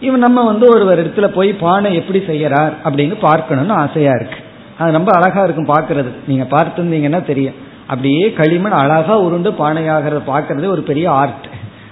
இவன் 0.00 0.18
நம்ம 0.18 0.44
வந்து 0.44 0.66
ஒரு 0.68 1.12
இடத்துல 1.12 1.26
போய் 1.26 1.52
பானை 1.52 1.94
எப்படி 1.94 2.18
செய்யறார் 2.18 2.72
அப்படின்னு 2.84 3.16
பார்க்கணும்னு 3.20 3.72
ஆசையா 3.72 4.12
இருக்கு. 4.14 4.38
அது 4.78 4.92
ரொம்ப 4.92 5.10
அழகா 5.12 5.42
இருக்கும் 5.44 5.68
பார்க்கறது. 5.68 6.10
நீங்க 6.26 6.46
பார்த்துருந்தீங்கன்னா 6.50 7.22
தெரியும். 7.22 7.54
அப்படியே 7.86 8.32
களிமண் 8.32 8.72
அழகா 8.72 9.18
உருண்டு 9.18 9.50
பானையாகிறத 9.50 10.20
பார்க்கறது 10.26 10.66
ஒரு 10.66 10.82
பெரிய 10.82 11.10
ஆர்ட். 11.10 11.46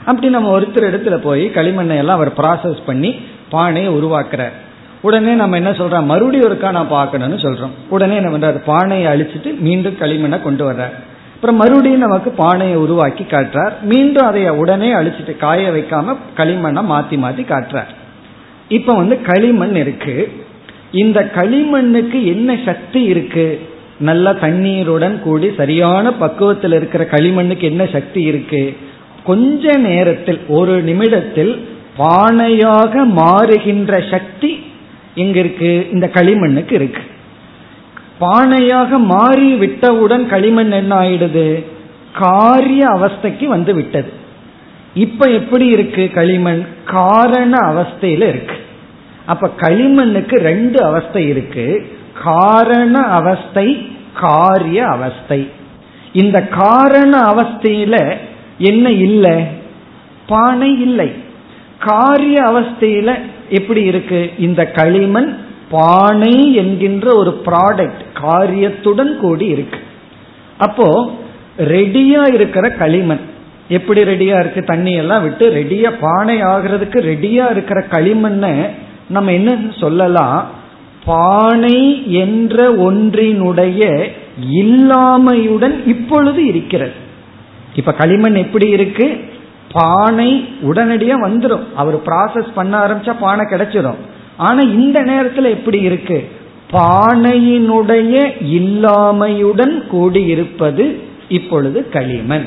அப்படி 0.04 0.28
நம்ம 0.28 0.60
ஒருத்தர் 0.60 0.88
இடத்துல 0.90 1.16
போய் 1.16 1.50
களிமண்ணை 1.54 1.96
எல்லாம் 1.96 2.16
அவர் 2.16 2.32
ப்ராசஸ் 2.32 2.78
பண்ணி 2.86 3.20
பானையை 3.48 3.94
உருவாக்குறார். 3.94 4.56
உடனே 5.00 5.32
நம்ம 5.32 5.56
என்ன 5.56 5.70
சொல்றோம்? 5.70 6.04
மறுபடியும் 6.04 6.48
ஒருக்கா 6.48 6.70
நான் 6.70 6.88
பார்க்கணும்னு 6.88 7.36
சொல்றோம். 7.36 7.70
உடனே 7.88 8.16
என்ன 8.16 8.30
பண்றாரு? 8.30 8.60
பானையை 8.64 9.06
அழிச்சிட்டு 9.12 9.58
மீண்டும் 9.58 9.96
களிமண்ணை 10.00 10.42
கொண்டு 10.42 10.70
வர்றார். 10.70 10.96
அப்புறம் 11.42 11.60
மறுபடியும் 11.60 12.00
நமக்கு 12.00 12.30
பானையை 12.30 12.76
உருவாக்கி 12.76 13.22
காட்டுறார். 13.22 13.72
மீண்டும் 13.82 14.26
அதை 14.26 14.48
உடனே 14.48 14.92
அழிச்சிட்டு 14.94 15.36
காய 15.36 15.70
வைக்காம 15.70 16.16
களிமண்ணை 16.36 16.82
மாத்தி 16.90 17.16
மாத்தி 17.16 17.44
காட்டுறார். 17.44 17.86
இப்ப 18.68 18.94
வந்து 18.94 19.22
களிமண் 19.22 19.74
இருக்கு. 19.74 20.32
இந்த 20.92 21.30
களிமண்ணுக்கு 21.34 22.24
என்ன 22.24 22.58
சக்தி 22.64 23.02
இருக்கு? 23.02 23.60
நல்ல 23.98 24.34
தண்ணீருடன் 24.34 25.20
கூடி 25.20 25.52
சரியான 25.56 26.12
பக்குவத்தில் 26.12 26.72
இருக்கிற 26.72 27.04
களிமண்ணுக்கு 27.04 27.62
என்ன 27.62 27.86
சக்தி 27.86 28.22
இருக்கு? 28.22 28.76
கொஞ்ச 29.24 29.76
நேரத்தில் 29.76 30.40
ஒரு 30.48 30.82
நிமிடத்தில் 30.82 31.68
பானையாக 31.98 33.04
மாறுகின்ற 33.04 34.10
சக்தி 34.10 34.62
இங்க 35.14 35.38
இருக்கு 35.38 35.88
இந்த 35.92 36.10
களிமண்ணுக்கு 36.14 36.72
இருக்கு. 36.72 37.02
பானையாக 38.20 38.98
மாறி 38.98 39.54
விட்டவுடன் 39.54 40.28
களிமண் 40.28 40.70
என்ன 40.70 41.00
ஆயிடுது? 41.00 41.64
காரிய 42.12 42.88
அவஸ்தைக்கு 42.88 43.46
வந்து 43.46 43.74
விட்டது. 43.74 44.12
இப்ப 44.94 45.30
எப்படி 45.30 45.66
இருக்கு 45.66 46.10
களிமண்? 46.14 46.66
காரண 46.84 47.58
அவஸ்தையில 47.58 48.28
இருக்கு. 48.28 48.56
அப்ப 49.26 49.50
களிமண்ணுக்கு 49.56 50.38
ரெண்டு 50.38 50.84
அவஸ்தை 50.84 51.28
இருக்கு. 51.28 51.96
காரண 52.22 53.02
அவஸ்தை 53.02 53.88
காரிய 54.14 54.86
அவஸ்தை. 54.86 55.50
இந்த 56.12 56.46
காரண 56.46 57.18
அவஸ்தையில 57.20 58.16
என்ன 58.58 58.90
இல்லை? 58.90 59.44
பானை 60.26 60.80
இல்லை. 60.80 61.12
காரிய 61.78 62.42
அவஸ்தையில 62.42 63.18
எப்படி 63.48 63.82
இருக்கு? 63.82 64.30
இந்த 64.38 64.66
களிமண் 64.66 65.36
பானை 65.70 66.54
என்கின்ற 66.54 67.16
ஒரு 67.16 67.42
ப்ராடக்ட் 67.44 68.02
காரியத்துடன் 68.12 69.18
கூடி 69.20 69.46
இருக்கு. 69.46 69.78
அப்போ 70.58 71.10
ரெடியா 71.58 72.34
இருக்கிற 72.34 72.68
களிமண். 72.70 73.20
எப்படி 73.68 74.02
ரெடியா 74.02 74.38
இருக்கு? 74.40 74.64
தண்ணி 74.64 74.92
எல்லாம் 74.92 75.22
விட்டு 75.22 75.50
ரெடியா 75.50 75.92
பானை 76.00 76.42
ஆகிறதுக்கு 76.42 76.98
ரெடியா 77.10 77.50
இருக்கிற 77.50 77.80
களிமண்ணை 77.90 78.54
நம்ம 79.08 79.32
என்ன 79.32 79.50
சொல்லலாம்? 79.70 80.46
பானை 81.04 82.06
என்ற 82.12 82.70
ஒன்றினுடைய 82.70 83.82
இல்லாமையுடன் 84.50 85.86
இப்பொழுது 85.86 86.46
இருக்கிறது. 86.46 86.92
இப்ப 87.74 87.92
களிமண் 87.92 88.34
எப்படி 88.34 88.68
இருக்கு? 88.68 89.20
பானை 89.72 90.48
உடனடியா 90.62 91.16
வந்துடும் 91.26 91.64
அவர் 91.74 91.96
ப்ராசஸ் 91.96 92.50
பண்ண 92.54 92.78
ஆரம்பிச்சா 92.78 93.14
பானை 93.20 93.44
கிடைச்சிடும் 93.44 94.00
ஆனா 94.40 94.60
இந்த 94.60 95.02
நேரத்தில் 95.02 95.44
எப்படி 95.44 95.78
இருக்கு? 95.80 96.18
பானையினுடைய 96.72 98.14
இல்லாமையுடன் 98.56 99.74
கூடியிருப்பது 99.92 100.84
இப்பொழுது 101.28 101.88
களிமண். 101.88 102.44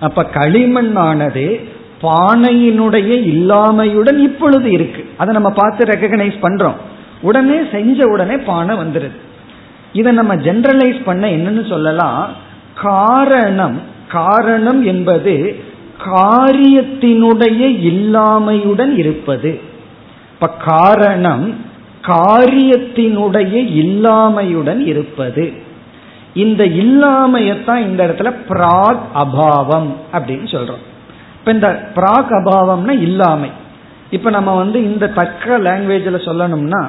அப்ப 0.00 0.24
களிமண் 0.24 0.96
ஆனது 0.96 1.60
பானையினுடைய 2.02 3.10
இல்லாமையுடன் 3.34 4.18
இப்பொழுது 4.18 4.70
இருக்கு. 4.70 5.08
அதை 5.16 5.32
நம்ம 5.32 5.50
பார்த்து 5.50 5.84
ரெக்கக்னைஸ் 5.84 6.38
பண்றோம். 6.42 6.74
உடனே 7.20 7.56
செஞ்ச 7.72 8.06
உடனே 8.06 8.36
பானை 8.36 8.76
வந்துருது. 8.76 9.16
இதை 9.92 10.12
நம்ம 10.12 10.34
ஜென்ரலைஸ் 10.34 11.00
பண்ண 11.04 11.26
என்னன்னு 11.28 11.68
சொல்லலாம்? 11.68 12.30
காரணம் 12.74 13.80
காரணம் 14.08 14.84
என்பது 14.84 15.56
காரியத்தினுடைய 16.04 17.62
இல்லாமையுடன் 17.90 18.96
இருப்பது. 18.96 19.70
இப்ப 20.42 20.54
காரணம் 20.64 21.54
காரியத்தினுடைய 22.02 23.54
இல்லாமையுடன் 23.54 24.78
இருப்பது. 24.78 25.52
இந்த 26.34 26.64
இல்லாமையத்தான் 26.64 27.78
இந்த 27.78 28.06
இடத்துல 28.06 28.34
பிராக் 28.48 29.02
அபாவம் 29.14 29.94
அப்படின்னு 30.12 30.46
சொல்றோம். 30.54 30.82
இப்ப 31.38 31.52
இந்த 31.52 31.90
பிராக் 31.94 32.30
அபாவம்னா 32.30 32.90
இல்லாமை. 32.90 33.50
இப்ப 34.10 34.30
நம்ம 34.30 34.56
வந்து 34.56 34.84
இந்த 34.84 35.08
தக்க 35.08 35.58
லாங்குவேஜில் 35.58 36.26
சொல்லணும்னா 36.26 36.86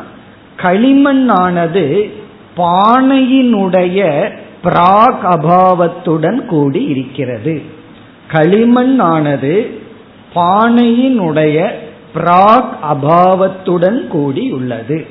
களிமண் 0.58 1.30
ஆனது 1.30 2.12
பானையினுடைய 2.58 4.30
பிராக் 4.64 5.24
அபாவத்துடன் 5.24 6.46
கூடி 6.46 6.84
இருக்கிறது. 6.84 7.62
களிமண் 8.28 9.00
ஆனது 9.00 9.82
பானையினுடைய 10.36 11.70
பிராக் 12.16 12.74
அபாவத்துடன் 12.92 14.08
கூடி 14.08 14.52
உள்ளது 14.52 15.08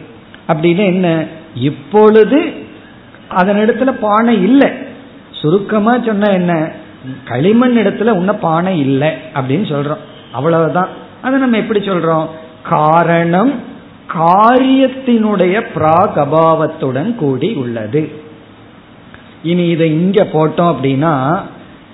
அப்படின்னு 0.49 0.85
என்ன? 0.85 1.27
இப்பொழுது 1.55 2.53
அதனிடத்துல 3.31 3.91
பானை 3.91 4.43
இல்லை. 4.43 4.71
சுருக்கமா 5.31 5.93
சொன்ன 6.07 6.31
என்ன? 6.31 6.73
களிமண் 7.25 7.77
இடத்துல 7.77 8.11
உன்ன 8.11 8.35
பானை 8.35 8.81
இல்லை 8.81 9.09
அப்படின்னு 9.09 9.65
சொல்றோம். 9.73 10.03
அவ்வளவுதான். 10.33 10.89
அதை 11.23 11.39
நம்ம 11.39 11.57
எப்படி 11.57 11.81
சொல்றோம்? 11.81 12.27
காரணம் 12.63 13.53
காரியத்தினுடைய 14.15 15.67
பிராக் 15.75 16.17
அபாவத்துடன் 16.17 17.15
கூடி 17.15 17.53
உள்ளது 17.53 18.13
இனி 19.43 19.69
இதை 19.69 19.91
இங்க 19.91 20.25
போட்டோம் 20.25 20.75
அப்படின்னா 20.75 21.41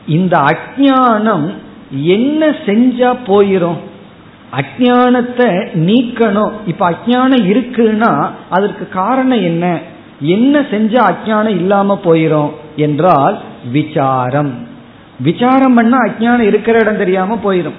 இந்த 0.06 0.38
அஜானம் 0.38 1.54
என்ன 1.90 2.46
செஞ்சா 2.46 3.16
போயிரும்? 3.26 3.78
அஜானத்தை 4.52 5.68
நீக்கணும். 5.74 6.52
இப்ப 6.66 6.90
அஜானம் 6.90 7.44
இருக்குன்னா 7.52 8.30
அதற்கு 8.48 8.88
காரணம் 8.88 9.42
என்ன? 9.42 9.78
என்ன 10.20 10.60
செஞ்சா 10.60 11.02
அஜானம் 11.12 11.58
இல்லாம 11.60 12.00
போயிரும் 12.04 12.50
என்றால் 12.76 13.38
விசாரம். 13.72 14.52
விசாரம் 15.20 15.74
பண்ணா 15.74 15.98
அஜானம் 15.98 16.48
இருக்கிற 16.50 16.78
இடம் 16.78 16.96
தெரியாம 16.96 17.38
போயிடும் 17.44 17.78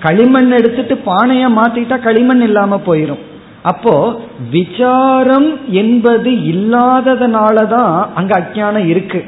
களிமண் 0.00 0.50
எடுத்துட்டு 0.50 0.94
பானைய 1.06 1.44
மாத்திட்டா 1.58 2.00
களிமண் 2.00 2.40
இல்லாம 2.40 2.80
போயிடும் 2.86 3.22
அப்போ 3.62 4.20
விசாரம் 4.50 5.58
என்பது 5.70 6.30
இல்லாததுனாலதான் 6.30 8.06
அங்க 8.14 8.40
அஜானம் 8.40 8.86
இருக்கு. 8.86 9.24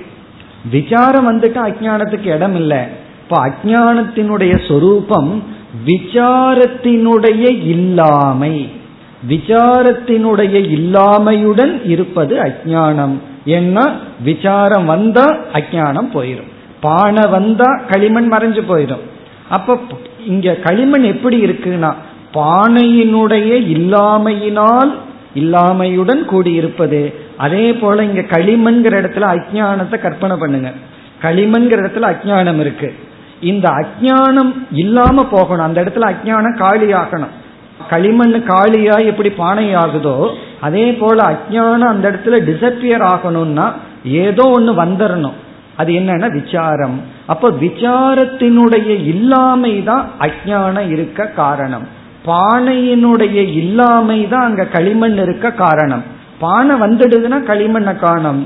விசாரம் 0.70 1.28
வந்துட்டு 1.30 1.60
அஜானத்துக்கு 1.68 2.24
இடம் 2.24 2.54
இல்லை 2.54 2.78
இப்ப 3.22 3.48
அஜானத்தினுடைய 3.48 4.66
சொரூபம் 4.68 5.42
விசாரத்தினுடைய 5.88 7.44
இல்லாமை. 7.74 8.56
விசாரத்தினுடைய 9.28 10.56
இல்லாமையுடன் 10.76 11.74
இருப்பது 11.84 12.34
அஜானம் 12.36 13.14
ஏன்னா 13.46 13.84
விசாரம் 14.24 14.86
வந்தா 14.86 15.26
அஜானம் 15.52 16.08
போயிடும் 16.14 16.50
பானை 16.80 17.24
வந்தா 17.30 17.68
களிமண் 17.90 18.32
மறைஞ்சு 18.32 18.62
போயிடும் 18.68 19.04
அப்ப 19.48 19.78
இங்க 20.26 20.54
களிமண் 20.54 21.02
எப்படி 21.02 21.36
இருக்குன்னா 21.46 21.90
பானையினுடைய 22.34 23.50
இல்லாமையினால் 23.74 24.92
இல்லாமையுடன் 25.34 26.22
கூடியிருப்பது. 26.30 27.14
அதே 27.36 27.72
போல 27.72 28.04
இங்க 28.04 28.20
களிமண்கிற 28.20 28.94
இடத்துல 29.02 29.28
அஜானத்தை 29.34 29.98
கற்பனை 29.98 30.36
பண்ணுங்க. 30.36 30.72
களிமண்கிற 31.22 31.78
இடத்துல 31.82 32.10
அஜானம் 32.14 32.60
இருக்கு. 32.60 32.94
இந்த 33.52 33.66
அஜானம் 33.80 34.52
இல்லாம 34.82 35.24
போகணும். 35.34 35.66
அந்த 35.68 35.78
இடத்துல 35.84 36.10
அஜானம் 36.14 36.60
காலி 36.64 36.88
ஆகணும் 37.02 37.32
களிமண் 37.92 38.36
காலியா 38.50 38.96
எப்படி 39.10 39.30
பானை 39.40 39.64
ஆகுதோ 39.80 40.14
அதே 40.66 40.84
போல 41.00 41.18
அஜானம் 41.32 41.92
அந்த 41.92 42.04
இடத்துல 42.10 42.36
டிசப்பியர் 42.50 43.04
ஆகணும்னா 43.14 43.66
ஏதோ 44.24 44.44
ஒன்னு 44.56 44.72
வந்துடணும் 44.82 45.36
அது 45.80 45.90
என்னன்னா 45.98 46.28
விசாரம். 46.38 46.96
அப்ப 47.32 47.50
விசாரத்தினுடைய 47.64 48.90
இல்லாமை 49.12 49.72
தான் 49.88 50.04
அஜானம் 50.26 50.90
இருக்க 50.94 51.26
காரணம். 51.40 51.86
பானையினுடைய 52.28 53.38
இல்லாமை 53.60 54.18
தான் 54.32 54.46
அங்க 54.48 54.64
களிமண் 54.74 55.18
இருக்க 55.24 55.46
காரணம். 55.64 56.04
பானை 56.42 56.74
வந்துடுதுன்னா 56.84 57.38
களிமண்ணை 57.50 57.94
காணும். 58.04 58.42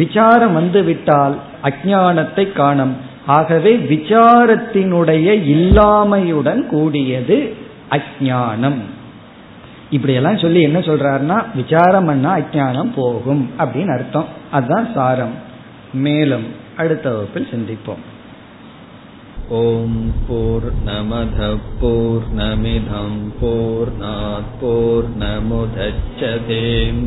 விசாரம் 0.00 0.56
வந்து 0.60 0.80
விட்டால் 0.88 1.34
அஜானத்தை 1.68 2.44
காணும். 2.60 2.94
ஆகவே 3.26 3.76
விசாரத்தினுடைய 3.76 5.28
இல்லாமையுடன் 5.48 6.66
கூடியது 6.66 7.54
அஜானம் 7.90 8.80
இப்படியெல்லாம் 9.90 10.38
சொல்லி 10.38 10.62
என்ன 10.62 10.78
சொல்றாருன்னா 10.78 11.44
விசாரம் 11.54 12.04
பண்ணா 12.04 12.36
அஜானம் 12.36 12.92
போகும் 12.94 13.50
அப்படின்னு 13.58 13.92
அர்த்தம். 13.92 14.26
அதுதான் 14.50 14.92
சாரம். 14.94 15.34
மேலும் 15.92 16.46
அடுத்த 16.76 17.10
வகுப்பில் 17.10 17.48
சிந்திப்போம். 17.50 18.02
ஓம் 19.48 20.12
போர் 20.28 20.72
நமத 20.86 21.56
போர் 21.80 22.22
நமிதம் 22.36 23.32
போர் 23.40 23.88
நாற்போர் 24.00 25.08
நமுதச்சதேம் 25.20 27.06